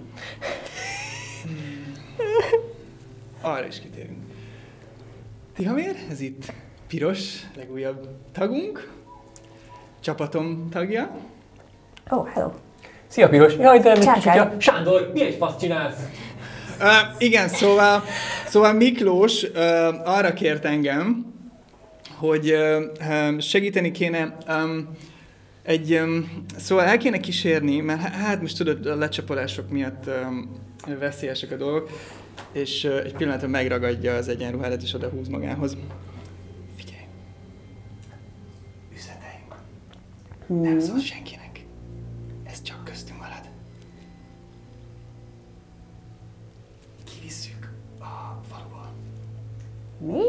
Arra 3.41 3.67
is 3.67 3.81
kitérünk. 3.81 4.32
Tihamér, 5.55 5.97
ez 6.11 6.21
itt 6.21 6.53
Piros, 6.89 7.19
legújabb 7.57 8.09
tagunk, 8.33 8.93
csapatom 10.01 10.69
tagja. 10.71 11.11
Oh, 12.11 12.29
hello. 12.29 12.51
Szia 13.07 13.29
Piros! 13.29 13.57
Jaj, 13.57 13.79
de 13.79 13.97
mit 13.97 14.13
kicsit, 14.13 14.61
Sándor, 14.61 15.11
mi 15.15 15.23
egy 15.23 15.35
fasz 15.35 15.57
csinálsz? 15.61 15.97
Uh, 16.81 16.87
igen, 17.19 17.49
szóval, 17.49 18.05
szóval 18.47 18.73
Miklós 18.73 19.43
uh, 19.43 19.59
arra 20.09 20.33
kért 20.33 20.65
engem, 20.65 21.33
hogy 22.17 22.51
ö, 22.51 22.85
segíteni 23.39 23.91
kéne 23.91 24.37
um, 24.49 24.89
egy, 25.63 25.93
um, 25.93 26.45
szóval 26.57 26.85
el 26.85 26.99
kéne 26.99 27.21
kísérni, 27.21 27.81
mert 27.81 28.01
há- 28.01 28.15
hát 28.15 28.41
most 28.41 28.57
tudod, 28.57 28.87
a 28.87 28.97
lecsapolások 28.97 29.71
miatt 29.71 30.07
um, 30.07 30.51
veszélyesek 30.99 31.51
a 31.51 31.57
dolgok, 31.57 31.91
és 32.53 32.85
egy 32.85 33.15
pillanatra 33.15 33.49
megragadja 33.49 34.15
az 34.15 34.29
egyenruhádat, 34.29 34.83
és 34.83 34.95
oda 34.95 35.09
húz 35.09 35.29
magához. 35.29 35.77
Figyelj! 36.77 37.07
Üzleteink. 38.95 39.55
Nem 40.47 40.81
szól 40.81 40.99
senkinek. 40.99 41.65
Ez 42.45 42.63
csak 42.63 42.85
köztünk 42.85 43.19
marad. 43.19 43.49
Kivisszük 47.05 47.73
a 47.99 48.43
faluból. 48.49 48.93
Mi? 49.99 50.23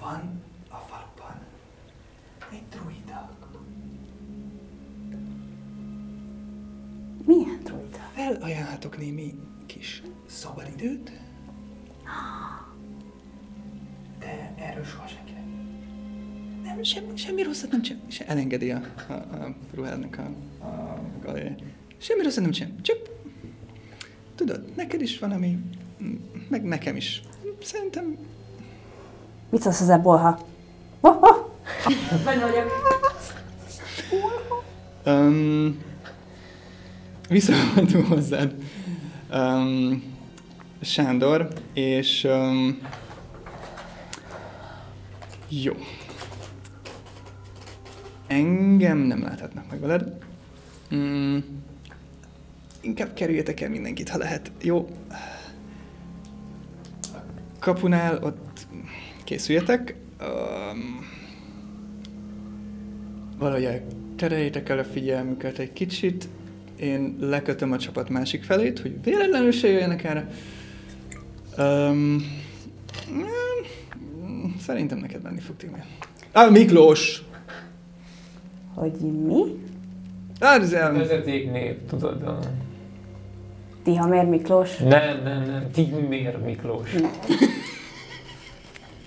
Van 0.00 0.42
a 0.68 0.76
faluban 0.76 1.40
egy 2.52 2.62
druida. 2.70 3.30
Milyen 7.26 7.60
druida? 7.62 7.98
Felajánlhatok 8.14 8.98
némi 8.98 9.34
kis 9.66 10.02
szabadidőt, 10.34 11.12
de 14.18 14.54
erről 14.56 14.84
soha 14.84 15.06
senkinek. 15.06 15.44
Nem, 16.62 16.82
semmi, 16.82 17.16
semmi 17.16 17.42
rosszat 17.42 17.70
nem 17.70 17.82
csinál. 17.82 18.02
Se 18.08 18.26
elengedi 18.26 18.70
a, 18.70 18.80
a, 19.08 19.12
a 19.12 19.54
ruhádnak 19.74 20.18
a, 20.18 20.22
a 20.64 21.00
galéria. 21.22 21.54
Semmi 21.98 22.22
rosszat 22.22 22.42
nem 22.42 22.52
csinál. 22.52 22.72
Csak 22.82 22.96
tudod, 24.34 24.64
neked 24.76 25.00
is 25.00 25.18
van, 25.18 25.30
ami 25.30 25.58
meg 26.48 26.62
nekem 26.62 26.96
is. 26.96 27.22
Szerintem 27.62 28.16
Mit 29.50 29.62
szólsz 29.62 29.78
hozzá, 29.78 29.96
Bolha? 29.96 30.46
Oh, 31.00 31.22
oh. 31.22 31.36
Benne 32.24 32.46
vagyok. 32.46 32.72
Um, 35.06 35.78
visszafordul 37.28 38.02
hozzád 38.02 38.54
um, 39.32 40.13
Sándor, 40.84 41.48
és 41.72 42.24
um, 42.24 42.78
jó. 45.48 45.72
Engem 48.26 48.98
nem 48.98 49.22
láthatnak 49.22 49.70
meg 49.70 49.80
veled. 49.80 50.18
Mm, 50.94 51.38
inkább 52.80 53.14
kerüljetek 53.14 53.60
el 53.60 53.68
mindenkit, 53.68 54.08
ha 54.08 54.18
lehet. 54.18 54.52
Jó. 54.62 54.88
Kapunál 57.58 58.18
ott 58.22 58.66
készüljetek. 59.24 59.94
Um, 60.20 61.06
valahogy 63.38 63.82
tereljétek 64.16 64.68
el 64.68 64.78
a 64.78 64.84
figyelmüket 64.84 65.58
egy 65.58 65.72
kicsit. 65.72 66.28
Én 66.76 67.16
lekötöm 67.20 67.72
a 67.72 67.78
csapat 67.78 68.08
másik 68.08 68.42
felét, 68.42 68.78
hogy 68.78 69.02
véletlenül 69.02 69.52
se 69.52 69.68
jöjjenek 69.68 70.04
erre. 70.04 70.28
Um, 71.58 72.22
szerintem 74.60 74.98
neked 74.98 75.22
menni 75.22 75.40
fog 75.40 75.56
Timi. 75.56 75.82
Ah, 76.32 76.50
Miklós! 76.50 77.22
Hogy 78.74 78.92
mi? 79.00 79.42
Ez 80.38 80.72
el... 80.72 80.92
Vezetéknév, 80.92 81.74
tudod? 81.88 82.22
A... 82.22 82.38
Tihamér 83.82 84.24
Miklós? 84.24 84.76
Nem, 84.76 85.22
nem, 85.24 85.42
nem. 85.42 85.70
Timér 85.72 86.38
Miklós. 86.44 86.90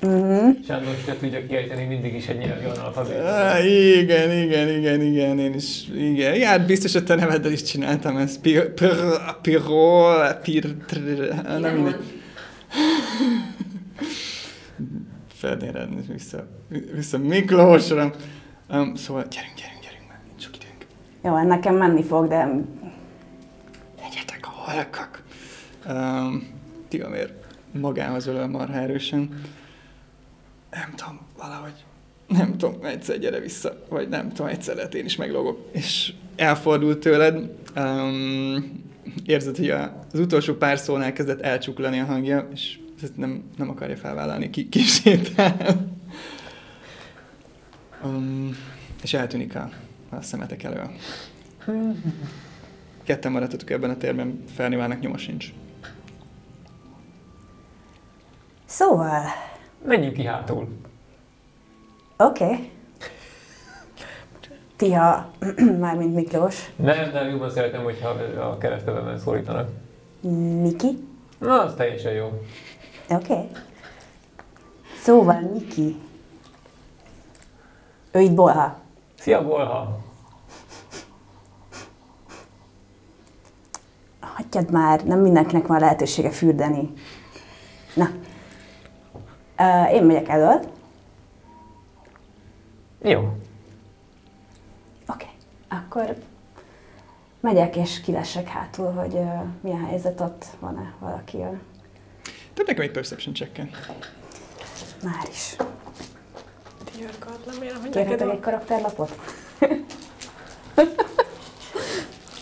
Mhm. 0.01 0.49
Sándor 0.67 0.95
se 1.05 1.15
tudja 1.19 1.45
kiejteni 1.47 1.85
mindig 1.85 2.13
is 2.13 2.27
egy 2.27 2.37
nyelvi 2.37 2.65
analfabét. 2.65 3.17
Ah, 3.17 3.65
igen, 3.65 4.31
igen, 4.31 4.69
igen, 4.69 5.01
igen, 5.01 5.39
én 5.39 5.53
is, 5.53 5.87
igen. 5.95 6.35
Ja, 6.35 6.47
hát 6.47 6.65
biztos, 6.65 6.93
hogy 6.93 7.03
te 7.03 7.15
neveddel 7.15 7.51
is 7.51 7.63
csináltam 7.63 8.17
ezt. 8.17 8.41
Pir, 8.41 8.73
pir, 8.73 8.89
piro, 9.41 10.05
pir, 10.41 10.75
tr, 10.85 10.97
nem 11.59 11.75
mindegy. 11.75 12.16
Felnére 15.27 15.87
vissza, 16.07 16.47
vissza 16.93 17.17
Miklósra. 17.17 18.13
Um, 18.69 18.95
szóval 18.95 19.25
gyerünk, 19.29 19.55
gyerünk, 19.55 19.81
gyerünk, 19.81 20.07
mert 20.07 20.25
nincs 20.27 20.43
sok 20.43 20.55
időnk. 20.55 20.85
Jó, 21.23 21.35
hát 21.35 21.47
nekem 21.47 21.75
menni 21.75 22.03
fog, 22.03 22.27
de 22.27 22.63
Legyetek 24.01 24.39
a 24.41 24.49
halkak. 24.49 25.23
Um, 25.89 26.47
Tiamér 26.87 27.33
magához 27.71 28.27
ölel 28.27 28.47
marha 28.47 28.73
erősen. 28.73 29.41
Nem 30.71 30.93
tudom, 30.95 31.19
valahogy, 31.37 31.85
nem 32.27 32.57
tudom, 32.57 32.85
egyszer 32.85 33.19
gyere 33.19 33.39
vissza, 33.39 33.83
vagy 33.89 34.09
nem 34.09 34.29
tudom, 34.29 34.47
egyszer 34.47 34.75
lehet 34.75 34.95
én 34.95 35.05
is 35.05 35.15
meglogok. 35.15 35.69
És 35.71 36.13
elfordult 36.35 36.99
tőled, 36.99 37.49
um, 37.75 38.85
érzed, 39.25 39.57
hogy 39.57 39.69
a, 39.69 40.05
az 40.13 40.19
utolsó 40.19 40.53
pár 40.53 40.77
szónál 40.77 41.13
kezdett 41.13 41.41
elcsuklani 41.41 41.99
a 41.99 42.05
hangja, 42.05 42.47
és 42.53 42.79
ezt 43.03 43.17
nem, 43.17 43.43
nem 43.57 43.69
akarja 43.69 43.97
felvállalni, 43.97 44.49
ki, 44.49 44.69
kisétál. 44.69 45.95
Um, 48.03 48.57
és 49.03 49.13
eltűnik 49.13 49.55
a, 49.55 49.69
a 50.09 50.21
szemetek 50.21 50.63
elől. 50.63 50.91
Ketten 53.03 53.31
maradtatok 53.31 53.69
ebben 53.69 53.89
a 53.89 53.97
térben, 53.97 54.43
Fernivának 54.55 54.99
nyoma 54.99 55.17
sincs. 55.17 55.53
Szóval, 58.65 59.23
Menjünk 59.85 60.13
ki 60.13 60.25
hátul. 60.25 60.67
oké. 62.17 62.43
Okay. 62.43 62.69
Tiha, 64.77 65.29
mármint 65.79 66.13
Miklós. 66.13 66.71
Nem, 66.75 67.11
nem, 67.11 67.29
jobban 67.29 67.49
szeretem, 67.49 67.83
hogyha 67.83 68.09
a 68.39 68.57
keresztnevemben 68.57 69.19
szólítanak. 69.19 69.69
Miki? 70.61 71.07
Na, 71.39 71.61
az 71.61 71.73
teljesen 71.73 72.13
jó. 72.13 72.25
Oké. 73.09 73.33
Okay. 73.33 73.49
Szóval 75.01 75.39
Miki. 75.53 75.95
Ő 78.11 78.19
itt 78.19 78.33
Bolha. 78.33 78.79
Szia, 79.19 79.43
Bolha! 79.43 79.99
Hagyjad 84.19 84.71
már, 84.71 85.03
nem 85.03 85.19
mindenkinek 85.19 85.67
van 85.67 85.79
lehetősége 85.79 86.29
fürdeni. 86.29 86.93
Na. 87.95 88.09
Uh, 89.59 89.93
én 89.93 90.03
megyek 90.03 90.27
elől. 90.27 90.59
Jó. 93.01 93.37
Akkor 95.67 96.15
megyek 97.39 97.75
és 97.75 98.01
kilesek 98.01 98.47
hátul, 98.47 98.91
hogy 98.91 99.13
uh, 99.13 99.43
milyen 99.61 99.85
helyzet 99.85 100.19
ott 100.21 100.45
van-e 100.59 100.93
valaki. 100.99 101.37
Uh, 101.37 101.57
Te 102.53 102.63
nekem 102.65 102.83
egy 102.83 102.91
perception 102.91 103.33
checken. 103.33 103.69
már 105.03 105.27
is. 105.29 105.55
Diarkat, 106.95 107.39
remélem, 107.53 107.81
hogy 107.81 107.89
neked 107.93 108.21
egy 108.21 108.39
karakterlapot? 108.39 109.15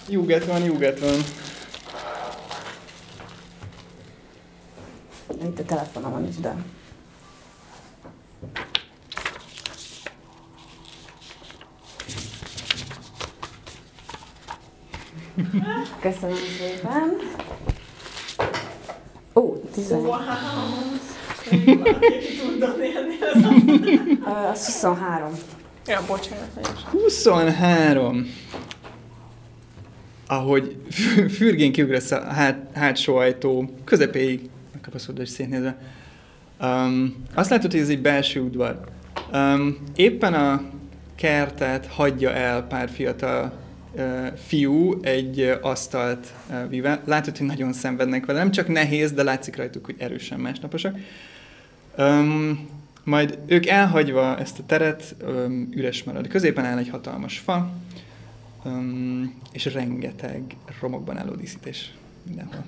Júget 0.10 0.46
van, 0.46 0.64
júget 0.64 1.00
van. 1.00 1.16
Itt 5.44 5.60
a 5.60 5.64
telefonomon 5.66 6.28
is, 6.28 6.36
de... 6.36 6.56
Köszönöm 16.00 16.36
szépen. 16.58 17.18
Ó, 19.34 19.56
11. 19.74 20.02
Wow! 20.02 20.14
Az 24.52 24.66
23. 24.66 25.32
Ja, 25.88 26.02
bocsánat, 26.08 26.56
nagyon 26.56 26.76
sok. 26.76 26.90
23. 26.90 28.26
Ahogy 30.28 30.76
fü- 30.90 31.32
fürgén 31.32 31.72
kiugrasz 31.72 32.12
a 32.12 32.24
hát, 32.24 32.58
hátsó 32.74 33.16
ajtó 33.16 33.70
közepéig, 33.84 34.50
megkapaszod 34.74 35.20
és 35.20 35.30
szétnézve. 35.30 35.78
Um, 36.62 37.16
azt 37.34 37.50
látod, 37.50 37.72
hogy 37.72 37.80
ez 37.80 37.90
egy 37.90 38.02
belső 38.02 38.42
udvar. 38.42 38.80
Um, 39.34 39.78
éppen 39.96 40.34
a 40.34 40.62
kertet 41.16 41.88
hagyja 41.88 42.32
el 42.32 42.64
pár 42.64 42.90
fiatal 42.90 43.65
fiú 44.36 45.00
egy 45.02 45.40
uh, 45.42 45.66
asztalt 45.66 46.34
uh, 46.50 46.70
vive. 46.70 47.02
Látod, 47.06 47.38
hogy 47.38 47.48
nagyon 47.48 47.74
szenvednek 47.74 48.26
vele. 48.26 48.40
Nem 48.40 48.52
csak 48.52 48.68
nehéz, 48.68 49.12
de 49.12 49.24
látszik 49.24 49.56
rajtuk, 49.56 49.86
hogy 49.86 49.96
erősen 49.98 50.40
másnaposak. 50.40 50.98
Um, 51.98 52.70
majd 53.04 53.38
ők 53.46 53.66
elhagyva 53.66 54.38
ezt 54.38 54.60
a 54.60 54.64
teret, 54.66 55.16
um, 55.28 55.70
üres 55.72 56.04
marad. 56.04 56.28
Középen 56.28 56.66
áll 56.66 56.78
egy 56.78 56.90
hatalmas 56.90 57.40
fa, 57.40 57.70
um, 58.66 59.42
és 59.52 59.66
rengeteg 59.66 60.42
romokban 60.82 61.18
álló 61.18 61.34
díszítés 61.34 61.94
mindenhol. 62.24 62.66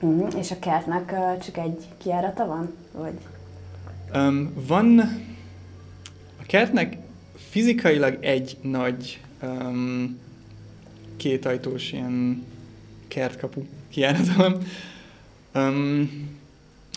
Uh-huh. 0.00 0.38
És 0.38 0.50
a 0.50 0.58
kertnek 0.58 1.12
ö, 1.12 1.44
csak 1.44 1.56
egy 1.56 1.84
kiárata 1.98 2.46
van? 2.46 2.74
Vagy? 2.92 3.18
Um, 4.14 4.52
van 4.66 5.00
kertnek 6.46 6.96
fizikailag 7.50 8.18
egy 8.20 8.56
nagy 8.62 9.20
um, 9.42 10.18
kétajtós 11.20 11.92
ilyen 11.92 12.46
kertkapu 13.08 13.62
kijárata 13.88 14.32
van. 14.36 14.62
Um, 15.54 16.38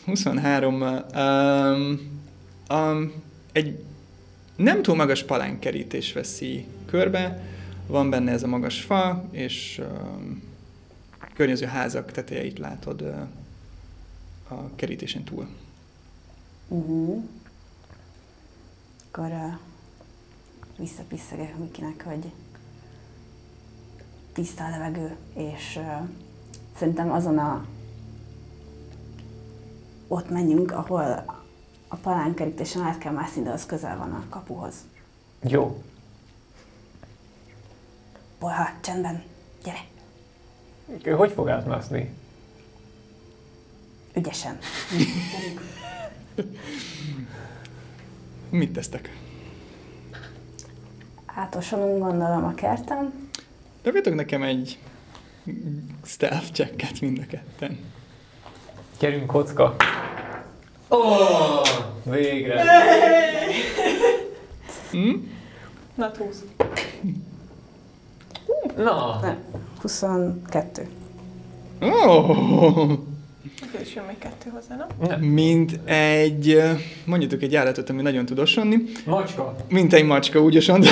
23 0.06 0.82
um, 0.82 2.22
um, 2.70 3.12
egy 3.52 3.84
nem 4.56 4.82
túl 4.82 4.96
magas 4.96 5.24
palánkerítés 5.24 6.14
veszi 6.14 6.66
körbe, 6.86 7.44
van 7.88 8.10
benne 8.10 8.32
ez 8.32 8.44
a 8.44 8.48
magas 8.48 8.82
fa, 8.82 9.26
és 9.32 9.82
um, 9.84 10.44
környező 11.34 11.66
házak 11.66 12.12
tetejeit 12.12 12.60
látod 12.60 13.02
uh, 13.02 14.58
a 14.58 14.70
kerítésen 14.76 15.24
túl. 15.24 15.48
Uh-huh. 16.68 17.24
Akkor 19.08 19.30
uh, 19.30 19.54
visszapiszegek 20.78 21.58
Mikinek, 21.58 22.04
hogy 22.04 22.32
tiszta 24.34 24.66
a 24.66 24.70
levegő, 24.70 25.16
és 25.34 25.80
uh, 25.82 26.08
szerintem 26.78 27.12
azon 27.12 27.38
a 27.38 27.66
ott 30.08 30.30
menjünk, 30.30 30.72
ahol 30.72 31.24
a 31.88 31.96
palánkerítésen 31.96 32.82
át 32.82 32.98
kell 32.98 33.14
mászni, 33.14 33.42
de 33.42 33.52
az 33.52 33.66
közel 33.66 33.98
van 33.98 34.12
a 34.12 34.26
kapuhoz. 34.30 34.76
Jó. 35.42 35.84
Bolha, 38.40 38.70
csendben, 38.82 39.24
gyere, 39.64 39.86
Ő 41.04 41.12
hogy 41.12 41.32
fog 41.32 41.50
átmászni? 41.50 42.14
ügyesen. 44.14 44.58
Mit 48.50 48.74
tesztek? 48.74 49.18
Átosonunk 51.26 52.00
gondolom 52.00 52.44
a 52.44 52.54
kerten. 52.54 53.23
Dobjatok 53.84 54.16
nekem 54.16 54.44
egy 54.44 54.78
stealth 56.06 56.52
checket 56.52 57.02
mind 57.02 57.20
a 57.20 57.26
ketten. 57.30 57.80
Gyerünk, 59.00 59.26
kocka. 59.26 59.76
Ó, 60.90 60.96
oh, 60.98 61.68
végre. 62.04 62.64
Hm? 64.92 65.10
Na, 65.96 66.12
20. 66.18 66.44
Na, 68.78 69.20
Nem, 69.22 69.38
22. 69.82 70.88
Oh! 71.82 72.30
Akkor 73.62 73.82
is 73.82 73.96
jön 73.96 74.06
még 74.06 74.18
kettő 74.18 74.50
hozzá, 74.50 74.76
nem? 74.76 74.88
nem. 75.10 75.22
Mint 75.22 75.80
egy, 75.86 76.62
mondjatok 77.06 77.42
egy 77.42 77.56
állatot, 77.56 77.90
ami 77.90 78.02
nagyon 78.02 78.26
tud 78.26 78.40
osonni, 78.40 78.78
Macska. 79.06 79.56
mint 79.70 79.94
egy 79.94 80.06
macska 80.06 80.40
úgy 80.40 80.58
osont. 80.58 80.88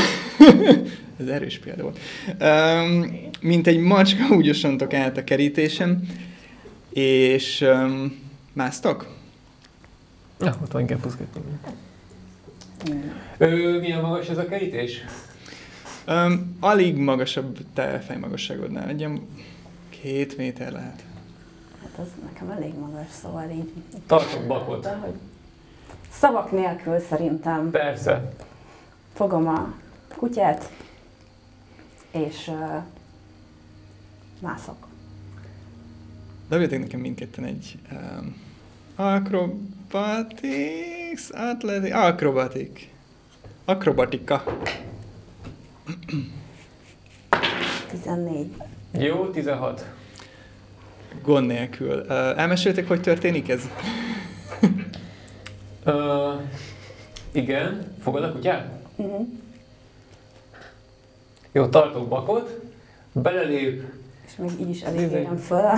Ez 1.22 1.28
erős 1.28 1.60
példa 1.60 1.84
volt. 1.84 2.00
Um, 2.42 3.20
mint 3.42 3.68
egy 3.68 3.80
macska 3.80 4.36
úgy 4.36 4.50
osontok 4.50 4.94
át 4.94 5.18
a 5.18 5.24
kerítésen, 5.24 6.08
és 6.90 7.62
um, 7.62 8.20
másztok? 8.54 9.08
Na, 10.38 10.56
ott 10.62 10.72
van 10.72 10.82
inkább 10.82 11.00
plusz 11.00 11.16
kettő. 11.16 11.40
Ö, 13.38 13.80
milyen 13.80 14.02
magas 14.02 14.28
ez 14.28 14.38
a 14.38 14.46
kerítés? 14.46 15.04
Um, 16.08 16.58
alig 16.60 16.96
magasabb 16.96 17.58
te 17.74 18.00
fejmagasságodnál, 18.00 18.90
egy 18.90 19.00
ilyen 19.00 19.28
két 19.90 20.38
méter 20.38 20.72
lehet. 20.72 21.04
Hát 21.82 21.92
az 22.06 22.08
nekem 22.32 22.50
elég 22.50 22.74
magas, 22.80 23.08
szóval 23.22 23.50
így... 23.50 23.72
Tartok 24.08 24.48
bakot. 24.48 24.86
Hogy 24.86 25.14
szavak 26.12 26.52
nélkül 26.52 27.00
szerintem 27.00 27.72
Persze. 27.72 28.34
fogom 29.14 29.48
a 29.48 29.74
kutyát, 30.16 30.72
és 32.12 32.48
uh, 32.48 32.84
mászok. 34.40 34.88
Dobjatok 36.50 36.80
nekem 36.80 37.00
mindketten 37.00 37.44
egy 37.44 37.78
um, 37.92 38.36
acrobatics, 38.96 39.62
athletic, 41.32 41.94
acrobatic. 41.94 42.90
Akrobatika. 43.66 44.44
14. 47.90 48.56
Jó, 48.92 49.30
16. 49.30 49.86
Gond 51.24 51.48
nélkül. 51.48 52.00
Uh, 52.00 52.10
elmeséltek, 52.10 52.88
hogy 52.88 53.02
történik 53.02 53.50
ez? 53.50 53.62
Ö, 55.84 56.34
igen, 57.32 57.96
fogad 58.02 58.24
a 58.24 58.32
kutyát? 58.32 58.68
Uh-huh. 58.96 59.28
Jó, 61.52 61.68
tartok 61.68 62.08
bakot, 62.08 62.60
belelép, 63.12 63.84
És 64.26 64.36
még 64.36 64.52
így 64.60 64.70
is 64.70 64.82
elég 64.82 65.02
Bizony. 65.02 65.20
érem 65.20 65.38
föl 65.38 65.66
a, 65.66 65.78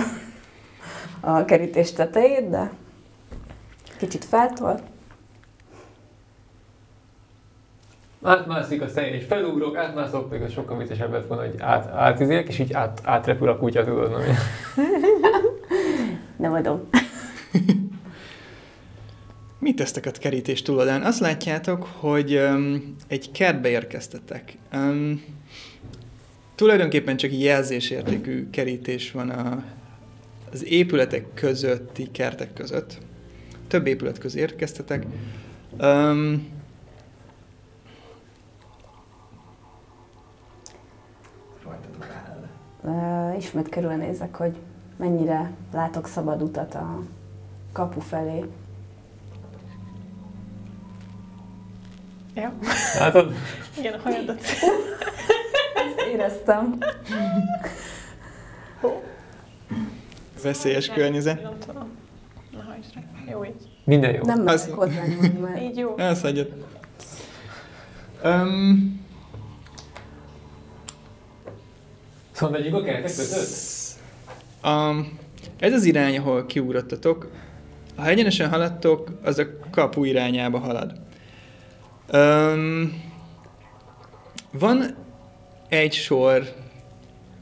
a 1.20 1.44
kerítés 1.44 1.92
tetejét, 1.92 2.50
de 2.50 2.72
kicsit 3.98 4.24
feltol. 4.24 4.80
átmászik 8.22 8.82
a 8.82 8.88
szenny, 8.88 9.12
és 9.12 9.24
felugrok, 9.24 9.76
átmászok, 9.76 10.30
még 10.30 10.42
az 10.42 10.52
sokkal 10.52 10.78
viccesebb 10.78 11.12
lett 11.12 11.26
volna, 11.26 11.42
hogy 11.42 11.54
át, 11.58 11.90
átizélek, 11.90 12.48
és 12.48 12.58
így 12.58 12.72
át, 12.72 13.00
átrepül 13.04 13.48
a 13.48 13.56
kutya, 13.56 13.84
tudod, 13.84 14.10
nem? 14.10 14.20
Nem 16.36 16.52
adom. 16.52 16.88
Mit 19.58 19.76
tesztek 19.76 20.06
a 20.06 20.10
kerítés 20.10 20.62
túloldalán? 20.62 21.02
Azt 21.02 21.20
látjátok, 21.20 21.88
hogy 21.98 22.36
um, 22.36 22.96
egy 23.08 23.30
kertbe 23.30 23.68
érkeztetek. 23.68 24.56
Um, 24.72 25.22
tulajdonképpen 26.54 27.16
csak 27.16 27.38
jelzésértékű 27.38 28.50
kerítés 28.50 29.10
van 29.10 29.30
a, 29.30 29.64
az 30.52 30.64
épületek 30.64 31.26
közötti 31.34 32.08
kertek 32.10 32.52
között. 32.52 32.98
Több 33.68 33.86
épület 33.86 34.18
közé 34.18 34.40
érkeztetek. 34.40 35.06
Um, 35.80 36.52
Uh, 42.86 43.36
ismét 43.36 43.68
körülnézek, 43.68 44.36
hogy 44.36 44.56
mennyire 44.96 45.50
látok 45.72 46.06
szabad 46.06 46.42
utat 46.42 46.74
a 46.74 47.02
kapu 47.72 48.00
felé. 48.00 48.44
Ja. 52.34 52.52
Látod? 52.98 53.32
Igen, 53.78 53.92
a 53.92 53.98
hajadat. 54.02 54.40
Ezt 56.20 56.34
éreztem. 56.34 56.78
veszélyes 60.42 60.88
környezet. 60.88 61.42
Nem 61.42 61.58
tudom. 61.66 61.88
Na. 62.52 62.76
Jó 63.30 63.44
így. 63.44 63.68
Minden 63.84 64.14
jó. 64.14 64.22
Nem 64.22 64.46
hozzánk, 64.46 65.40
mert 65.40 65.62
Így 65.66 65.76
jó. 65.76 65.98
Elszadjad. 65.98 66.52
Um, 68.24 69.02
Szóval 72.32 72.58
megyünk 72.58 72.74
a 72.74 72.82
kertek 72.82 73.02
között? 73.02 74.00
Um, 74.64 75.18
ez 75.58 75.72
az 75.72 75.84
irány, 75.84 76.18
ahol 76.18 76.46
kiugrottatok. 76.46 77.30
Ha 77.96 78.06
egyenesen 78.06 78.48
haladtok, 78.48 79.10
az 79.22 79.38
a 79.38 79.44
kapu 79.70 80.04
irányába 80.04 80.58
halad. 80.58 80.92
Um, 82.12 83.02
van 84.52 85.03
egy 85.68 85.92
sor 85.92 86.54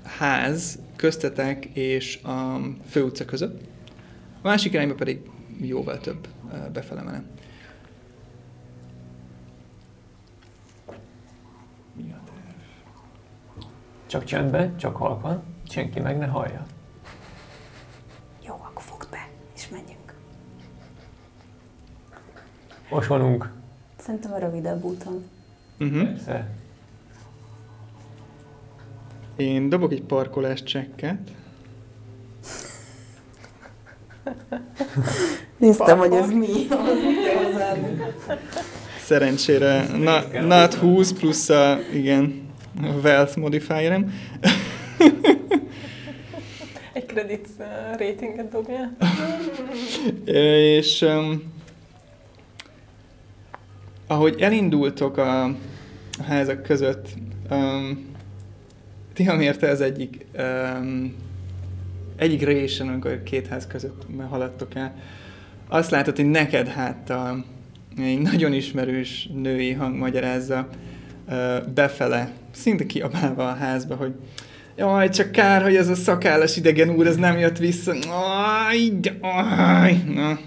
ház 0.05 0.79
köztetek 0.97 1.65
és 1.65 2.23
a 2.23 2.59
főutca 2.89 3.25
között. 3.25 3.61
A 4.43 4.49
másik 4.49 4.73
irányba 4.73 4.95
pedig 4.95 5.31
jóval 5.61 5.99
több 5.99 6.29
befele 6.73 7.03
menet. 7.03 7.25
Mi 11.97 12.13
a 12.13 12.21
terv? 12.25 13.67
Csak 14.07 14.25
csendben, 14.25 14.77
csak 14.77 14.97
halkan, 14.97 15.43
senki 15.69 16.01
meg 16.01 16.19
ne 16.19 16.27
hallja. 16.27 16.67
jó, 18.47 18.55
akkor 18.55 18.83
fogd 18.83 19.11
be, 19.11 19.29
és 19.55 19.69
menjünk. 19.69 20.15
Osonunk. 22.91 23.53
Szerintem 23.99 24.33
a 24.33 24.39
rövidebb 24.39 24.85
úton. 24.85 25.25
Uh-huh. 25.79 26.05
Persze. 26.05 26.62
Én 29.43 29.69
dobok 29.69 29.93
egy 29.93 30.03
parkolás 30.03 30.63
csekket. 30.63 31.19
Néztem, 35.57 35.99
hogy 35.99 36.13
ez 36.13 36.31
mi. 36.31 36.67
Szerencsére 38.99 39.87
na, 39.97 40.23
not 40.41 40.75
20 40.75 41.13
plusz 41.13 41.49
a, 41.49 41.79
igen, 41.93 42.49
a 42.83 42.87
wealth 43.03 43.37
modifierem. 43.37 44.13
Egy 46.93 47.07
credit 47.07 47.49
uh, 47.59 47.67
ratinget 47.99 48.49
dobjál. 48.49 48.97
És 50.75 51.03
um, 51.03 51.53
ahogy 54.07 54.41
elindultok 54.41 55.17
a, 55.17 55.45
a 55.45 55.55
házak 56.27 56.63
között, 56.63 57.09
um, 57.51 58.11
Tiha 59.13 59.37
mérte 59.37 59.69
az 59.69 59.81
egyik, 59.81 60.27
um, 60.39 61.15
egyik 62.17 62.43
résen, 62.43 62.89
amikor 62.89 63.23
két 63.23 63.47
ház 63.47 63.67
között 63.67 64.07
haladtok 64.29 64.75
el, 64.75 64.95
azt 65.69 65.91
látod, 65.91 66.17
hogy 66.17 66.31
neked 66.31 66.69
háttal 66.69 67.45
egy 67.99 68.19
nagyon 68.19 68.53
ismerős 68.53 69.29
női 69.35 69.73
hang 69.73 69.97
magyarázza 69.97 70.69
uh, 71.29 71.67
befele, 71.75 72.33
szinte 72.51 72.87
kiabálva 72.87 73.49
a 73.49 73.55
házba, 73.55 73.95
hogy 73.95 74.15
Jaj, 74.77 75.09
csak 75.09 75.33
kár, 75.33 75.63
hogy 75.63 75.77
ez 75.77 75.89
a 75.89 75.95
szakállas 75.95 76.57
idegen 76.57 76.91
úr, 76.91 77.07
ez 77.07 77.17
nem 77.17 77.39
jött 77.39 77.59
vissza. 77.59 77.93
Aj, 78.69 79.01
aj, 79.21 80.03
na, 80.15 80.39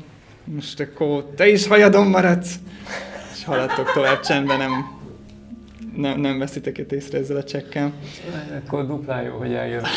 most 0.43 0.79
akkor 0.79 1.31
te 1.35 1.47
is 1.47 1.67
hajadon 1.67 2.07
maradsz. 2.07 2.55
És 3.33 3.43
haladtok 3.43 3.91
tovább 3.93 4.19
csendben, 4.19 4.57
nem, 4.57 4.94
nem, 5.95 6.19
nem 6.19 6.37
veszitek 6.37 6.77
itt 6.77 6.91
észre 6.91 7.17
ezzel 7.17 7.37
a 7.37 7.43
csekkel. 7.43 7.93
Akkor 8.65 8.87
duplán 8.87 9.23
jó, 9.23 9.37
hogy 9.37 9.53
eljön. 9.53 9.83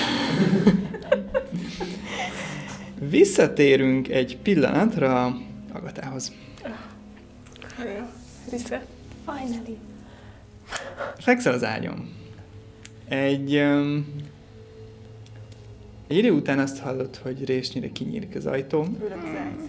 Visszatérünk 3.00 4.08
egy 4.08 4.38
pillanatra 4.38 5.36
Agatához. 5.72 6.32
Vissza. 8.50 8.80
Finally. 9.24 9.78
Fekszel 11.18 11.52
az 11.52 11.64
ágyon. 11.64 12.08
Egy, 13.08 13.56
um, 13.56 14.06
egy 16.06 16.16
idő 16.16 16.30
után 16.30 16.58
azt 16.58 16.78
hallod, 16.78 17.16
hogy 17.16 17.44
résnyire 17.44 17.92
kinyílik 17.92 18.34
az 18.34 18.46
ajtó. 18.46 18.86
Ülök 19.00 19.22
az. 19.22 19.68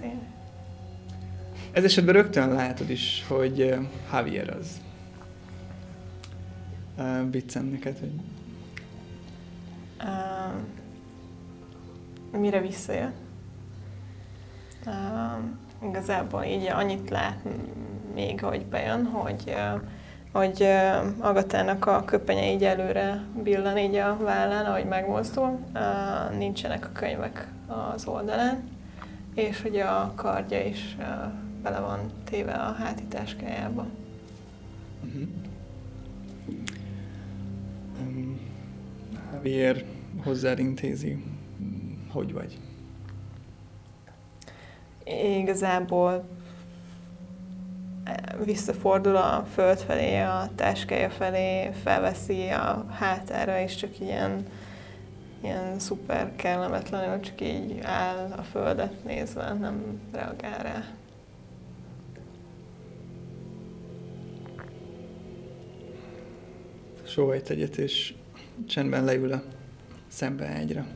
Ez 1.71 1.83
esetben 1.83 2.13
rögtön 2.13 2.53
látod 2.53 2.89
is, 2.89 3.25
hogy 3.27 3.61
uh, 3.61 3.77
Javier 4.11 4.57
az. 4.59 4.81
Uh, 6.99 7.31
viccem 7.31 7.65
neked, 7.65 7.99
hogy 7.99 8.11
Uh, 10.03 10.53
mire 12.39 12.61
visszajön? 12.61 13.13
Uh, 14.85 15.89
igazából 15.89 16.43
így 16.43 16.67
annyit 16.67 17.09
lát 17.09 17.39
még, 18.13 18.41
hogy 18.41 18.65
bejön, 18.65 19.05
hogy, 19.05 19.43
uh, 19.47 19.81
hogy 20.31 20.61
uh, 20.61 21.25
Agatának 21.25 21.85
a 21.85 22.03
köpenye 22.05 22.51
így 22.51 22.63
előre 22.63 23.23
billen 23.43 23.77
így 23.77 23.95
a 23.95 24.17
vállán, 24.17 24.65
ahogy 24.65 24.85
megmozdul. 24.85 25.59
Uh, 25.73 26.37
nincsenek 26.37 26.85
a 26.85 26.91
könyvek 26.91 27.47
az 27.67 28.05
oldalán, 28.05 28.69
és 29.35 29.61
hogy 29.61 29.77
a 29.77 30.11
kardja 30.15 30.65
is 30.65 30.97
uh, 30.99 31.05
bele 31.63 31.79
van 31.79 31.99
téve 32.23 32.53
a 32.53 32.71
hátitáskájába. 32.71 33.85
Uh-huh. 35.03 35.27
Javier 39.43 39.83
hozzád 40.23 40.59
intézi, 40.59 41.23
hogy 42.11 42.33
vagy. 42.33 42.57
Igazából 45.39 46.27
eh, 48.03 48.15
visszafordul 48.45 49.15
a 49.15 49.47
föld 49.53 49.79
felé, 49.79 50.19
a 50.19 50.49
táskája 50.55 51.09
felé, 51.09 51.71
felveszi 51.83 52.47
a 52.47 52.85
hátára, 52.89 53.59
és 53.59 53.75
csak 53.75 53.99
ilyen, 53.99 54.45
ilyen 55.43 55.79
szuper 55.79 56.35
kellemetlenül 56.35 57.19
csak 57.19 57.41
így 57.41 57.79
áll 57.81 58.31
a 58.37 58.41
földet 58.41 59.03
nézve, 59.03 59.53
nem 59.53 59.99
reagál 60.11 60.63
rá. 60.63 60.83
Sóhajt 67.03 67.49
egyet, 67.49 67.77
és 67.77 68.13
csendben 68.67 69.03
leül 69.03 69.31
a 69.31 69.43
szembe 70.07 70.47
ágyra. 70.47 70.87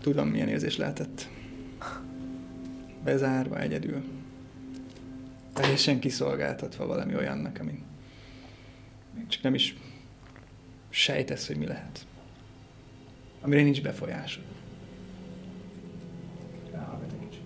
Tudom, 0.00 0.28
milyen 0.28 0.48
érzés 0.48 0.76
lehetett. 0.76 1.28
Bezárva 3.04 3.60
egyedül. 3.60 4.02
Teljesen 5.52 5.98
kiszolgáltatva 5.98 6.86
valami 6.86 7.16
olyannak, 7.16 7.62
még 7.62 7.82
csak 9.28 9.42
nem 9.42 9.54
is 9.54 9.76
sejtesz, 10.88 11.46
hogy 11.46 11.56
mi 11.56 11.66
lehet. 11.66 12.06
Amire 13.40 13.62
nincs 13.62 13.82
befolyásod. 13.82 14.44
Elhallgat 16.72 17.12
egy 17.12 17.28
kicsit. 17.28 17.42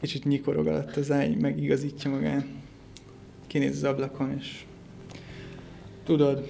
Kicsit 0.00 0.24
nyikorog 0.24 0.66
alatt 0.66 0.96
az 0.96 1.10
ágy, 1.10 1.36
megigazítja 1.36 2.10
magát. 2.10 2.46
Kinéz 3.46 3.76
az 3.76 3.84
ablakon, 3.84 4.36
és 4.38 4.64
tudod, 6.04 6.48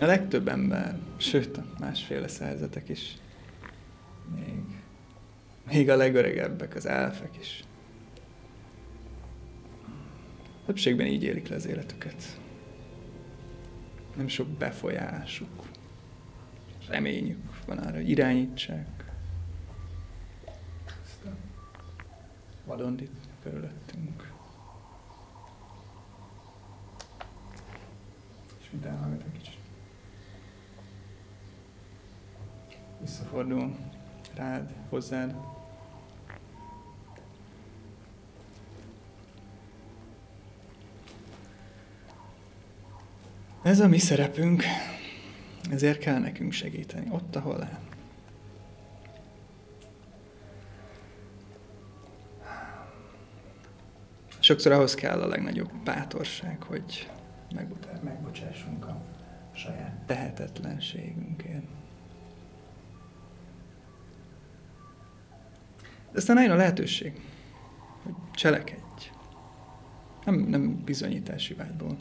a 0.00 0.04
legtöbb 0.04 0.48
ember, 0.48 0.98
sőt 1.16 1.56
a 1.56 1.64
másféle 1.78 2.28
szerzetek 2.28 2.88
is, 2.88 3.16
még, 4.34 4.62
még 5.70 5.90
a 5.90 5.96
legöregebbek, 5.96 6.74
az 6.74 6.86
elfek 6.86 7.36
is, 7.40 7.64
többségben 10.66 11.06
így 11.06 11.22
élik 11.22 11.48
le 11.48 11.56
az 11.56 11.66
életüket. 11.66 12.40
Nem 14.16 14.28
sok 14.28 14.48
befolyásuk, 14.48 15.64
reményük 16.88 17.64
van 17.66 17.78
arra, 17.78 17.96
hogy 17.96 18.08
irányítsák 18.08 18.95
vadondit 22.66 23.10
körülöttünk. 23.42 24.32
És 28.60 28.70
mit 28.70 28.84
elhallgat 28.84 29.22
egy 29.22 29.40
kicsit. 29.40 29.58
Visszafordul 33.00 33.76
rád, 34.34 34.74
hozzád. 34.88 35.34
Ez 43.62 43.80
a 43.80 43.88
mi 43.88 43.98
szerepünk, 43.98 44.64
ezért 45.70 45.98
kell 45.98 46.18
nekünk 46.18 46.52
segíteni, 46.52 47.06
ott, 47.10 47.36
ahol 47.36 47.56
lehet. 47.58 47.85
Sokszor 54.46 54.72
ahhoz 54.72 54.94
kell 54.94 55.22
a 55.22 55.26
legnagyobb 55.26 55.70
bátorság, 55.84 56.62
hogy 56.62 57.10
megbota- 57.54 58.02
megbocsássunk 58.02 58.86
a 58.86 59.02
saját 59.54 60.02
tehetetlenségünkért. 60.06 61.64
De 66.12 66.18
aztán 66.18 66.36
eljön 66.36 66.52
a 66.52 66.56
lehetőség, 66.56 67.20
hogy 68.02 68.14
cselekedj. 68.34 69.10
Nem, 70.24 70.34
nem 70.34 70.84
bizonyítási 70.84 71.54
vágyból. 71.54 71.96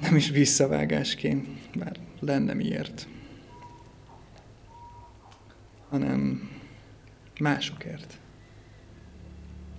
Nem 0.00 0.16
is 0.16 0.28
visszavágásként, 0.28 1.48
bár 1.78 1.96
lenne 2.20 2.54
miért. 2.54 3.08
Hanem 5.88 6.50
másokért 7.38 8.20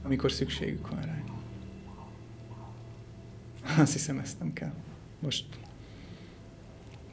amikor 0.03 0.31
szükségük 0.31 0.89
van 0.89 1.01
rá. 1.01 1.23
Azt 3.81 3.93
hiszem, 3.93 4.17
ezt 4.17 4.39
nem 4.39 4.53
kell. 4.53 4.73
Most 5.19 5.45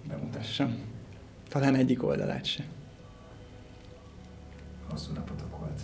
bemutassam. 0.08 0.78
Talán 1.48 1.74
egyik 1.74 2.02
oldalát 2.02 2.44
se. 2.44 2.64
Hosszú 4.88 5.12
napotok 5.12 5.58
volt. 5.58 5.80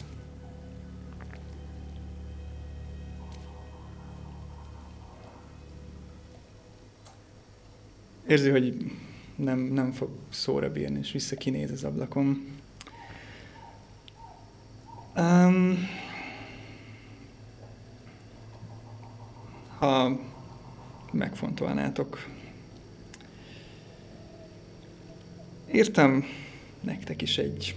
Érzi, 8.26 8.50
hogy 8.50 8.92
nem, 9.36 9.58
nem 9.58 9.92
fog 9.92 10.10
szóra 10.28 10.72
bírni, 10.72 10.98
és 10.98 11.12
vissza 11.12 11.36
kinéz 11.36 11.70
az 11.70 11.84
ablakon. 11.84 12.54
Um, 15.16 15.78
ha 19.78 20.20
megfontolnátok. 21.12 22.27
Írtam 25.73 26.24
nektek 26.81 27.23
is 27.23 27.39
egy 27.39 27.77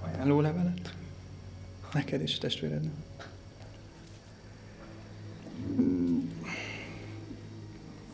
ajánlólevelet, 0.00 0.94
neked 1.92 2.20
és 2.20 2.38
testvérednek. 2.38 3.28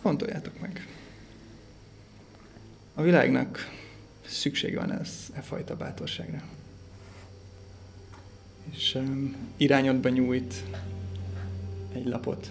Fontoljátok 0.02 0.60
meg. 0.60 0.86
A 2.94 3.02
világnak 3.02 3.58
szükség 4.26 4.74
van 4.74 4.92
ez, 4.92 5.10
e 5.32 5.40
fajta 5.40 5.76
bátorságra. 5.76 6.42
És 8.70 8.94
um, 8.94 9.36
irányodba 9.56 10.08
nyújt, 10.08 10.64
egy 11.94 12.06
lapot. 12.06 12.50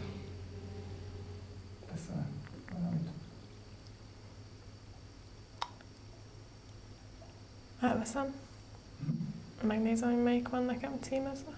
Valamit? 2.72 3.10
Elveszem. 7.82 8.34
Megnézem, 9.64 10.14
hogy 10.14 10.24
melyik 10.24 10.50
van 10.50 10.64
nekem 10.64 10.92
címezve. 11.02 11.52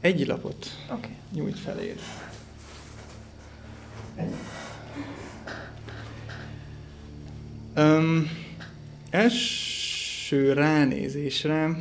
Egy 0.00 0.26
lapot 0.26 0.66
Oké. 0.90 0.94
Okay. 0.94 1.16
nyújt 1.32 1.58
feléd. 1.58 2.00
Um, 7.76 8.30
első 9.10 10.52
ránézésre 10.52 11.76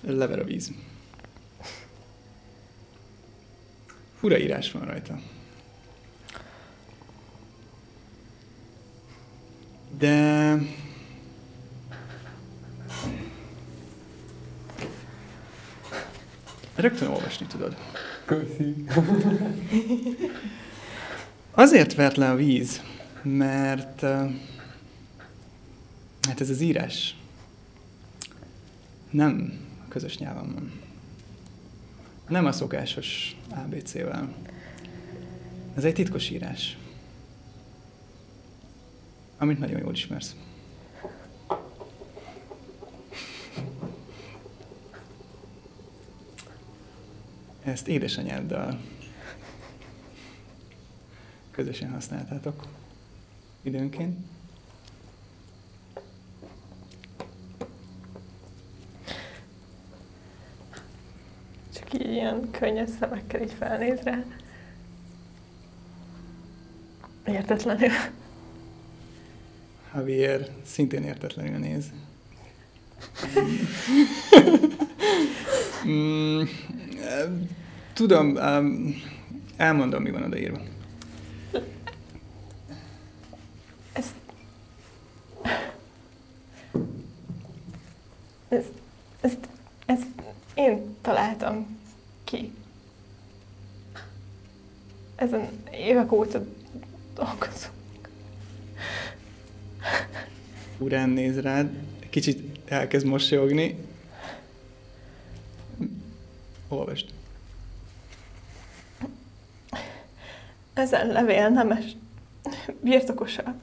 lever 0.00 0.38
a 0.38 0.44
víz. 0.44 0.72
Fura 4.22 4.38
írás 4.38 4.72
van 4.72 4.84
rajta. 4.84 5.18
De... 9.98 10.58
Rögtön 16.74 17.08
olvasni 17.08 17.46
tudod. 17.46 17.76
Köszi. 18.24 18.84
Azért 21.50 21.94
vert 21.94 22.16
le 22.16 22.30
a 22.30 22.34
víz, 22.34 22.82
mert 23.22 24.00
hát 26.20 26.40
ez 26.40 26.50
az 26.50 26.60
írás 26.60 27.16
nem 29.10 29.60
közös 29.88 30.18
nyelven 30.18 30.52
van. 30.54 30.81
Nem 32.28 32.46
a 32.46 32.52
szokásos 32.52 33.36
ABC-vel. 33.50 34.34
Ez 35.76 35.84
egy 35.84 35.94
titkos 35.94 36.30
írás, 36.30 36.76
amit 39.38 39.58
nagyon 39.58 39.80
jól 39.80 39.92
ismersz. 39.92 40.36
Ezt 47.62 47.88
édesanyáddal 47.88 48.80
közösen 51.50 51.90
használtátok 51.90 52.66
időnként. 53.62 54.18
Így 61.92 62.10
ilyen 62.10 62.50
könnyes 62.50 62.90
szemekkel 63.00 63.42
így 63.42 63.52
felnéz 63.58 64.00
rá. 64.00 64.24
Értetlenül. 67.26 67.88
Javier 69.94 70.48
szintén 70.64 71.02
értetlenül 71.02 71.58
néz. 71.58 71.84
Mm, 75.86 76.42
Tudom, 77.92 78.36
um, 78.36 78.94
elmondom, 79.56 80.02
mi 80.02 80.10
van 80.10 80.22
odaírva. 80.22 80.60
Ezt... 83.92 84.14
Ezt, 88.48 88.72
ezt, 89.20 89.48
ezt 89.86 90.06
én 90.54 90.96
találtam 91.00 91.78
ki. 92.24 92.52
Ezen 95.16 95.48
évek 95.92 96.12
óta 96.12 96.44
dolgozom. 97.14 97.70
Urán 100.78 101.08
néz 101.08 101.40
rád, 101.40 101.70
kicsit 102.10 102.58
elkezd 102.68 103.06
mosolyogni. 103.06 103.76
Olvasd. 106.68 107.08
Ezen 110.74 111.06
levél 111.06 111.48
nemes 111.48 111.84
birtokosa 112.80 113.54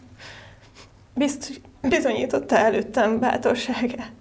biztos, 1.19 1.60
bizonyította 1.81 2.57
előttem 2.57 3.19
bátorságát. 3.19 4.11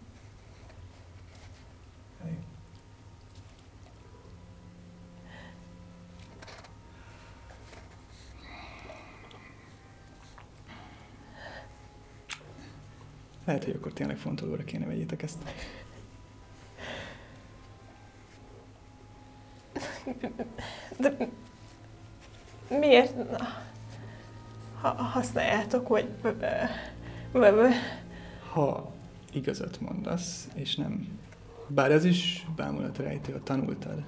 Lehet, 13.49 13.65
hogy 13.65 13.75
akkor 13.75 13.93
tényleg 13.93 14.17
fontolóra 14.17 14.65
kéne 14.65 14.87
vegyétek 14.87 15.23
ezt. 15.23 15.39
De 20.99 21.29
miért 22.69 23.15
ha 24.81 24.89
használjátok, 24.89 25.89
vagy- 25.89 26.15
Ha 28.53 28.93
igazat 29.33 29.81
mondasz, 29.81 30.49
és 30.55 30.77
nem... 30.77 31.19
Bár 31.67 31.91
ez 31.91 32.05
is 32.05 32.47
bámulat 32.57 32.99
rejtő, 32.99 33.35
a 33.35 33.43
tanultad. 33.43 34.05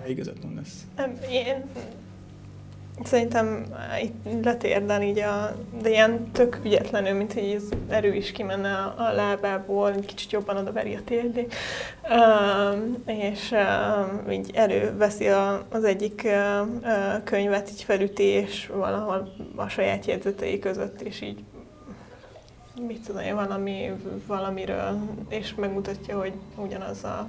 Ha 0.00 0.06
igazat 0.06 0.42
mondasz. 0.42 0.86
én 1.30 1.64
szerintem 3.04 3.66
itt 4.02 4.44
letérden 4.44 5.02
így 5.02 5.18
a, 5.18 5.56
de 5.82 5.88
ilyen 5.88 6.30
tök 6.32 6.60
ügyetlenül, 6.64 7.12
mint 7.12 7.32
hogy 7.32 7.54
az 7.56 7.76
erő 7.88 8.14
is 8.14 8.32
kimenne 8.32 8.72
a, 8.72 8.94
a 8.96 9.12
lábából, 9.12 9.92
kicsit 10.06 10.30
jobban 10.30 10.56
odaveri 10.56 10.94
a 10.94 11.04
térdét, 11.04 11.54
um, 12.10 13.02
és 13.06 13.50
um, 13.50 14.30
így 14.30 14.50
előveszi 14.54 15.28
a, 15.28 15.66
az 15.70 15.84
egyik 15.84 16.22
uh, 16.24 17.22
könyvet, 17.24 17.70
így 17.70 17.82
felüti, 17.82 18.22
és 18.22 18.70
valahol 18.74 19.32
a 19.54 19.68
saját 19.68 20.06
jegyzetei 20.06 20.58
között, 20.58 21.00
és 21.00 21.20
így 21.20 21.44
mit 22.86 23.04
tudom 23.06 23.22
én, 23.22 23.34
valami, 23.34 23.92
valamiről, 24.26 24.98
és 25.28 25.54
megmutatja, 25.54 26.18
hogy 26.18 26.32
ugyanazzal 26.56 27.28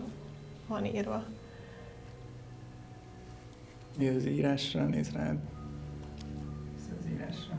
van 0.67 0.85
írva. 0.85 1.23
Mi 3.97 4.07
az 4.07 4.25
írásra 4.25 4.83
néz 4.83 5.11
rád? 5.11 5.37
Írásra. 7.27 7.55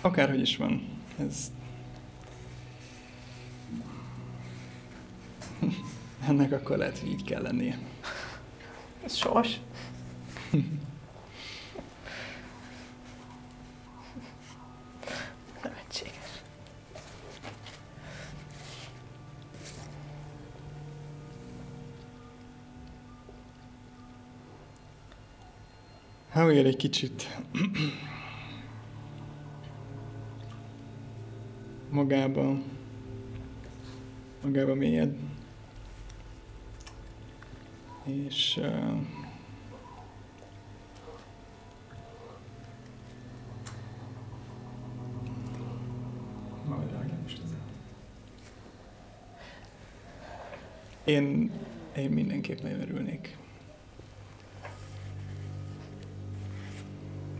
Akárhogy 0.00 0.40
is 0.40 0.56
van, 0.56 0.88
ez... 1.18 1.52
Ennek 6.28 6.52
akkor 6.52 6.76
lehet, 6.76 6.98
hogy 6.98 7.08
így 7.08 7.24
kell 7.24 7.42
lennie. 7.42 7.78
Ez 9.04 9.14
sors. 9.14 9.60
Javier 26.34 26.66
egy 26.66 26.76
kicsit 26.76 27.38
magába, 31.90 32.62
magába 34.42 34.74
mélyed. 34.74 35.16
És 38.04 38.60
uh. 38.62 39.00
Én, 51.04 51.50
én 51.96 52.10
mindenképp 52.10 52.60
nagyon 52.60 52.80
örülnék. 52.80 53.43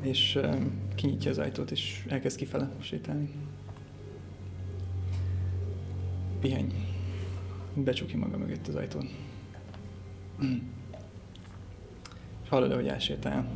És 0.05 0.39
kinyitja 0.95 1.31
az 1.31 1.39
ajtót, 1.39 1.71
és 1.71 2.05
elkezd 2.09 2.37
kifele 2.37 2.71
sétálni. 2.81 3.31
pihenj. 6.45 6.73
Becsukja 7.75 8.19
maga 8.19 8.37
mögött 8.37 8.69
az 8.69 8.75
ajtón. 8.75 9.09
És 12.43 12.49
hallod, 12.49 12.73
ahogy 12.73 12.87
elsétál. 12.87 13.47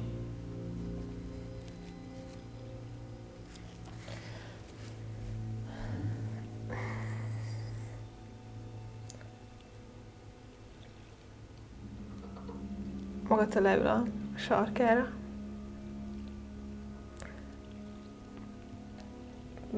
Magata 13.28 13.60
leül 13.60 13.86
a 13.86 14.04
sarkára. 14.36 15.17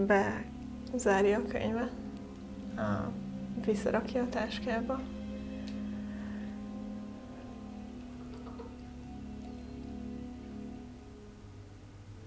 Bezárja 0.06 1.38
a 1.38 1.46
könyvet. 1.46 1.90
A, 2.76 3.12
visszarakja 3.64 4.22
a 4.22 4.28
táskába. 4.28 5.00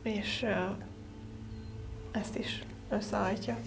És 0.02 0.46
ezt 2.12 2.38
is 2.38 2.64
összehajtja. 2.90 3.58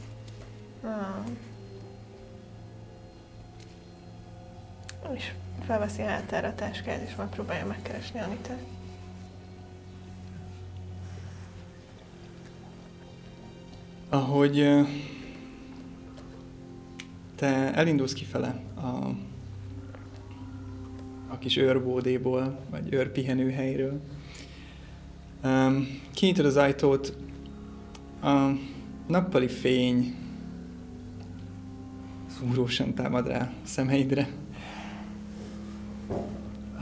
És 5.15 5.33
felveszi 5.67 6.03
hátára 6.03 6.49
a 6.49 6.55
táskát, 6.55 7.03
és 7.09 7.17
megpróbálja 7.17 7.67
megkeresni 7.67 8.21
Anitát. 8.21 8.76
Ahogy 14.09 14.69
te 17.35 17.75
elindulsz 17.75 18.13
kifele 18.13 18.61
a, 18.75 18.87
a 21.29 21.39
kis 21.39 21.57
őrbódéból, 21.57 22.59
vagy 22.71 22.93
őrpihenőhelyről, 22.93 24.01
kinyitod 26.15 26.45
az 26.45 26.57
ajtót, 26.57 27.17
a 28.23 28.51
nappali 29.07 29.49
fény 29.49 30.15
szúrósan 32.39 32.95
támad 32.95 33.27
rá 33.27 33.41
a 33.41 33.67
szemeidre. 33.67 34.29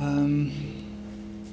Um, 0.00 0.52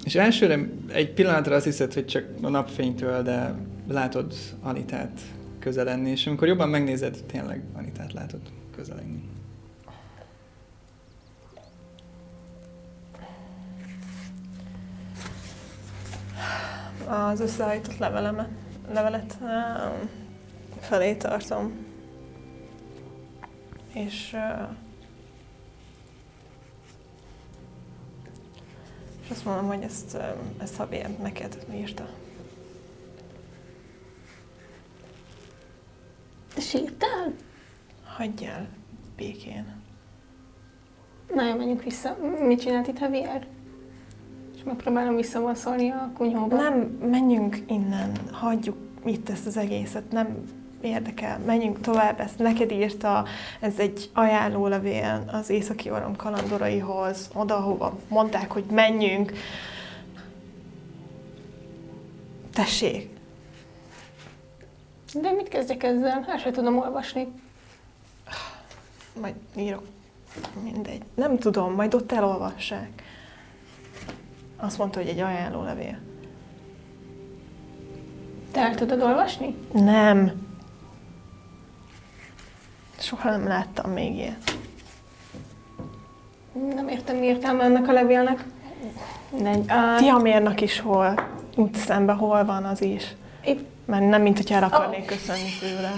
és 0.04 0.16
elsőre 0.16 0.70
egy 0.88 1.14
pillanatra 1.14 1.56
azt 1.56 1.66
hiszed, 1.66 1.94
hogy 1.94 2.06
csak 2.06 2.26
a 2.42 2.50
napfénytől, 2.50 3.22
de 3.22 3.56
látod 3.88 4.34
Anitát 4.62 5.22
közelenni, 5.62 6.10
és 6.10 6.28
amikor 6.28 6.48
jobban 6.48 6.70
megnézed, 6.70 7.24
tényleg 7.28 7.64
Anitát 7.74 8.14
látod 8.14 8.42
közelenni. 8.76 9.30
Az 17.08 17.40
összehajtott 17.40 17.98
levelemet, 17.98 18.50
levelet 18.92 19.38
felé 20.80 21.16
tartom. 21.16 21.86
És, 23.94 24.38
és 29.24 29.30
azt 29.30 29.46
mondom, 29.46 29.68
hogy 29.68 29.82
ezt, 29.82 30.18
ezt 30.58 30.78
Javier 30.78 31.10
neked 31.10 31.66
írta. 31.74 32.08
Te 36.72 36.78
sírtál? 36.78 37.34
Hagyj 38.18 38.46
el 38.46 38.68
békén. 39.18 39.66
Na, 41.34 41.48
jó, 41.48 41.56
menjünk 41.56 41.84
vissza. 41.84 42.18
Mit 42.48 42.62
csinált 42.62 42.88
itt 42.88 43.00
Javier? 43.00 43.48
És 44.56 44.64
megpróbálom 44.64 45.16
visszavonszolni 45.16 45.90
a 45.90 46.12
kunyhóba. 46.18 46.56
Nem, 46.56 46.80
menjünk 47.10 47.58
innen, 47.68 48.12
hagyjuk 48.32 48.78
itt 49.06 49.30
ezt 49.30 49.46
az 49.46 49.58
egészet, 49.58 50.12
nem 50.12 50.44
érdekel, 50.82 51.40
menjünk 51.40 51.80
tovább, 51.80 52.20
ezt 52.20 52.40
neked 52.40 52.72
írta, 52.72 53.26
ez 53.60 53.80
egy 53.80 54.10
ajánlólevél 54.14 55.30
az 55.32 55.50
északi 55.50 55.92
orom 55.92 56.16
kalandoraihoz, 56.16 57.30
oda, 57.34 57.60
hova 57.60 57.98
mondták, 58.08 58.52
hogy 58.52 58.66
menjünk. 58.66 59.34
Tessék, 62.54 63.11
De 65.14 65.32
mit 65.32 65.48
kezdjek 65.48 65.84
ezzel? 65.84 66.26
El 66.30 66.38
sem 66.38 66.52
tudom 66.52 66.78
olvasni. 66.78 67.28
majd 69.22 69.36
írok, 69.56 69.84
mindegy. 70.64 71.02
Nem 71.14 71.38
tudom, 71.38 71.74
majd 71.74 71.94
ott 71.94 72.12
elolvassák. 72.12 73.04
Azt 74.58 74.78
mondta, 74.78 75.00
hogy 75.00 75.08
egy 75.08 75.20
ajánlólevél. 75.20 75.98
Te 78.52 78.60
el 78.62 78.76
tudod 78.76 79.02
olvasni? 79.02 79.56
Nem. 79.74 80.32
Soha 83.00 83.30
nem 83.30 83.48
láttam 83.48 83.92
még 83.92 84.16
ilyet. 84.16 84.58
Nem 86.76 86.88
értem, 86.88 87.16
mi 87.16 87.26
értelme 87.26 87.64
ennek 87.64 87.88
a 87.88 87.92
levélnek. 87.92 88.46
Mindegy. 89.30 89.58
Uh, 89.72 89.98
Tiamérnak 89.98 90.62
is 90.62 90.80
hol, 90.80 91.28
út 91.56 91.76
szembe 91.76 92.14
hol 92.14 92.46
van 92.46 92.64
az 92.64 92.82
is. 92.82 93.16
épp, 93.44 93.60
Mert 93.92 94.10
nem, 94.10 94.22
mint 94.22 94.38
hogyha 94.38 94.56
el 94.56 94.64
akarnék 94.64 95.06
köszönni 95.06 95.50
tőle. 95.60 95.92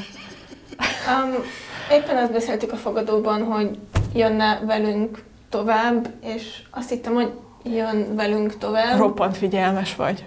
um, 1.08 1.44
éppen 1.92 2.18
azt 2.18 2.32
beszéltük 2.32 2.72
a 2.72 2.76
fogadóban, 2.76 3.44
hogy 3.44 3.78
jönne 4.14 4.60
velünk 4.66 5.24
tovább, 5.50 6.10
és 6.24 6.62
azt 6.72 6.90
hittem, 6.90 7.14
hogy 7.14 7.32
jön 7.64 8.16
velünk 8.16 8.58
tovább. 8.58 8.98
Roppant 8.98 9.38
figyelmes 9.38 9.96
vagy. 9.96 10.26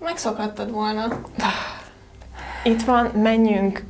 Megszokhattad 0.00 0.70
volna. 0.70 1.20
Itt 2.64 2.82
van, 2.82 3.06
menjünk. 3.06 3.84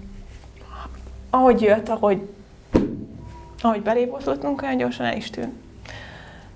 Ahogy 1.31 1.61
jött, 1.61 1.89
ahogy, 1.89 2.29
ahogy 3.61 3.83
belébotlottunk, 3.83 4.63
olyan 4.63 4.77
gyorsan 4.77 5.07
el 5.07 5.17
is 5.17 5.31
tűnt. 5.31 5.53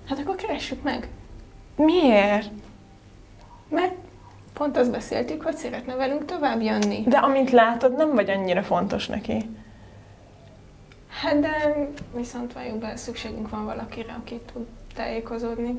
Hát 0.09 0.19
akkor 0.19 0.35
keressük 0.35 0.83
meg. 0.83 1.07
Miért? 1.75 2.49
Mert 3.69 3.93
pont 4.59 4.77
azt 4.77 4.91
beszéltük, 4.91 5.41
hogy 5.43 5.55
szeretne 5.55 5.95
velünk 5.95 6.25
tovább 6.25 6.61
jönni. 6.61 7.03
De 7.05 7.17
amint 7.17 7.51
látod, 7.51 7.95
nem 7.95 8.15
vagy 8.15 8.29
annyira 8.29 8.63
fontos 8.63 9.07
neki. 9.07 9.49
Hát 11.21 11.39
de 11.39 11.87
viszont 12.15 12.53
valljuk 12.53 12.77
be, 12.77 12.95
szükségünk 12.95 13.49
van 13.49 13.65
valakire, 13.65 14.15
aki 14.23 14.39
tud 14.53 14.65
tájékozódni. 14.95 15.75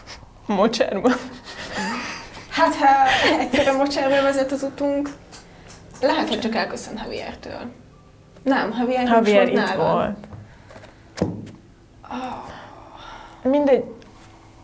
Mocsárban. 0.46 1.12
Hát 2.50 2.74
ha 2.74 2.88
egyszerűen 3.40 3.76
mocsárba 3.76 4.22
vezet 4.22 4.52
az 4.52 4.62
utunk, 4.62 5.10
lehet, 6.00 6.28
hogy 6.28 6.40
csak 6.40 6.54
elköszön 6.54 7.00
Javiertől. 7.02 7.72
Nem, 8.42 8.74
Javier 8.78 9.06
Javier 9.06 9.48
itt 9.48 9.54
nálad. 9.54 9.76
volt. 9.76 10.16
Mindegy, 13.42 13.84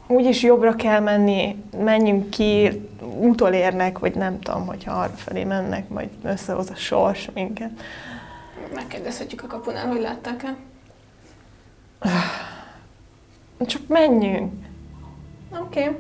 úgyis 0.06 0.42
jobbra 0.42 0.76
kell 0.76 1.00
menni, 1.00 1.64
menjünk 1.76 2.30
ki, 2.30 2.80
utolérnek, 3.18 3.98
vagy 3.98 4.14
nem 4.14 4.40
tudom, 4.40 4.66
hogyha 4.66 4.92
arra 4.92 5.12
felé 5.12 5.44
mennek, 5.44 5.88
majd 5.88 6.08
összehoz 6.22 6.70
a 6.70 6.74
sors 6.74 7.30
minket. 7.34 7.70
Megkérdezhetjük 8.74 9.42
a 9.42 9.46
kapunál, 9.46 9.86
hogy 9.86 10.00
látták-e. 10.00 10.56
Csak 13.66 13.86
menjünk. 13.86 14.52
Oké. 15.60 15.82
Okay. 15.82 15.96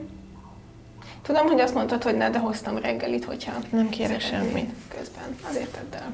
Tudom, 1.22 1.46
hogy 1.46 1.60
azt 1.60 1.74
mondtad, 1.74 2.02
hogy 2.02 2.16
ne, 2.16 2.30
de 2.30 2.38
hoztam 2.38 2.78
reggelit, 2.78 3.24
hogyha 3.24 3.52
Nem 3.70 3.88
kérek 3.88 4.20
semmit. 4.20 4.70
Közben. 4.88 5.36
Azért 5.48 5.72
tedd 5.72 6.00
el. 6.00 6.12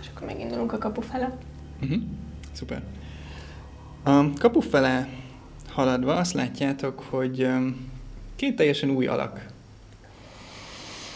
És 0.00 0.06
akkor 0.14 0.26
megindulunk 0.26 0.72
a 0.72 0.78
kapu 0.78 1.00
fele. 1.00 1.36
Uh-huh. 1.82 2.02
Szuper. 2.54 2.82
A 4.02 4.32
kapu 4.32 4.60
fele 4.60 5.08
haladva 5.68 6.16
azt 6.16 6.32
látjátok, 6.32 7.00
hogy 7.00 7.48
két 8.36 8.56
teljesen 8.56 8.90
új 8.90 9.06
alak 9.06 9.46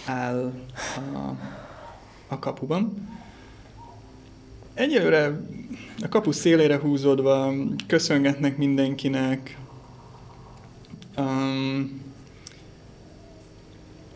áll 0.05 0.53
a, 1.15 1.35
a 2.29 2.39
kapuban. 2.39 3.09
Egyelőre 4.75 5.41
a 6.03 6.09
kapu 6.09 6.33
szélére 6.33 6.79
húzódva 6.79 7.53
köszöngetnek 7.87 8.57
mindenkinek. 8.57 9.59
Um, 11.17 12.08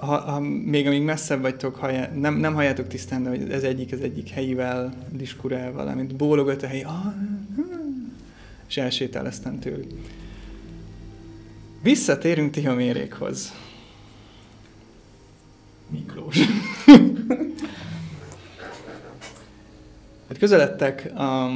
ha, 0.03 0.17
ha 0.19 0.41
még 0.41 0.87
amíg 0.87 1.03
messzebb 1.03 1.41
vagytok, 1.41 1.77
hallja, 1.77 2.11
nem, 2.15 2.35
nem 2.35 2.55
halljátok 2.55 2.89
tisztán, 2.89 3.23
de 3.23 3.29
hogy 3.29 3.51
ez 3.51 3.63
egyik, 3.63 3.93
ez 3.93 4.01
egyik 4.01 4.29
helyivel 4.29 4.95
diskurál 5.11 5.73
valamit, 5.73 6.17
bólogat 6.17 6.63
a 6.63 6.67
helyi, 6.67 6.83
ah, 6.83 7.15
hm, 7.57 7.61
és 8.69 8.77
elsétál 8.77 9.27
aztán 9.27 9.59
tőlük. 9.59 9.91
Visszatérünk 11.83 12.51
Tihamérékhoz. 12.51 13.53
Miklós. 15.89 16.39
Hát 20.29 20.41
közeledtek 20.41 21.11
a, 21.15 21.51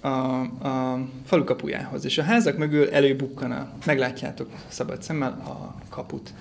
a, 0.00 0.40
a 0.40 1.00
falu 1.24 1.44
kapujához, 1.44 2.04
és 2.04 2.18
a 2.18 2.22
házak 2.22 2.56
mögül 2.56 2.90
előbukkan 2.90 3.50
a, 3.50 3.72
meglátjátok 3.86 4.50
szabad 4.68 5.02
szemmel 5.02 5.30
a 5.30 5.74
kaput. 5.88 6.32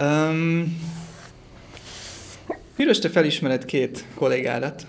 Um, 0.00 0.78
Piros, 2.76 2.98
te 2.98 3.08
felismered 3.08 3.64
két 3.64 4.04
kollégádat, 4.14 4.86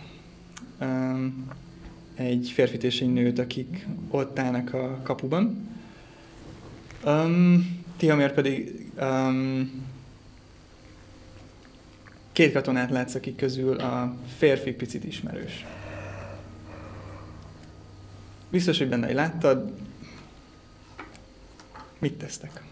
um, 0.81 1.47
egy 2.15 2.51
férfit 2.53 2.83
és 2.83 3.01
egy 3.01 3.13
nőt, 3.13 3.39
akik 3.39 3.85
ott 4.09 4.39
állnak 4.39 4.73
a 4.73 5.01
kapuban. 5.03 5.69
Um, 7.05 7.79
Tihamér 7.97 8.33
pedig 8.33 8.85
um, 8.99 9.71
két 12.31 12.53
katonát 12.53 12.89
látsz, 12.89 13.15
akik 13.15 13.35
közül 13.35 13.79
a 13.79 14.15
férfi 14.37 14.71
picit 14.71 15.03
ismerős. 15.03 15.65
Biztos, 18.49 18.77
hogy 18.77 18.89
benne 18.89 19.13
láttad. 19.13 19.73
Mit 21.99 22.13
tesztek? 22.13 22.69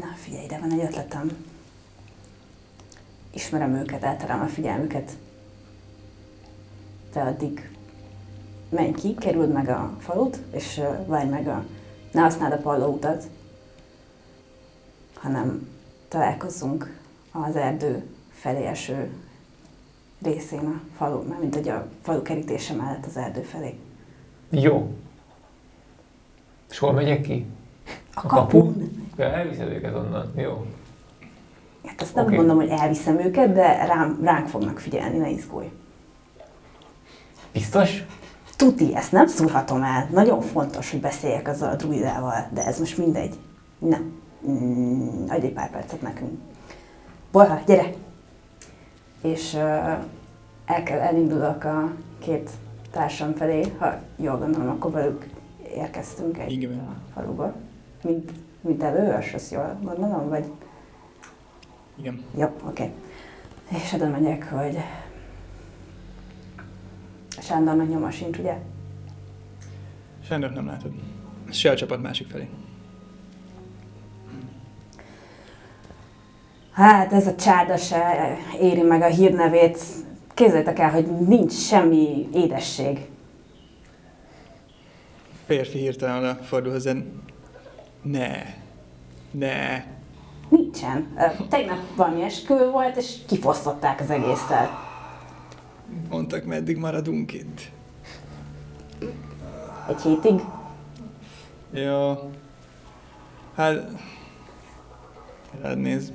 Na 0.00 0.06
figyelj, 0.14 0.44
ide 0.44 0.58
van 0.58 0.72
egy 0.72 0.80
ötletem. 0.80 1.44
Ismerem 3.30 3.74
őket, 3.74 4.02
elterem 4.02 4.40
a 4.40 4.46
figyelmüket. 4.46 5.16
Te 7.12 7.22
addig 7.22 7.70
menj 8.68 8.92
ki, 8.92 9.14
kerüld 9.14 9.52
meg 9.52 9.68
a 9.68 9.96
falut, 9.98 10.38
és 10.52 10.80
várj 11.06 11.28
meg 11.28 11.48
a... 11.48 11.64
Ne 12.12 12.20
használd 12.20 12.52
a 12.52 12.56
pallóutat, 12.56 13.24
hanem 15.14 15.68
találkozzunk 16.08 16.98
az 17.32 17.56
erdő 17.56 18.04
felé 18.30 18.64
eső 18.64 19.10
részén 20.22 20.66
a 20.66 20.80
falu, 20.96 21.22
mert 21.28 21.40
mint 21.40 21.54
hogy 21.54 21.68
a 21.68 21.86
falu 22.02 22.22
kerítése 22.22 22.74
mellett 22.74 23.06
az 23.06 23.16
erdő 23.16 23.40
felé. 23.40 23.78
Jó. 24.50 24.94
És 26.70 26.78
hol 26.78 26.92
megyek 26.92 27.20
ki? 27.20 27.46
A 28.14 28.26
kapun? 28.26 28.75
Ja, 29.16 29.24
elviszed 29.24 29.68
őket 29.68 29.94
onnan. 29.94 30.32
Jó. 30.36 30.66
Hát 31.86 32.00
azt 32.00 32.14
nem 32.14 32.24
Oké. 32.24 32.36
mondom, 32.36 32.56
hogy 32.56 32.68
elviszem 32.68 33.18
őket, 33.18 33.52
de 33.52 33.84
rám, 33.86 34.18
ránk 34.22 34.48
fognak 34.48 34.78
figyelni, 34.78 35.18
ne 35.18 35.28
izgulj. 35.28 35.70
Biztos? 37.52 38.04
Tuti, 38.56 38.94
ezt 38.94 39.12
nem 39.12 39.26
szúrhatom 39.26 39.82
el. 39.82 40.08
Nagyon 40.12 40.40
fontos, 40.40 40.90
hogy 40.90 41.00
beszéljek 41.00 41.48
azzal 41.48 41.70
a 41.70 41.76
druidával, 41.76 42.46
de 42.50 42.64
ez 42.64 42.78
most 42.78 42.98
mindegy. 42.98 43.34
Nem. 43.78 44.12
Mm, 44.48 45.24
adj 45.28 45.46
egy 45.46 45.52
pár 45.52 45.70
percet 45.70 46.02
nekünk. 46.02 46.38
Bolha, 47.32 47.60
gyere! 47.66 47.92
És 49.22 49.54
uh, 49.54 49.60
el 50.66 50.82
kell, 50.84 50.98
elindulok 50.98 51.64
a 51.64 51.92
két 52.18 52.50
társam 52.90 53.34
felé, 53.34 53.62
ha 53.78 53.94
jól 54.16 54.38
gondolom, 54.38 54.68
akkor 54.68 54.90
velük 54.90 55.26
érkeztünk 55.74 56.38
egy 56.38 56.52
Igen. 56.52 56.78
a 56.78 57.12
faluba. 57.14 57.52
Mint, 58.02 58.30
mint 58.66 58.82
előös, 58.82 59.34
azt 59.34 59.52
jól 59.52 59.78
gondolom, 59.82 60.28
vagy? 60.28 60.44
Igen. 61.98 62.24
Jó, 62.38 62.46
oké. 62.66 62.90
És 63.68 63.92
oda 63.92 64.08
megyek, 64.08 64.50
hogy 64.50 64.78
Sándornak 67.46 67.88
nyoma 67.88 68.10
sincs, 68.10 68.38
ugye? 68.38 68.56
Sándor 70.24 70.50
nem 70.50 70.66
látod. 70.66 70.92
Se 71.50 71.70
a 71.70 71.76
csapat 71.76 72.02
másik 72.02 72.26
felé. 72.26 72.48
Hát 76.72 77.12
ez 77.12 77.26
a 77.26 77.34
csárda 77.34 77.76
se 77.76 78.36
éri 78.60 78.82
meg 78.82 79.02
a 79.02 79.06
hírnevét. 79.06 79.78
Képzeljétek 80.34 80.78
el, 80.78 80.90
hogy 80.90 81.06
nincs 81.06 81.52
semmi 81.52 82.28
édesség. 82.34 83.08
Férfi 85.46 85.78
hirtelen 85.78 86.42
fordul 86.42 86.72
hozzád. 86.72 87.04
Ne. 88.10 88.54
Ne. 89.30 89.84
Nincsen. 90.48 91.16
Tegnap 91.48 91.78
valami 91.96 92.22
esküvő 92.22 92.70
volt, 92.70 92.96
és 92.96 93.14
kifosztották 93.26 94.00
az 94.00 94.10
egészet. 94.10 94.70
Mondtak, 96.08 96.44
meddig 96.44 96.76
maradunk 96.76 97.32
itt. 97.32 97.60
Egy 99.88 100.02
hétig. 100.02 100.40
Jó. 101.72 102.30
Hát... 103.54 103.90
Rád 105.62 105.78
néz. 105.78 106.12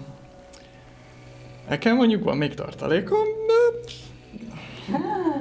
Nekem 1.70 1.96
mondjuk 1.96 2.24
van 2.24 2.38
még 2.38 2.54
tartalékom, 2.54 3.26
de... 3.48 3.90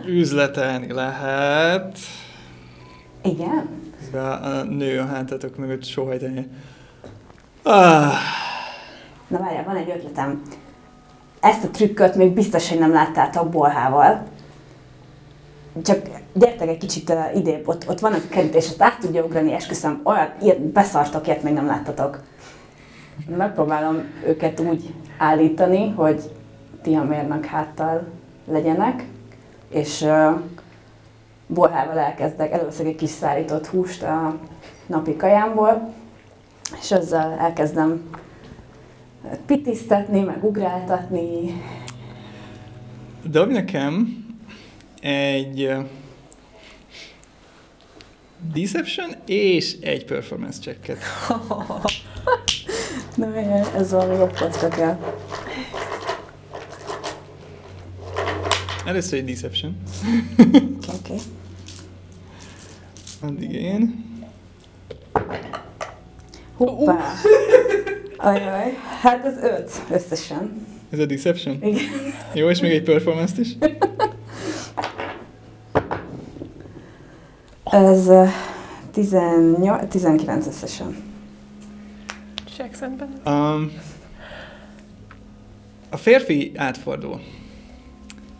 Üzletelni 0.06 0.93
lehet. 0.93 1.98
Igen. 3.22 3.80
De 4.11 4.20
a 4.20 4.62
nő 4.62 4.99
a 4.99 5.07
hátatok 5.07 5.57
mögött 5.57 5.85
sóhajtani. 5.85 6.49
Ah, 7.62 8.12
Na 9.31 9.39
várjál, 9.39 9.65
van 9.65 9.77
egy 9.77 9.91
ötletem. 9.97 10.43
Ezt 11.41 11.65
a 11.65 11.69
trükköt 11.69 12.15
még 12.15 12.32
biztos, 12.32 12.69
hogy 12.69 12.78
nem 12.78 12.93
láttátok 12.93 13.49
bolhával. 13.49 14.23
Csak 15.82 15.99
gyertek 16.32 16.69
egy 16.69 16.78
kicsit 16.78 17.11
uh, 17.11 17.37
idébb, 17.37 17.69
ott, 17.69 17.89
ott 17.89 18.01
van 18.01 18.12
a 18.12 18.19
kerítés, 18.31 18.66
azt 18.69 18.82
át 18.82 18.99
tudja 18.99 19.24
ugrani, 19.24 19.53
esküszöm, 19.53 20.01
olyan 20.05 20.28
ilyet 20.43 20.61
beszartok, 20.61 21.27
ilyet 21.27 21.43
még 21.43 21.53
nem 21.53 21.66
láttatok. 21.66 22.20
Megpróbálom 23.37 24.03
őket 24.27 24.61
úgy 24.61 24.95
állítani, 25.19 25.91
hogy 25.91 26.31
Tihamérnak 26.82 27.45
háttal 27.45 28.07
legyenek, 28.47 29.05
és 29.69 30.01
uh, 30.01 30.41
bolhával 31.55 31.98
elkezdek, 31.98 32.52
először 32.52 32.86
egy 32.86 32.94
kis 32.94 33.10
szárított 33.10 33.66
húst 33.66 34.02
a 34.02 34.39
napi 34.86 35.16
kajámból, 35.16 35.93
és 36.81 36.90
ezzel 36.90 37.39
elkezdem 37.39 38.10
pitisztetni, 39.47 40.20
meg 40.20 40.44
ugráltatni. 40.44 41.62
Dobj 43.24 43.52
nekem 43.52 44.24
egy 45.01 45.72
Deception 48.52 49.10
és 49.27 49.77
egy 49.81 50.05
Performance 50.05 50.60
checket. 50.60 50.98
Na, 53.16 53.36
ez 53.77 53.90
valami 53.90 54.14
jobb 54.14 54.36
kocka 54.39 54.68
kell. 54.68 54.98
Először 58.86 59.18
egy 59.18 59.24
Deception. 59.24 59.77
Oké. 60.39 60.56
Okay. 61.02 61.18
Addig 63.20 63.52
én. 63.52 64.05
Hoppá! 66.56 67.12
Ajaj, 68.16 68.78
hát 69.01 69.24
ez 69.24 69.36
öt 69.42 69.70
összesen. 69.90 70.66
Ez 70.90 70.98
a 70.98 71.06
Deception? 71.06 71.62
Igen. 71.62 71.82
Jó, 72.34 72.48
és 72.51 72.60
még 72.60 72.70
egy 72.70 72.82
Performance-t 72.82 73.38
is. 73.38 73.56
Ez 77.64 78.06
uh, 78.06 78.28
18, 78.92 79.88
19 79.90 80.47
összesen. 80.47 81.09
Benne. 82.80 83.55
Um, 83.55 83.72
a 85.90 85.97
férfi 85.97 86.52
átfordul. 86.56 87.20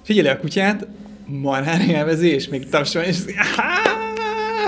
Figyeli 0.03 0.29
a 0.29 0.39
kutyát, 0.39 0.87
marhán 1.27 1.81
élvezi, 1.81 2.29
és 2.29 2.49
még 2.49 2.69
tapsol, 2.69 3.03
és 3.03 3.19
"Áhá! 3.37 4.10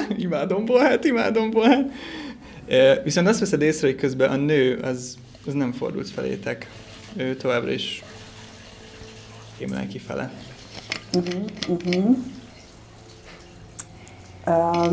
imádom 0.16 0.65
bolhát, 0.65 1.05
imádom 1.05 1.51
bolhát. 1.51 1.91
Ö, 2.66 2.95
Viszont 3.05 3.29
azt 3.29 3.41
veszed 3.41 3.62
észre, 3.62 3.87
hogy 3.87 3.97
közben 3.97 4.31
a 4.31 4.37
nő 4.37 4.79
az, 4.79 5.16
az 5.47 5.53
nem 5.53 5.73
fordult 5.73 6.11
felétek. 6.11 6.70
Ő 7.16 7.37
továbbra 7.37 7.70
is 7.70 8.03
kémlel 9.59 9.87
kifele. 9.87 10.33
Uh-huh, 11.15 11.45
uh-huh. 11.69 12.16
Um, 14.47 14.93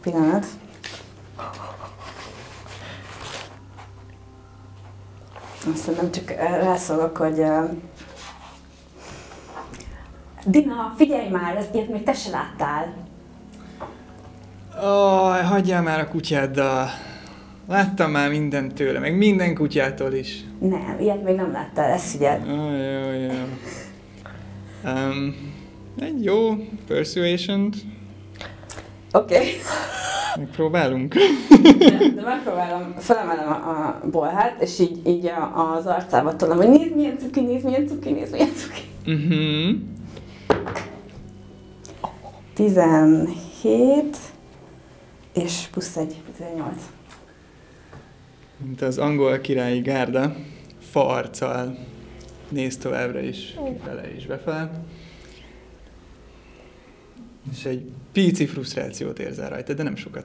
pillanat. 0.00 0.46
Nem 5.64 6.10
csak 6.10 6.30
eh, 6.30 6.62
rászólok, 6.62 7.16
hogy 7.16 7.38
uh, 7.38 7.70
Dina, 10.46 10.94
figyelj 10.96 11.28
már, 11.28 11.56
ezt 11.56 11.74
ilyet 11.74 11.88
még 11.88 12.02
te 12.02 12.12
se 12.12 12.30
láttál. 12.30 12.94
Aj, 14.80 15.42
hagyjál 15.42 15.82
már 15.82 16.00
a 16.00 16.08
kutyáddal. 16.08 16.88
Láttam 17.68 18.10
már 18.10 18.30
mindent 18.30 18.74
tőle, 18.74 18.98
meg 18.98 19.16
minden 19.16 19.54
kutyától 19.54 20.12
is. 20.12 20.44
Nem, 20.58 20.96
ilyet 21.00 21.22
még 21.22 21.36
nem 21.36 21.52
láttál, 21.52 21.90
ezt 21.90 22.10
figyeld. 22.10 22.48
Aj, 22.48 22.78
jó, 22.78 23.10
jó. 23.10 23.32
Um, 24.92 25.52
egy 25.98 26.24
jó 26.24 26.56
persuasion 26.86 27.72
Oké. 29.12 29.34
Okay. 29.34 29.52
Megpróbálunk. 30.36 31.14
De, 31.78 32.08
de 32.14 32.22
megpróbálom, 32.22 32.94
felemelem 32.98 33.48
a, 33.48 33.54
a 33.54 34.00
bolhát, 34.10 34.62
és 34.62 34.78
így, 34.78 35.06
így 35.06 35.26
a, 35.26 35.74
az 35.76 35.86
arcába 35.86 36.36
tolom, 36.36 36.56
hogy 36.56 36.68
nézd 36.68 36.94
milyen 36.94 37.18
cuki, 37.18 37.40
nézd 37.40 37.64
milyen 37.64 37.86
cuki, 37.86 38.10
nézd 38.10 38.32
milyen 38.32 38.52
cuki. 38.54 38.82
Uh-huh. 39.06 39.76
17, 42.54 44.16
és 45.32 45.66
plusz 45.70 45.96
egy, 45.96 46.16
18. 46.36 46.82
Mint 48.56 48.82
az 48.82 48.98
angol 48.98 49.38
királyi 49.38 49.80
gárda, 49.80 50.36
fa 50.78 51.06
arccal 51.06 51.76
néz 52.48 52.76
továbbra 52.76 53.20
is 53.20 53.54
bele 53.84 54.14
és 54.16 54.26
befele. 54.26 54.70
És 57.52 57.64
egy 57.64 57.82
pici 58.12 58.46
frusztrációt 58.46 59.18
érzel 59.18 59.48
rajta, 59.48 59.72
de 59.72 59.82
nem 59.82 59.96
sokat. 59.96 60.24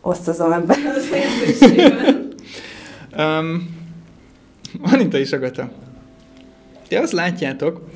Osztozom 0.00 0.52
ebben 0.52 0.86
az 0.96 1.08
érzéségben. 1.14 2.34
Um, 3.18 3.80
Anita 4.82 5.18
és 5.18 5.32
Agata. 5.32 5.72
Ti 6.88 6.96
azt 6.96 7.12
látjátok, 7.12 7.88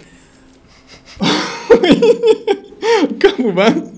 kapuban, 3.19 3.90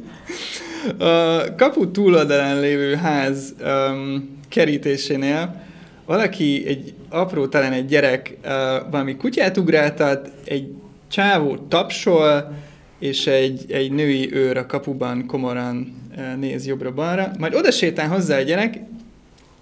a 0.99 1.55
kapu 1.57 1.91
túloldalán 1.91 2.61
lévő 2.61 2.95
ház 2.95 3.55
um, 3.61 4.39
kerítésénél 4.49 5.63
valaki, 6.07 6.67
egy 6.67 6.95
apró, 7.09 7.47
talán 7.47 7.73
egy 7.73 7.87
gyerek 7.87 8.37
uh, 8.45 8.51
valami 8.91 9.17
kutyát 9.17 9.57
ugráltat, 9.57 10.31
egy 10.45 10.75
csávó 11.09 11.57
tapsol, 11.57 12.53
és 12.99 13.27
egy, 13.27 13.73
egy 13.73 13.93
női 13.93 14.35
őr 14.35 14.57
a 14.57 14.67
kapuban 14.67 15.27
komoran 15.27 15.97
uh, 16.17 16.37
néz 16.37 16.67
jobbra-balra, 16.67 17.31
majd 17.39 17.55
oda 17.55 17.71
sétál 17.71 18.09
hozzá 18.09 18.39
a 18.39 18.43
gyerek, 18.43 18.79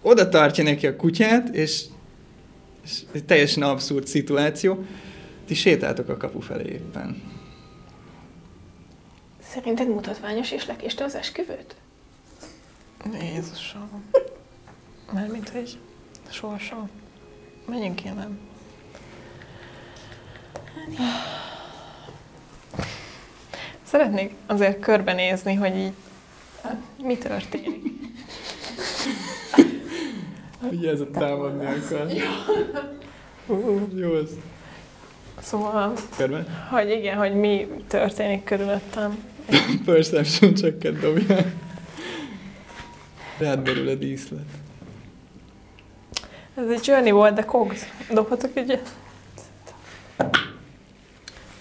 oda 0.02 0.28
tartja 0.28 0.64
neki 0.64 0.86
a 0.86 0.96
kutyát, 0.96 1.48
és, 1.48 1.82
és 2.84 3.00
egy 3.12 3.24
teljesen 3.24 3.62
abszurd 3.62 4.06
szituáció. 4.06 4.84
Ti 5.46 5.54
sétáltok 5.54 6.08
a 6.08 6.16
kapu 6.16 6.40
felé 6.40 6.72
éppen. 6.72 7.22
Szerinted 9.48 9.88
mutatványos 9.88 10.52
és 10.52 10.66
lekéste 10.66 11.04
az 11.04 11.14
esküvőt? 11.14 11.76
Jézusom. 13.20 14.04
Mármint, 15.12 15.48
hogy 15.48 15.78
sorsom. 16.30 16.90
Menjünk 17.66 18.04
innen. 18.04 18.38
Szeretnék 23.86 24.34
azért 24.46 24.80
körbenézni, 24.80 25.54
hogy 25.54 25.76
így 25.76 25.92
mi 27.02 27.16
történik. 27.16 27.82
Vigyázz, 30.70 31.00
a 31.00 31.10
támadni 31.10 31.66
akar. 31.66 32.06
Jó 33.94 34.12
az. 34.12 34.30
Szóval, 35.40 35.92
Körben. 36.16 36.66
hogy 36.70 36.90
igen, 36.90 37.16
hogy 37.16 37.34
mi 37.34 37.68
történik 37.86 38.44
körülöttem. 38.44 39.24
Perception 39.84 40.54
checket 40.54 40.98
dobjál. 40.98 41.52
Rád 43.38 43.62
derül 43.62 43.88
a 43.88 43.94
díszlet. 43.94 44.46
Ez 46.54 46.68
egy 46.68 46.86
journey 46.86 47.10
volt, 47.10 47.34
de 47.34 47.42
kogz. 47.42 47.86
Dobhatok 48.12 48.56
egyet? 48.56 48.88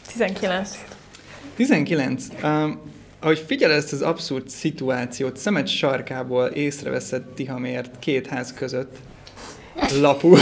19. 0.08 0.95
19. 1.56 2.28
Um, 2.44 2.82
ahogy 3.20 3.40
figyeled 3.40 3.78
ezt 3.78 3.94
az 3.94 4.02
abszurd 4.02 4.50
szituációt, 4.50 5.38
szemed 5.38 5.68
sarkából 5.68 6.46
észreveszed 6.46 7.24
Tihamért 7.24 8.00
két 8.00 8.28
ház 8.28 8.54
között 8.54 8.98
lapul. 10.00 10.40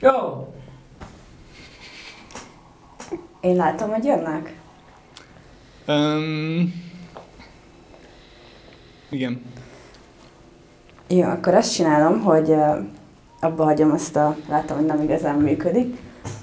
Jó! 0.00 0.54
Én 3.40 3.56
látom, 3.56 3.90
hogy 3.90 4.04
jönnek. 4.04 4.54
Um, 5.86 6.74
igen. 9.10 9.42
Jó, 11.12 11.28
akkor 11.28 11.54
azt 11.54 11.72
csinálom, 11.72 12.20
hogy 12.20 12.54
abba 13.40 13.64
hagyom 13.64 13.90
azt 13.90 14.16
a, 14.16 14.36
látom, 14.48 14.76
hogy 14.76 14.86
nem 14.86 15.02
igazán 15.02 15.34
működik. 15.34 15.96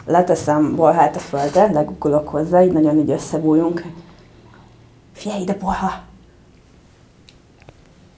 Leteszem 0.06 0.76
bolhát 0.76 1.15
a 1.15 1.19
földre, 1.19 1.72
legukulok 1.72 2.27
hozzá, 2.27 2.64
így 2.64 2.72
nagyon 2.72 2.98
így 2.98 3.10
összebújunk. 3.10 3.84
Figyelj 5.14 5.41
ide, 5.41 5.53
bolha! 5.53 6.02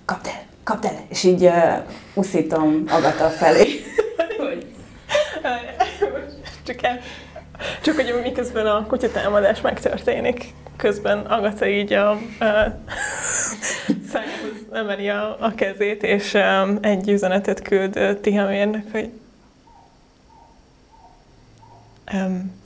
Kapd 0.05 0.25
el, 0.25 0.41
kapd 0.63 0.85
el! 0.85 0.99
És 1.07 1.23
így 1.23 1.43
uh, 1.43 1.53
uszítom 2.13 2.83
Agata 2.87 3.27
felé. 3.29 3.67
Csak, 6.63 6.83
el, 6.83 6.99
csak 7.81 7.95
hogy 7.95 8.19
miközben 8.23 8.65
a 8.65 8.85
kutyatámadás 8.87 9.61
megtörténik, 9.61 10.53
közben 10.77 11.19
Agata 11.19 11.67
így 11.67 11.93
a, 11.93 12.09
a 12.11 12.17
emeli 14.73 15.09
a, 15.09 15.37
a 15.39 15.55
kezét, 15.55 16.03
és 16.03 16.33
um, 16.33 16.77
egy 16.81 17.09
üzenetet 17.09 17.61
küld 17.61 17.97
uh, 17.97 18.19
Tihamérnek, 18.19 18.85
hogy 18.91 19.09
um, 22.13 22.61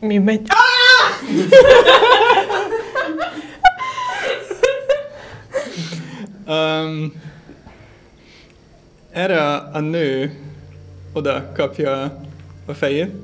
mi 0.00 0.18
megy... 0.18 0.46
Um, 6.46 7.12
erre 9.10 9.42
a, 9.42 9.74
a 9.74 9.80
nő 9.80 10.38
oda 11.12 11.52
kapja 11.52 12.20
a 12.66 12.74
fejét. 12.74 13.14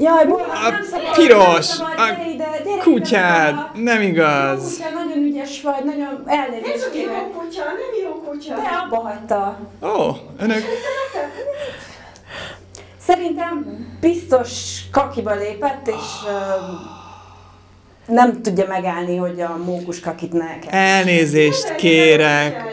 Jaj, 0.00 0.26
bolha, 0.26 0.66
A 0.66 0.70
nem 0.70 1.12
piros! 1.12 1.78
nem 1.78 1.86
A 1.96 2.28
ide, 2.28 2.48
Kutyád! 2.82 3.54
Nem 3.74 4.02
igaz! 4.02 4.76
Kutya, 4.76 4.90
nagyon 4.94 5.22
ügyes 5.22 5.62
vagy, 5.62 5.84
nagyon 5.84 6.22
elnézést 6.26 6.90
kérek. 6.90 7.30
kutya, 7.30 7.62
nem 7.64 8.02
jó 8.04 8.10
kutya. 8.10 8.54
De 8.54 8.68
abba 8.84 8.96
hagyta. 8.96 9.58
Ó, 9.82 9.88
oh, 9.88 10.16
önök... 10.38 10.62
Szerintem 12.98 13.86
biztos 14.00 14.80
kakiba 14.92 15.34
lépett, 15.34 15.88
és 15.88 15.94
uh, 16.24 18.14
nem 18.14 18.42
tudja 18.42 18.66
megállni, 18.68 19.16
hogy 19.16 19.40
a 19.40 19.56
mókus 19.64 20.00
kakit 20.00 20.32
ne 20.32 20.58
kell. 20.58 20.80
Elnézést 20.80 21.74
kérek. 21.74 22.64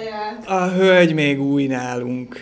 A 0.46 0.68
hölgy 0.68 1.14
még 1.14 1.42
új 1.42 1.66
nálunk. 1.66 2.40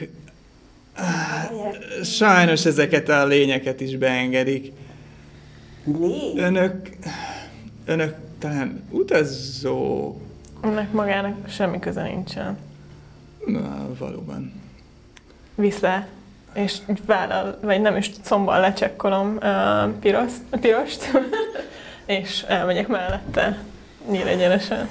Sajnos 2.03 2.65
ezeket 2.65 3.09
a 3.09 3.25
lényeket 3.25 3.81
is 3.81 3.97
beengedik. 3.97 4.71
Légy. 5.99 6.37
Önök... 6.37 6.89
Önök 7.85 8.15
talán 8.39 8.83
utazó... 8.89 10.13
Ennek 10.61 10.91
magának 10.91 11.49
semmi 11.49 11.79
köze 11.79 12.03
nincsen. 12.03 12.57
Na, 13.45 13.87
valóban. 13.99 14.53
Visz 15.55 15.79
le, 15.79 16.07
és 16.53 16.77
vállal, 17.05 17.59
vagy 17.61 17.81
nem 17.81 17.95
is 17.95 18.11
combal 18.23 18.59
lecsekkolom 18.59 19.37
uh, 19.41 19.89
piros, 19.99 20.31
pirost, 20.61 21.11
és 22.05 22.41
elmegyek 22.47 22.87
mellette 22.87 23.63
nyíl 24.09 24.27
egyenesen. 24.27 24.89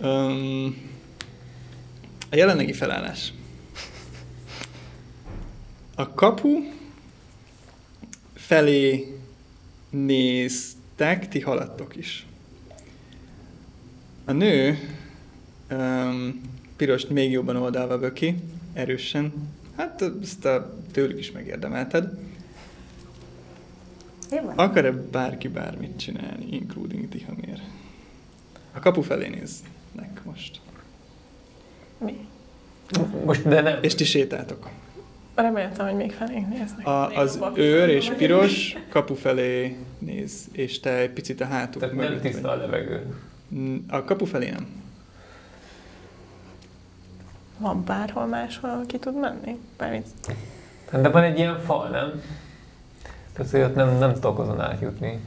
Um, 0.00 0.91
a 2.32 2.36
jelenlegi 2.36 2.72
felállás. 2.72 3.32
A 5.94 6.14
kapu 6.14 6.48
felé 8.34 9.16
néztek, 9.90 11.28
ti 11.28 11.40
haladtok 11.40 11.96
is. 11.96 12.26
A 14.24 14.32
nő 14.32 14.78
um, 15.70 16.40
pirost 16.76 17.08
még 17.08 17.30
jobban 17.30 17.56
oldalva 17.56 17.98
böki, 17.98 18.34
erősen. 18.72 19.32
Hát 19.76 20.04
ezt 20.22 20.44
a 20.44 20.74
tőlük 20.92 21.18
is 21.18 21.30
megérdemelted. 21.30 22.18
Akar-e 24.54 24.90
bárki 24.90 25.48
bármit 25.48 25.98
csinálni, 25.98 26.46
including 26.50 27.08
Tihamér? 27.08 27.62
A 28.72 28.78
kapu 28.78 29.00
felé 29.00 29.28
néznek 29.28 30.24
most. 30.24 30.61
Mi? 32.04 32.28
Most, 33.24 33.48
de 33.48 33.60
nem. 33.60 33.78
És 33.80 33.94
ti 33.94 34.04
sétáltok. 34.04 34.68
Reméltem, 35.34 35.86
hogy 35.86 35.96
még 35.96 36.12
felénk 36.12 36.48
néznek. 36.48 36.86
A, 36.86 37.06
Még 37.08 37.18
az 37.18 37.38
őr 37.54 37.88
és 37.88 38.10
piros 38.16 38.76
kapu 38.88 39.14
felé 39.14 39.76
néz, 39.98 40.48
és 40.52 40.80
te 40.80 40.90
egy 40.90 41.10
picit 41.10 41.40
a 41.40 41.44
hátuk 41.44 41.80
Tehát 41.80 41.94
nem 41.96 42.04
mögött 42.04 42.22
tiszta 42.22 42.50
a 42.50 42.56
levegő. 42.56 43.06
vagy. 43.48 43.80
A 43.88 44.04
kapu 44.04 44.24
felé 44.24 44.50
nem. 44.50 44.66
Van 47.58 47.84
bárhol 47.84 48.26
máshol, 48.26 48.84
ki 48.86 48.98
tud 48.98 49.20
menni? 49.20 49.58
Bármit. 49.78 50.06
De 50.92 51.08
van 51.08 51.22
egy 51.22 51.38
ilyen 51.38 51.60
fal, 51.60 51.88
nem? 51.88 52.22
Tehát 53.32 53.50
hogy 53.50 53.60
ott 53.60 53.74
nem, 53.74 53.98
nem 53.98 54.12
tudok 54.12 54.38
azon 54.38 54.60
átjutni. 54.60 55.20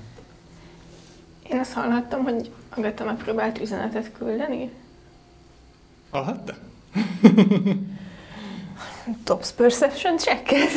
Én 1.51 1.59
azt 1.59 1.73
hallhattam, 1.73 2.23
hogy 2.23 2.51
Agata 2.69 3.03
megpróbált 3.05 3.59
üzenetet 3.61 4.11
küldeni. 4.17 4.69
Hallhatta? 6.09 6.53
Tops 9.23 9.51
Perception 9.51 10.17
checket. 10.17 10.69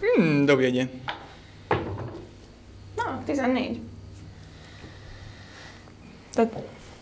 Hmm, 0.00 0.44
dobj 0.44 0.64
egy 0.64 0.74
ilyen. 0.74 0.90
Na, 2.96 3.22
14. 3.24 3.80
Tehát 6.32 6.52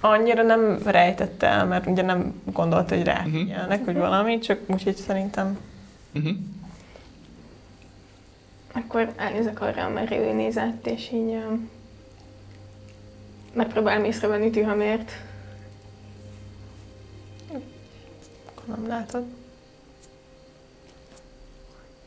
annyira 0.01 0.43
nem 0.43 0.79
rejtette 0.85 1.47
el, 1.47 1.67
mert 1.67 1.87
ugye 1.87 2.03
nem 2.03 2.43
gondolta, 2.45 2.95
hogy 2.95 3.05
ráfigyelnek, 3.05 3.85
hogy 3.85 3.97
valami, 3.97 4.39
csak 4.39 4.59
úgyhogy 4.67 4.97
szerintem 4.97 5.59
Uh-huh. 6.15 6.37
Akkor 8.73 9.13
elnézek 9.17 9.61
arra, 9.61 9.85
amerre 9.85 10.19
ő 10.19 10.33
nézett, 10.33 10.87
és 10.87 11.11
így 11.13 11.31
um, 11.31 11.71
megpróbálom 13.53 14.05
észrevenni 14.05 14.51
Tühamért. 14.51 15.13
Nem 18.67 18.87
látod. 18.87 19.25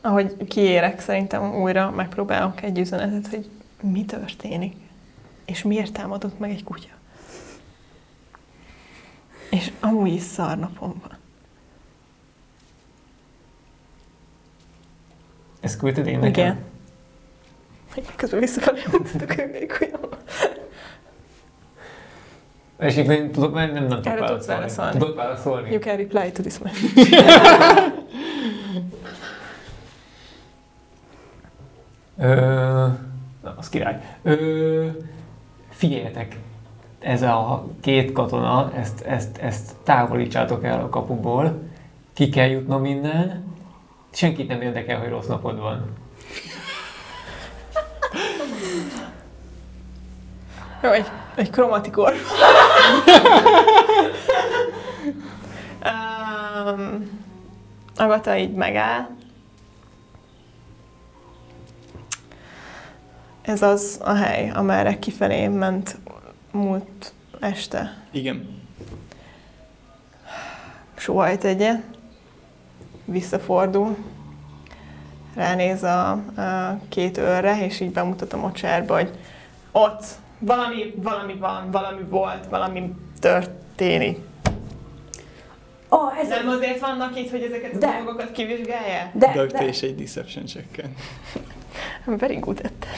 Ahogy 0.00 0.46
kiérek, 0.46 1.00
szerintem 1.00 1.54
újra 1.54 1.90
megpróbálok 1.90 2.62
egy 2.62 2.78
üzenetet, 2.78 3.26
hogy 3.30 3.50
mi 3.80 4.04
történik, 4.04 4.76
és 5.44 5.62
miért 5.62 5.92
támadott 5.92 6.38
meg 6.38 6.50
egy 6.50 6.64
kutya. 6.64 6.92
És 9.50 9.72
amúgy 9.80 10.12
is 10.12 10.22
szarnapom 10.22 10.94
van. 11.02 11.16
Ezt 15.60 15.78
küldted 15.78 16.06
én 16.06 16.18
nekem? 16.18 16.44
Igen. 16.44 16.66
Közben 18.16 18.40
visszafelé 18.40 18.82
mutatok, 18.92 19.32
hogy 19.32 19.50
még 19.50 19.78
olyan. 19.80 20.08
És 22.78 22.96
így 22.96 23.06
nem 23.06 23.30
tudok, 23.32 23.54
nem, 23.54 23.72
nem, 23.72 23.88
tudok 23.88 24.06
Erre 24.06 24.26
tudsz 24.26 24.46
válaszolni. 24.46 24.60
válaszolni. 24.60 24.98
Tudok 24.98 25.16
válaszolni? 25.16 25.70
You 25.70 25.80
can 25.80 25.96
reply 25.96 26.32
to 26.32 26.42
this 26.42 26.60
one. 26.60 26.70
Ö, 32.20 32.86
na, 33.42 33.54
az 33.56 33.68
király. 33.68 34.00
Ö, 34.22 34.86
figyeljetek, 35.70 36.36
ez 37.00 37.22
a 37.22 37.66
két 37.80 38.12
katona, 38.12 38.72
ezt, 38.74 39.00
ezt, 39.00 39.38
ezt 39.38 39.74
távolítsátok 39.82 40.64
el 40.64 40.80
a 40.80 40.88
kapuból, 40.88 41.62
ki 42.12 42.28
kell 42.28 42.48
jutnom 42.48 42.84
innen, 42.84 43.44
senkit 44.10 44.48
nem 44.48 44.60
érdekel, 44.60 44.98
hogy 44.98 45.08
rossz 45.08 45.26
napod 45.26 45.58
van. 45.58 45.84
Jó, 50.82 50.90
egy, 50.90 51.06
egy 51.34 51.50
kromatikor. 51.50 52.14
um, 55.84 57.10
Agata 57.96 58.36
így 58.36 58.52
megáll. 58.52 59.08
Ez 63.42 63.62
az 63.62 64.00
a 64.04 64.12
hely, 64.12 64.50
amerre 64.50 64.98
kifelé 64.98 65.46
ment 65.46 65.96
múlt 66.50 67.12
este. 67.40 67.96
Igen. 68.10 68.62
Sóhajt 70.96 71.44
egyet, 71.44 71.82
visszafordul, 73.04 73.96
ránéz 75.34 75.82
a, 75.82 76.10
a 76.10 76.78
két 76.88 77.18
őrre, 77.18 77.64
és 77.64 77.80
így 77.80 77.92
bemutat 77.92 78.32
a 78.32 78.36
mocsárba, 78.36 78.94
hogy 78.94 79.18
ott 79.72 80.04
valami, 80.38 80.94
valami 80.96 81.34
van, 81.34 81.70
valami 81.70 82.02
volt, 82.08 82.46
valami 82.50 82.92
történik. 83.20 84.18
Oh, 85.88 86.18
ez 86.18 86.28
Nem 86.28 86.48
azért 86.48 86.80
vannak 86.80 87.18
itt, 87.18 87.30
hogy 87.30 87.42
ezeket 87.42 87.74
a 87.74 87.78
De. 87.78 87.92
dolgokat 88.02 88.32
kivizsgálják? 88.32 89.10
De, 89.16 89.32
de, 89.34 89.46
te 89.46 89.64
is 89.68 89.82
egy 89.82 89.94
deception 89.94 90.46
check 90.46 90.82
Very 92.18 92.36
good 92.36 92.60
at 92.64 92.72
that. 92.72 92.94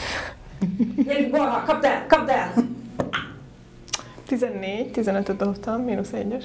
gyerünk, 1.07 1.31
Borha, 1.31 1.63
kapd 1.65 1.85
el, 1.85 2.07
kapd 2.07 2.29
el! 2.29 2.53
14, 4.27 4.91
15-öt 4.95 5.37
dobtam, 5.37 5.81
mínusz 5.83 6.11
1-es. 6.13 6.45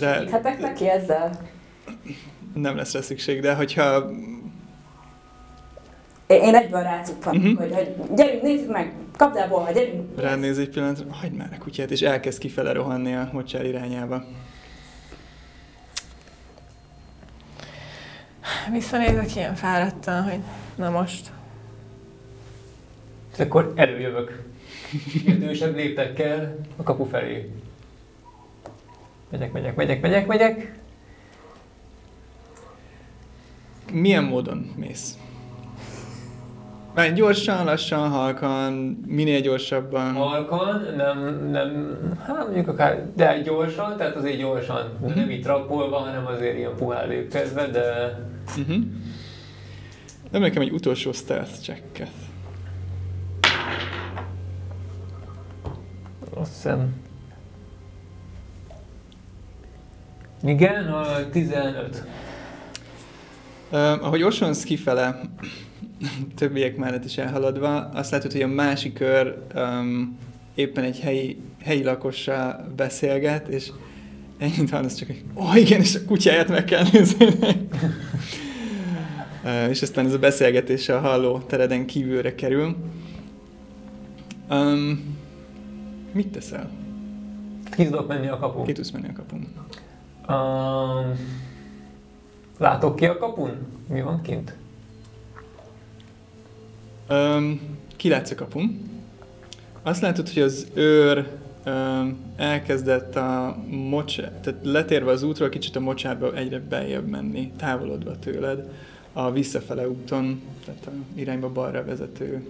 Rá 0.00 0.14
Segíthetek 0.14 0.60
neki 0.60 0.88
ezzel? 0.88 1.30
nem 2.54 2.76
lesz 2.76 2.92
rá 2.92 3.00
szükség, 3.00 3.40
de 3.40 3.54
hogyha 3.54 4.10
Én 6.26 6.54
egyből 6.54 6.82
rácuppanok, 6.82 7.42
Mhm. 7.42 7.56
hogy, 7.56 7.74
hogy 7.74 7.94
gyerünk, 8.14 8.42
nézzük 8.42 8.70
meg, 8.72 8.92
kapd 9.16 9.36
el 9.36 9.48
Borha, 9.48 9.72
gyerünk! 9.72 10.20
ránéz 10.20 10.58
egy 10.58 10.68
pillanatra, 10.68 11.12
hagyd 11.12 11.36
már 11.36 11.52
a 11.52 11.62
kutyát, 11.62 11.90
és 11.90 12.00
elkezd 12.02 12.38
kifele 12.38 12.72
rohanni 12.72 13.14
a 13.14 13.28
mocsár 13.32 13.64
irányába. 13.64 14.24
Visszanézek 18.70 19.36
ilyen 19.36 19.54
fáradtan, 19.54 20.22
hogy 20.22 20.40
na 20.74 20.90
most. 20.90 21.30
És 23.32 23.38
akkor 23.38 23.72
előjövök. 23.76 24.42
Idősebb 25.26 25.74
léptekkel 25.74 26.56
a 26.76 26.82
kapu 26.82 27.04
felé. 27.04 27.50
Megyek, 29.30 29.52
megyek, 29.52 29.74
megyek, 29.74 30.00
megyek, 30.00 30.26
megyek. 30.26 30.78
Milyen 33.92 34.24
módon 34.24 34.72
mész? 34.76 35.16
Már 36.96 37.12
gyorsan, 37.12 37.64
lassan, 37.64 38.10
halkan, 38.10 38.72
minél 39.06 39.40
gyorsabban. 39.40 40.14
Halkan, 40.14 40.82
nem, 40.96 41.48
nem, 41.50 41.98
hát 42.26 42.36
mondjuk 42.44 42.68
akár, 42.68 43.06
de 43.16 43.40
gyorsan, 43.40 43.96
tehát 43.96 44.16
azért 44.16 44.38
gyorsan, 44.38 44.98
de 45.00 45.14
nem 45.14 45.30
így 45.30 45.42
trappolva, 45.42 45.96
hanem 45.96 46.26
azért 46.26 46.56
ilyen 46.56 46.74
puhán 46.76 47.08
lépkedve, 47.08 47.66
de 47.66 48.18
Uh-huh. 48.58 48.84
Nem 50.30 50.40
nekem 50.40 50.62
egy 50.62 50.70
utolsó 50.70 51.12
stealth 51.12 51.60
checket. 51.60 52.10
azt 56.34 56.52
hiszem... 56.52 56.94
Igen, 60.42 60.86
a 60.86 61.28
15. 61.30 62.02
Uh, 63.70 63.78
ahogy 63.78 64.22
osonsz 64.22 64.62
kifele, 64.62 65.20
többiek 66.36 66.76
mellett 66.76 67.04
is 67.04 67.18
elhaladva, 67.18 67.88
azt 67.88 68.10
látod, 68.10 68.32
hogy 68.32 68.42
a 68.42 68.46
másik 68.46 68.92
kör 68.92 69.36
um, 69.54 70.18
éppen 70.54 70.84
egy 70.84 71.00
helyi, 71.00 71.40
helyi 71.62 71.82
lakossal 71.82 72.72
beszélget, 72.76 73.48
és 73.48 73.72
ennyit 74.38 74.70
hallasz 74.70 74.94
csak, 74.94 75.06
hogy 75.06 75.24
ó, 75.34 75.42
oh, 75.42 75.56
igen, 75.60 75.80
és 75.80 75.94
a 75.94 76.04
kutyáját 76.06 76.48
meg 76.48 76.64
kell 76.64 76.84
nézni. 76.92 77.26
uh, 79.44 79.68
és 79.68 79.82
aztán 79.82 80.06
ez 80.06 80.12
a 80.12 80.18
beszélgetés 80.18 80.88
a 80.88 81.00
halló 81.00 81.38
tereden 81.38 81.86
kívülre 81.86 82.34
kerül. 82.34 82.76
Um, 84.50 85.16
mit 86.12 86.28
teszel? 86.28 86.70
Ki 87.70 87.84
tudok 87.84 88.08
menni 88.08 88.28
a 88.28 88.38
kapun? 88.38 88.64
Ki 88.64 88.72
tudsz 88.72 88.90
menni 88.90 89.08
a 89.08 89.12
kapun? 89.12 89.46
Um, 90.28 91.12
látok 92.58 92.96
ki 92.96 93.06
a 93.06 93.18
kapun? 93.18 93.50
Mi 93.88 94.02
van 94.02 94.22
kint? 94.22 94.56
Um, 97.10 97.60
kilátsz 97.96 98.30
a 98.30 98.34
kapun. 98.34 98.80
Azt 99.82 100.02
látod, 100.02 100.28
hogy 100.28 100.42
az 100.42 100.66
őr 100.74 101.26
um, 101.66 102.18
elkezdett 102.36 103.16
a 103.16 103.56
mocsár, 103.68 104.32
tehát 104.42 104.60
letérve 104.62 105.10
az 105.10 105.22
útról, 105.22 105.48
kicsit 105.48 105.76
a 105.76 105.80
mocsárba 105.80 106.34
egyre 106.34 106.60
beljebb 106.60 107.08
menni, 107.08 107.52
távolodva 107.56 108.18
tőled, 108.18 108.70
a 109.12 109.30
visszafele 109.30 109.88
úton, 109.88 110.42
tehát 110.64 110.86
a 110.86 110.90
irányba 111.14 111.48
balra 111.52 111.84
vezető, 111.84 112.46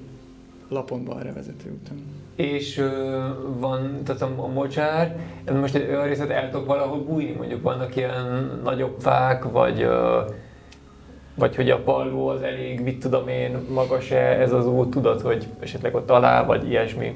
lapon 0.69 1.05
balra 1.05 1.33
vezető 1.33 1.79
úton. 1.83 2.03
És 2.35 2.79
ö, 2.79 3.29
van, 3.59 4.01
tehát 4.05 4.23
a, 4.23 4.35
a 4.37 4.47
mocsár, 4.47 5.19
most 5.61 5.75
egy 5.75 5.89
olyan 5.89 6.07
részlet 6.07 6.31
el 6.31 6.51
tudok 6.51 6.67
valahol 6.67 7.05
bújni, 7.05 7.33
mondjuk 7.33 7.63
vannak 7.63 7.97
ilyen 7.97 8.61
nagyobb 8.65 9.01
fák, 9.01 9.45
vagy, 9.45 9.83
ö, 9.83 10.21
vagy 11.37 11.57
hogy 11.57 11.71
a 11.71 11.83
palló 11.83 12.29
az 12.29 12.43
elég, 12.43 12.81
mit 12.81 12.99
tudom 12.99 13.29
én, 13.29 13.59
magas-e 13.69 14.41
ez 14.41 14.53
az 14.53 14.67
út, 14.67 14.91
tudod, 14.91 15.21
hogy 15.21 15.47
esetleg 15.61 15.95
ott 15.95 16.11
alá, 16.11 16.45
vagy 16.45 16.69
ilyesmi. 16.69 17.15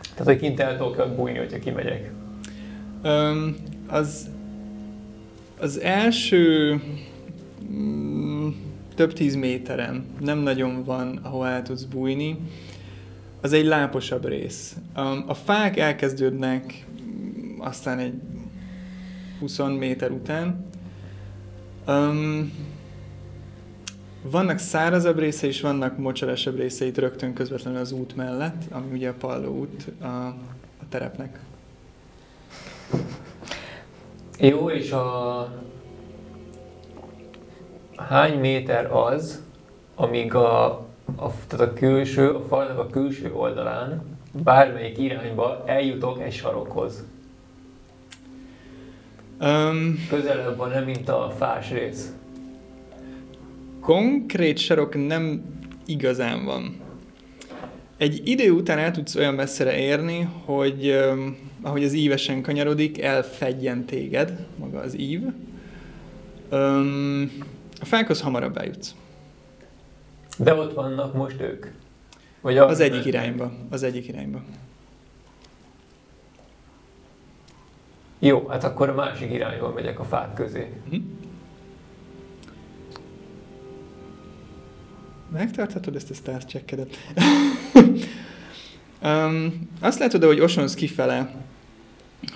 Tehát, 0.00 0.24
hogy 0.24 0.38
kint 0.38 0.60
el 0.60 0.76
tudok 0.76 1.08
bújni, 1.16 1.38
hogyha 1.38 1.58
kimegyek. 1.58 2.10
Um, 3.04 3.54
az, 3.86 4.30
az 5.58 5.80
első 5.80 6.80
mm, 7.72 8.48
több 8.94 9.12
tíz 9.12 9.34
méteren, 9.34 10.04
nem 10.20 10.38
nagyon 10.38 10.84
van, 10.84 11.18
ahol 11.22 11.46
el 11.46 11.62
tudsz 11.62 11.82
bújni. 11.82 12.38
Az 13.40 13.52
egy 13.52 13.64
láposabb 13.64 14.28
rész. 14.28 14.76
A 15.26 15.34
fák 15.34 15.76
elkezdődnek 15.76 16.86
mm, 17.02 17.60
aztán 17.60 17.98
egy 17.98 18.14
20 19.40 19.58
méter 19.78 20.10
után. 20.10 20.64
Um, 21.86 22.52
vannak 24.30 24.58
szárazabb 24.58 25.18
része 25.18 25.46
és 25.46 25.60
vannak 25.60 25.98
mocsarásabb 25.98 26.56
részeit 26.56 26.98
rögtön 26.98 27.34
közvetlenül 27.34 27.80
az 27.80 27.92
út 27.92 28.16
mellett, 28.16 28.62
ami 28.70 28.92
ugye 28.92 29.08
a 29.08 29.14
Palló 29.18 29.58
út 29.58 29.86
a, 30.00 30.06
a 30.80 30.84
terepnek. 30.88 31.38
Jó, 34.38 34.70
és 34.70 34.92
a... 34.92 35.48
Hány 37.96 38.38
méter 38.38 38.92
az, 38.92 39.42
amíg 39.94 40.34
a, 40.34 40.66
a, 41.16 41.30
tehát 41.46 41.66
a 41.68 41.72
külső, 41.72 42.30
a 42.30 42.40
falnak 42.40 42.78
a 42.78 42.86
külső 42.86 43.32
oldalán, 43.32 44.02
bármelyik 44.32 44.98
irányba 44.98 45.62
eljutok 45.66 46.20
egy 46.20 46.32
sarokhoz? 46.32 47.04
Um, 49.40 50.06
Közelebb 50.08 50.56
van, 50.56 50.82
mint 50.82 51.08
a 51.08 51.32
fás 51.36 51.70
rész. 51.70 52.12
Konkrét 53.86 54.58
sarok 54.58 55.06
nem 55.06 55.42
igazán 55.84 56.44
van. 56.44 56.76
Egy 57.96 58.20
idő 58.24 58.50
után 58.50 58.78
el 58.78 58.90
tudsz 58.90 59.14
olyan 59.14 59.34
messzire 59.34 59.78
érni, 59.78 60.28
hogy 60.44 60.90
um, 60.90 61.36
ahogy 61.62 61.84
az 61.84 61.92
ívesen 61.92 62.42
kanyarodik, 62.42 63.02
elfedjen 63.02 63.84
téged, 63.84 64.46
maga 64.56 64.80
az 64.80 64.98
ív. 64.98 65.22
Um, 66.50 67.32
a 67.80 67.84
fákhoz 67.84 68.20
hamarabb 68.20 68.56
eljutsz. 68.56 68.94
De 70.38 70.54
ott 70.54 70.74
vannak 70.74 71.14
most 71.14 71.40
ők. 71.40 71.66
Vagy 72.40 72.58
Az 72.58 72.80
egyik 72.80 73.04
irányba. 73.04 73.52
Az 73.70 73.82
egyik 73.82 74.08
irányba. 74.08 74.42
Jó, 78.18 78.46
hát 78.48 78.64
akkor 78.64 78.88
a 78.88 78.94
másik 78.94 79.32
irányba 79.32 79.72
megyek 79.72 80.00
a 80.00 80.04
fák 80.04 80.34
közé. 80.34 80.72
Mhm. 80.90 81.00
Megtarthatod 85.28 85.96
ezt 85.96 86.10
a 86.10 86.14
start 86.14 86.48
checkedet. 86.48 86.96
um, 89.02 89.68
azt 89.80 89.98
látod, 89.98 90.24
hogy 90.24 90.40
osonsz 90.40 90.74
kifele, 90.74 91.34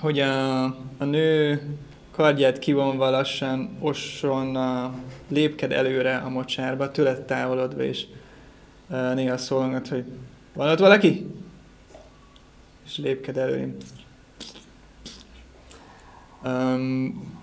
hogy 0.01 0.19
a, 0.19 0.65
a 0.99 1.05
nő 1.05 1.63
kardját 2.11 2.59
kivonva 2.59 3.11
lassan 3.11 3.77
oson 3.79 4.57
a, 4.57 4.95
lépked 5.29 5.73
előre 5.73 6.17
a 6.17 6.29
mocsárba, 6.29 6.91
tőled 6.91 7.23
távolodva, 7.23 7.83
és 7.83 8.07
uh, 8.89 9.15
néha 9.15 9.37
szólgat, 9.37 9.89
hogy 9.89 10.05
van 10.53 10.69
ott 10.69 10.79
valaki? 10.79 11.27
És 12.87 12.97
lépked 12.99 13.37
előre. 13.37 13.69
Um, 16.45 17.40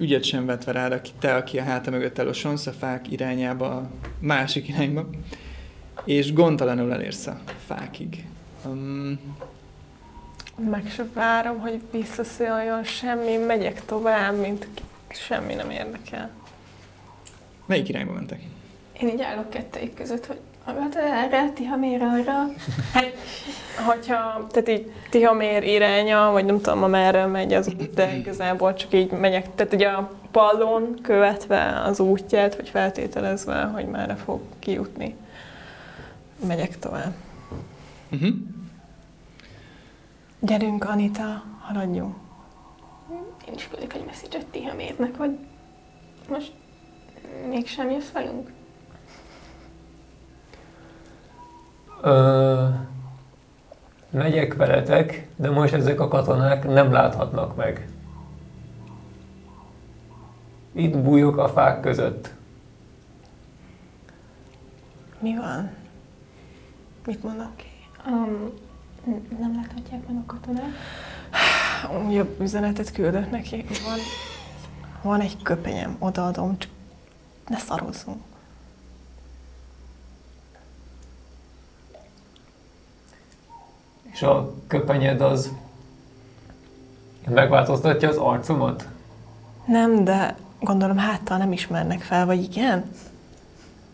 ügyet 0.00 0.24
sem 0.24 0.46
vetve 0.46 0.72
rád, 0.72 0.92
aki 0.92 1.10
te, 1.18 1.34
aki 1.34 1.58
a 1.58 1.62
háta 1.62 1.90
mögött 1.90 2.18
elosonsz 2.18 2.66
a 2.66 2.72
fák 2.72 3.10
irányába, 3.10 3.76
a 3.76 3.90
másik 4.18 4.68
irányba, 4.68 5.08
és 6.04 6.32
gondtalanul 6.32 6.92
elérsz 6.92 7.26
a 7.26 7.40
fákig. 7.66 8.24
Um, 8.64 9.20
Meg 10.70 10.90
se 10.90 11.04
várom, 11.14 11.58
hogy 11.58 11.80
visszaszóljon 11.90 12.84
semmi, 12.84 13.36
megyek 13.36 13.84
tovább, 13.84 14.40
mint 14.40 14.66
semmi 15.08 15.54
nem 15.54 15.70
érdekel. 15.70 16.30
melyik 17.66 17.88
irányba 17.88 18.12
mentek? 18.12 18.40
Én 19.00 19.08
így 19.08 19.22
állok 19.22 19.50
kettőjük 19.50 19.94
között, 19.94 20.26
hogy 20.26 20.38
magad 20.66 20.96
erre, 20.96 21.50
ti 21.50 21.64
ha 21.64 21.76
miért 21.76 22.02
arra. 22.02 22.46
Hogyha, 23.86 24.46
tehát 24.50 24.68
így 24.68 24.92
Tihamér 25.10 25.62
iránya, 25.62 26.30
vagy 26.30 26.44
nem 26.44 26.60
tudom, 26.60 26.82
amerre 26.82 27.26
megy 27.26 27.52
az 27.52 27.68
út, 27.68 27.94
de 27.94 28.16
igazából 28.16 28.74
csak 28.74 28.94
így 28.94 29.10
megyek, 29.10 29.54
tehát 29.54 29.72
ugye 29.72 29.88
a 29.88 30.10
pallon 30.30 30.98
követve 31.02 31.80
az 31.84 32.00
útját, 32.00 32.56
vagy 32.56 32.68
feltételezve, 32.68 33.62
hogy 33.62 33.86
merre 33.86 34.14
fog 34.14 34.40
kijutni. 34.58 35.16
Megyek 36.46 36.78
tovább. 36.78 37.12
Uh-huh. 38.12 38.34
Gyerünk, 40.40 40.84
Anita, 40.84 41.42
haladjunk. 41.60 42.14
Én 43.48 43.54
is 43.54 43.68
küldök 43.68 43.94
egy 43.94 44.04
messziget 44.04 44.46
Tihamérnek, 44.46 45.16
hogy 45.16 45.38
most 46.28 46.52
mégsem 47.48 47.90
jössz 47.90 48.10
velünk. 48.12 48.50
Ö, 52.02 52.68
megyek 54.10 54.54
veletek, 54.54 55.28
de 55.36 55.50
most 55.50 55.72
ezek 55.72 56.00
a 56.00 56.08
katonák 56.08 56.64
nem 56.64 56.92
láthatnak 56.92 57.56
meg. 57.56 57.88
Itt 60.72 60.98
bújok 60.98 61.36
a 61.36 61.48
fák 61.48 61.80
között. 61.80 62.34
Mi 65.18 65.36
van? 65.36 65.70
Mit 67.06 67.22
mondok 67.22 67.56
ki? 67.56 67.66
Um, 68.06 68.52
nem 69.38 69.54
láthatják 69.54 70.06
meg 70.06 70.16
a 70.16 70.32
katonák. 70.32 70.70
Jobb 72.10 72.40
üzenetet 72.40 72.92
küldök 72.92 73.30
neki. 73.30 73.64
Van, 73.84 73.98
van 75.02 75.20
egy 75.20 75.42
köpenyem, 75.42 75.96
odaadom, 75.98 76.58
csak 76.58 76.70
ne 77.48 77.56
szarozzunk. 77.56 78.29
És 84.20 84.26
a 84.26 84.52
köpenyed 84.66 85.20
az 85.20 85.52
megváltoztatja 87.28 88.08
az 88.08 88.16
arcomat? 88.16 88.88
Nem, 89.66 90.04
de 90.04 90.36
gondolom 90.58 90.98
háttal 90.98 91.38
nem 91.38 91.52
ismernek 91.52 92.00
fel, 92.00 92.26
vagy 92.26 92.42
igen? 92.42 92.84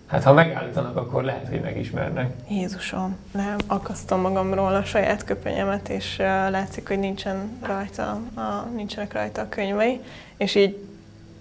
Hát 0.06 0.22
ha 0.22 0.32
megállítanak, 0.32 0.96
akkor 0.96 1.24
lehet, 1.24 1.48
hogy 1.48 1.60
megismernek. 1.60 2.34
Jézusom, 2.48 3.16
nem, 3.32 3.56
akasztom 3.66 4.20
magamról 4.20 4.74
a 4.74 4.84
saját 4.84 5.24
köpenyemet, 5.24 5.88
és 5.88 6.16
uh, 6.18 6.26
látszik, 6.26 6.88
hogy 6.88 6.98
nincsen 6.98 7.58
rajta, 7.62 8.20
a, 8.34 8.68
nincsenek 8.74 9.12
rajta 9.12 9.40
a 9.40 9.48
könyvei, 9.48 10.00
és 10.36 10.54
így 10.54 10.86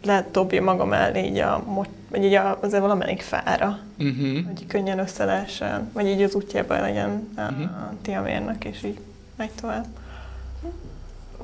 letobja 0.03 0.63
magam 0.63 0.93
el 0.93 1.15
így, 1.15 1.37
a, 1.37 1.63
mo- 1.65 2.04
vagy 2.15 2.23
így 2.25 2.33
azért 2.59 2.81
valamelyik 2.81 3.21
fára, 3.21 3.79
Uh-huh. 3.99 4.45
hogy 4.45 4.65
könnyen 4.67 4.99
össze 4.99 5.25
lehessen, 5.25 5.89
vagy 5.93 6.05
így 6.07 6.21
az 6.21 6.35
útjában 6.35 6.79
legyen 6.81 7.29
a, 7.35 7.41
Mhm. 7.41 7.61
a 7.61 7.93
tiamérnek, 8.01 8.63
és 8.65 8.83
így 8.83 8.99
megy 9.35 9.51
tovább. 9.61 9.85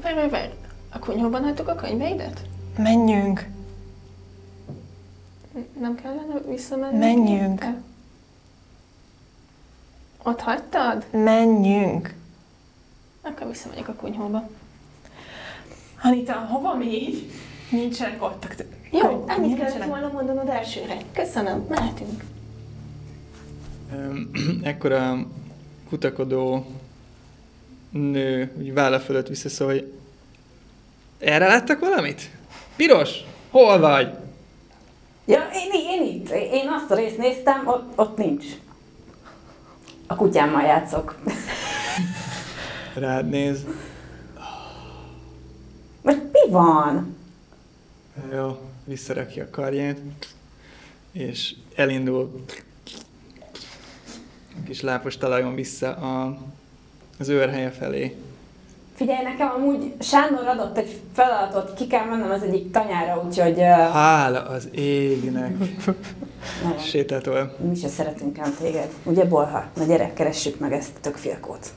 Várj, 0.02 0.16
várj, 0.16 0.30
várj. 0.30 0.50
A 0.90 1.00
kunyhóban 1.00 1.44
hagytuk 1.44 1.68
a 1.68 1.76
könyveidet? 1.76 2.42
Menjünk! 2.78 3.48
Nem 5.80 5.96
kellene 5.96 6.40
visszamenni? 6.48 6.98
Menjünk. 6.98 7.66
Ott 10.24 10.40
hagytad? 10.42 11.06
Menjünk! 11.12 12.14
Akkor 13.22 13.48
visszamegyek 13.48 13.88
a 13.88 13.94
kunyhóba. 13.94 14.50
Anita, 16.04 16.34
hova 16.34 16.76
még? 16.76 17.32
Nincsenek 17.72 18.24
ott. 18.24 18.44
a- 18.44 18.64
Jó, 18.98 19.24
ennyit 19.28 19.58
kellett 19.58 19.84
volna 19.86 20.08
mondanod 20.14 20.48
elsőre. 20.50 20.98
Köszönöm, 21.14 21.66
mehetünk. 21.70 22.24
Um, 23.94 24.32
ekkor 24.64 24.92
a 24.92 25.28
kutakodó 25.90 26.66
nő 27.90 28.52
úgy 28.58 28.74
válla 28.74 29.00
fölött 29.00 29.28
visszaszól, 29.28 29.68
hogy 29.68 29.94
erre 31.20 31.48
láttak 31.48 31.80
valamit? 31.80 32.30
Piros, 32.76 33.10
hol 33.50 33.80
vagy? 33.80 34.14
Ja, 35.26 35.40
én, 35.54 35.70
én 35.74 36.14
itt. 36.16 36.30
Én 36.30 36.68
azt 36.70 36.92
a 36.92 36.96
részt 36.96 37.18
néztem, 37.18 37.68
ott, 37.68 37.92
ott 38.00 38.18
nincs. 38.18 38.46
A 40.08 40.16
kutyámmal 40.16 40.62
játszok. 40.62 41.20
Rád 42.94 43.30
néz. 43.30 43.66
Most 46.02 46.22
mi 46.32 46.52
van? 46.52 47.16
Jó, 48.34 48.60
visszarakja 48.84 49.44
a 49.44 49.50
karját, 49.50 49.98
és 51.12 51.56
elindul 51.76 52.44
a 54.56 54.64
kis 54.66 54.82
lápos 54.82 55.18
talajon 55.18 55.56
vissza 55.56 55.96
a, 55.96 56.38
az 57.20 57.28
őrhelye 57.30 57.70
felé. 57.70 58.16
Figyelj, 58.96 59.24
nekem 59.24 59.50
amúgy 59.50 59.94
Sándor 60.00 60.48
adott 60.48 60.78
egy 60.78 61.00
feladatot, 61.14 61.74
ki 61.74 61.88
kell 61.88 62.06
mennem 62.06 62.32
az 62.32 62.44
egyik 62.44 62.72
tanyára, 62.72 63.24
úgyhogy 63.26 63.58
uh, 63.58 63.66
Hála 63.92 64.42
az 64.48 64.68
égnek. 64.72 65.58
nagyon, 66.64 66.80
Sétáltól. 66.80 67.56
mi 67.70 67.76
se 67.76 67.88
szeretünk 67.88 68.40
ám 68.40 68.56
téged. 68.60 68.90
Ugye, 69.04 69.26
Bolha? 69.26 69.66
Na 69.76 69.84
gyere, 69.84 70.14
keressük 70.14 70.60
meg 70.60 70.74
ezt 70.74 70.92
a 70.96 71.00
tök 71.02 71.16
fiakót. 71.16 71.74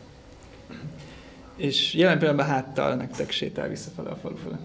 És 1.56 1.94
jelen 1.94 2.18
pillanatban 2.18 2.46
háttal 2.46 2.94
nektek 2.94 3.30
sétál 3.30 3.68
visszafele 3.68 4.10
a 4.10 4.16
falu 4.16 4.36
fele. 4.36 4.58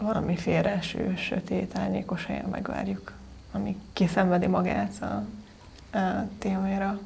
Valamiféle 0.00 0.70
eső, 0.70 1.14
sötét, 1.16 1.78
árnyékos 1.78 2.26
helyen 2.26 2.48
megvárjuk, 2.50 3.12
ami 3.52 3.76
kiszenvedi 3.92 4.46
magát 4.46 4.92
a, 5.02 5.24
a 5.98 6.28
Tihaméra. 6.38 6.98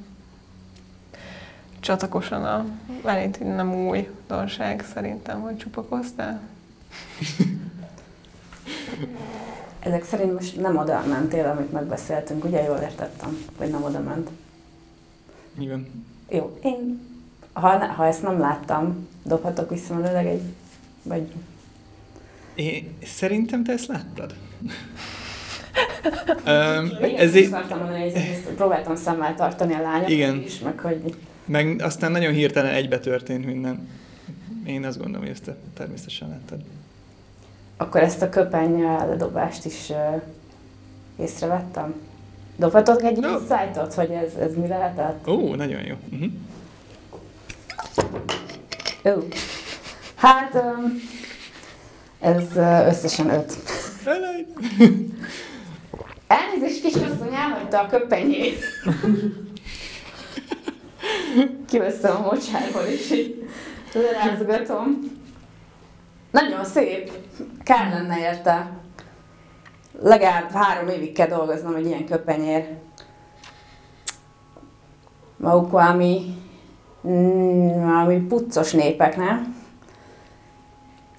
Csatakosan 1.80 2.44
a 2.44 2.64
Valentin 3.02 3.46
nem 3.46 3.74
új 3.74 4.10
dolság 4.26 4.84
szerintem, 4.92 5.40
hogy 5.40 5.56
csupakoztál. 5.56 6.40
Ezek 9.78 10.04
szerint 10.04 10.32
most 10.32 10.60
nem 10.60 10.76
oda 10.76 11.04
mentél, 11.06 11.46
amit 11.46 11.72
megbeszéltünk, 11.72 12.44
ugye 12.44 12.62
jól 12.62 12.76
értettem, 12.76 13.36
hogy 13.56 13.70
nem 13.70 13.82
oda 13.82 14.00
ment. 14.00 14.30
Igen. 15.58 16.04
Jó, 16.28 16.58
én, 16.62 17.00
ha, 17.52 17.86
ha 17.86 18.06
ezt 18.06 18.22
nem 18.22 18.38
láttam, 18.38 19.08
dobhatok 19.22 19.70
visszamenőleg 19.70 20.26
egy, 20.26 20.42
vagy 21.02 21.32
Én, 22.54 22.94
szerintem 23.04 23.64
te 23.64 23.72
ezt 23.72 23.86
láttad. 23.86 24.34
um, 26.46 27.14
ez 27.16 27.34
így, 27.34 27.54
próbáltam 28.56 28.96
szemmel 28.96 29.34
tartani 29.34 29.74
a 29.74 29.80
lányok 29.80 30.10
Igen. 30.10 30.42
is, 30.42 30.58
meg 30.58 30.78
hogy 30.78 31.14
meg 31.44 31.80
aztán 31.82 32.12
nagyon 32.12 32.32
hirtelen 32.32 32.74
egybe 32.74 32.98
történt 32.98 33.44
minden. 33.44 33.88
Én 34.66 34.84
azt 34.84 34.96
gondolom, 34.96 35.20
hogy 35.20 35.30
ezt 35.30 35.42
te 35.42 35.56
természetesen 35.74 36.28
láttad. 36.28 36.60
akkor 37.76 38.00
ezt 38.00 38.22
a 38.22 38.28
köpeny 38.28 38.80
ledobást 38.82 39.64
is 39.64 39.88
uh, 39.88 40.22
észrevettem. 41.16 41.94
Dobhatok 42.56 43.02
egy 43.02 43.18
Dob. 43.18 43.40
insight 43.40 43.94
hogy 43.94 44.10
ez, 44.10 44.34
ez 44.34 44.54
mi 44.54 44.66
lehetett? 44.66 45.28
Ó, 45.28 45.54
nagyon 45.54 45.82
jó. 45.84 45.94
Uh-huh. 46.12 46.32
Ó. 49.16 49.26
Hát, 50.14 50.54
um, 50.54 51.00
ez 52.24 52.56
összesen 52.88 53.30
öt. 53.30 53.56
Elnézést, 56.26 56.82
kisasszony, 56.82 57.34
elhagyta 57.34 57.80
a 57.80 57.86
köpenyét. 57.86 58.58
Kiveszem 61.68 62.16
a 62.16 62.20
mocsárból, 62.20 62.82
és 62.82 63.10
így 63.10 63.48
lerázgatom. 63.92 64.98
Nagyon 66.30 66.64
szép. 66.64 67.10
Kár 67.62 67.92
lenne 67.92 68.18
érte. 68.18 68.70
Legalább 70.02 70.50
három 70.50 70.88
évig 70.88 71.12
kell 71.12 71.28
dolgoznom 71.28 71.74
egy 71.74 71.86
ilyen 71.86 72.06
köpenyér. 72.06 72.68
Maguk 75.36 75.70
valami, 75.70 76.38
mm, 77.06 77.68
valami 77.68 78.20
puccos 78.20 78.72
népek, 78.72 79.16
nem? 79.16 79.63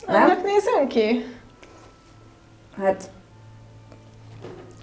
Nem? 0.08 0.24
Annak 0.24 0.44
nézem 0.44 0.88
ki? 0.88 1.26
Hát, 2.78 3.10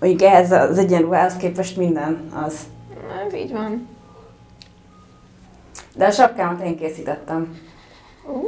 mondjuk 0.01 0.23
ehhez 0.23 0.53
az 0.53 0.79
egyenruhához 0.79 1.37
képest 1.37 1.77
minden 1.77 2.31
az. 2.45 2.61
Ez 3.27 3.35
így 3.35 3.53
van. 3.53 3.89
De 5.95 6.07
a 6.07 6.11
sapkámat 6.11 6.65
én 6.65 6.77
készítettem. 6.77 7.59
Ú, 8.27 8.47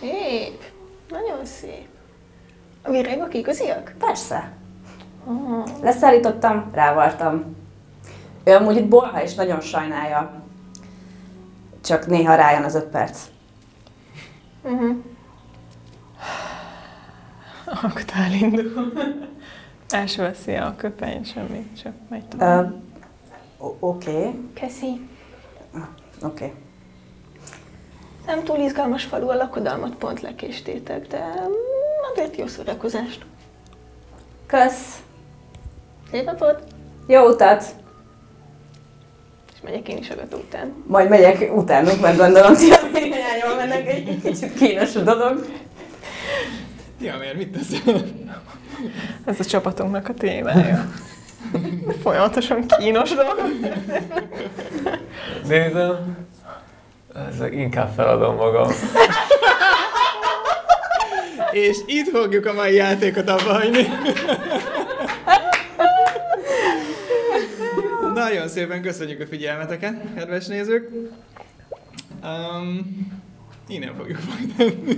szép. 0.00 0.62
Nagyon 1.08 1.44
szép. 1.44 1.88
A 2.82 2.90
virágok 2.90 3.34
igaziak? 3.34 3.94
Persze. 3.98 4.52
Oh. 5.26 5.64
Leszállítottam, 5.82 6.70
rávartam. 6.72 7.56
Ő 8.44 8.54
amúgy 8.54 8.76
itt 8.76 8.88
bolha 8.88 9.22
és 9.22 9.34
nagyon 9.34 9.60
sajnálja. 9.60 10.42
Csak 11.84 12.06
néha 12.06 12.34
rájön 12.34 12.62
az 12.62 12.74
öt 12.74 12.84
perc. 12.84 13.18
Uh-huh. 14.66 14.96
Aktál 17.82 18.32
indul. 18.32 18.92
Első 19.88 20.22
veszi 20.22 20.54
a 20.54 20.74
köpeny, 20.76 21.24
semmi, 21.24 21.70
csak 21.82 21.92
megy 22.08 22.26
tovább. 22.28 22.74
o- 23.58 23.76
Oké, 23.78 24.10
okay, 24.10 24.38
Keszi. 24.54 25.08
oké. 25.74 25.84
Okay. 26.22 26.52
Nem 28.26 28.44
túl 28.44 28.58
izgalmas 28.58 29.04
falu 29.04 29.28
a 29.28 29.34
lakodalmat 29.34 29.94
pont 29.94 30.20
lekéstétek, 30.20 31.06
de 31.06 31.34
azért 32.12 32.36
jó 32.36 32.46
szórakozást. 32.46 33.26
Kösz! 34.46 35.02
Szép 36.10 36.24
napot! 36.24 36.62
Jó 37.06 37.28
utat! 37.28 37.74
Megyek 39.66 39.88
én 39.88 39.96
is 39.96 40.10
a 40.10 40.14
gató 40.14 40.36
után. 40.36 40.84
Majd 40.86 41.08
megyek 41.08 41.56
utánuk, 41.56 42.00
mert 42.00 42.16
gondolom, 42.16 42.54
ti 42.54 42.70
a 42.70 42.78
irányba 42.98 43.54
mennek 43.56 43.88
egy 43.88 44.20
kicsit 44.22 44.54
kínos 44.54 44.96
a 44.96 45.00
dolog. 45.00 45.46
Ja, 47.00 47.16
miért 47.18 47.36
mit 47.36 47.48
teszel? 47.48 48.02
Ez 49.24 49.40
a 49.40 49.44
csapatunknak 49.44 50.08
a 50.08 50.14
témája. 50.14 50.88
Folyamatosan 52.02 52.66
kínos 52.66 53.10
dolog. 53.10 53.42
Nézem, 55.48 56.16
ez 57.28 57.52
inkább 57.52 57.92
feladom 57.94 58.36
magam. 58.36 58.68
És 61.50 61.76
itt 61.86 62.08
fogjuk 62.08 62.46
a 62.46 62.52
mai 62.52 62.74
játékot 62.74 63.28
abba 63.28 63.52
hagyni. 63.52 63.88
Nagyon 68.16 68.48
szépen 68.48 68.82
köszönjük 68.82 69.20
a 69.20 69.26
figyelmeteket, 69.26 70.14
kedves 70.14 70.46
nézők. 70.46 70.90
Um, 72.22 72.96
innen 73.68 73.94
fogjuk 73.96 74.18
folytatni. 74.18 74.94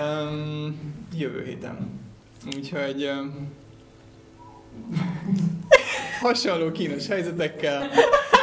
um, 0.00 0.94
jövő 1.16 1.44
héten. 1.44 2.00
Úgyhogy 2.56 3.04
um, 3.04 3.52
hasonló 6.20 6.72
kínos 6.72 7.06
helyzetekkel, 7.06 7.90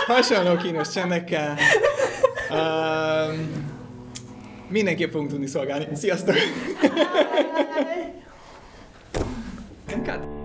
hasonló 0.07 0.55
kínos 0.55 0.89
csendekkel, 0.89 1.57
um, 2.49 3.51
mindenképp 4.67 5.11
fogunk 5.11 5.29
tudni 5.29 5.47
szolgálni. 5.47 5.87
Sziasztok! 5.95 6.35
Cut. 10.03 10.40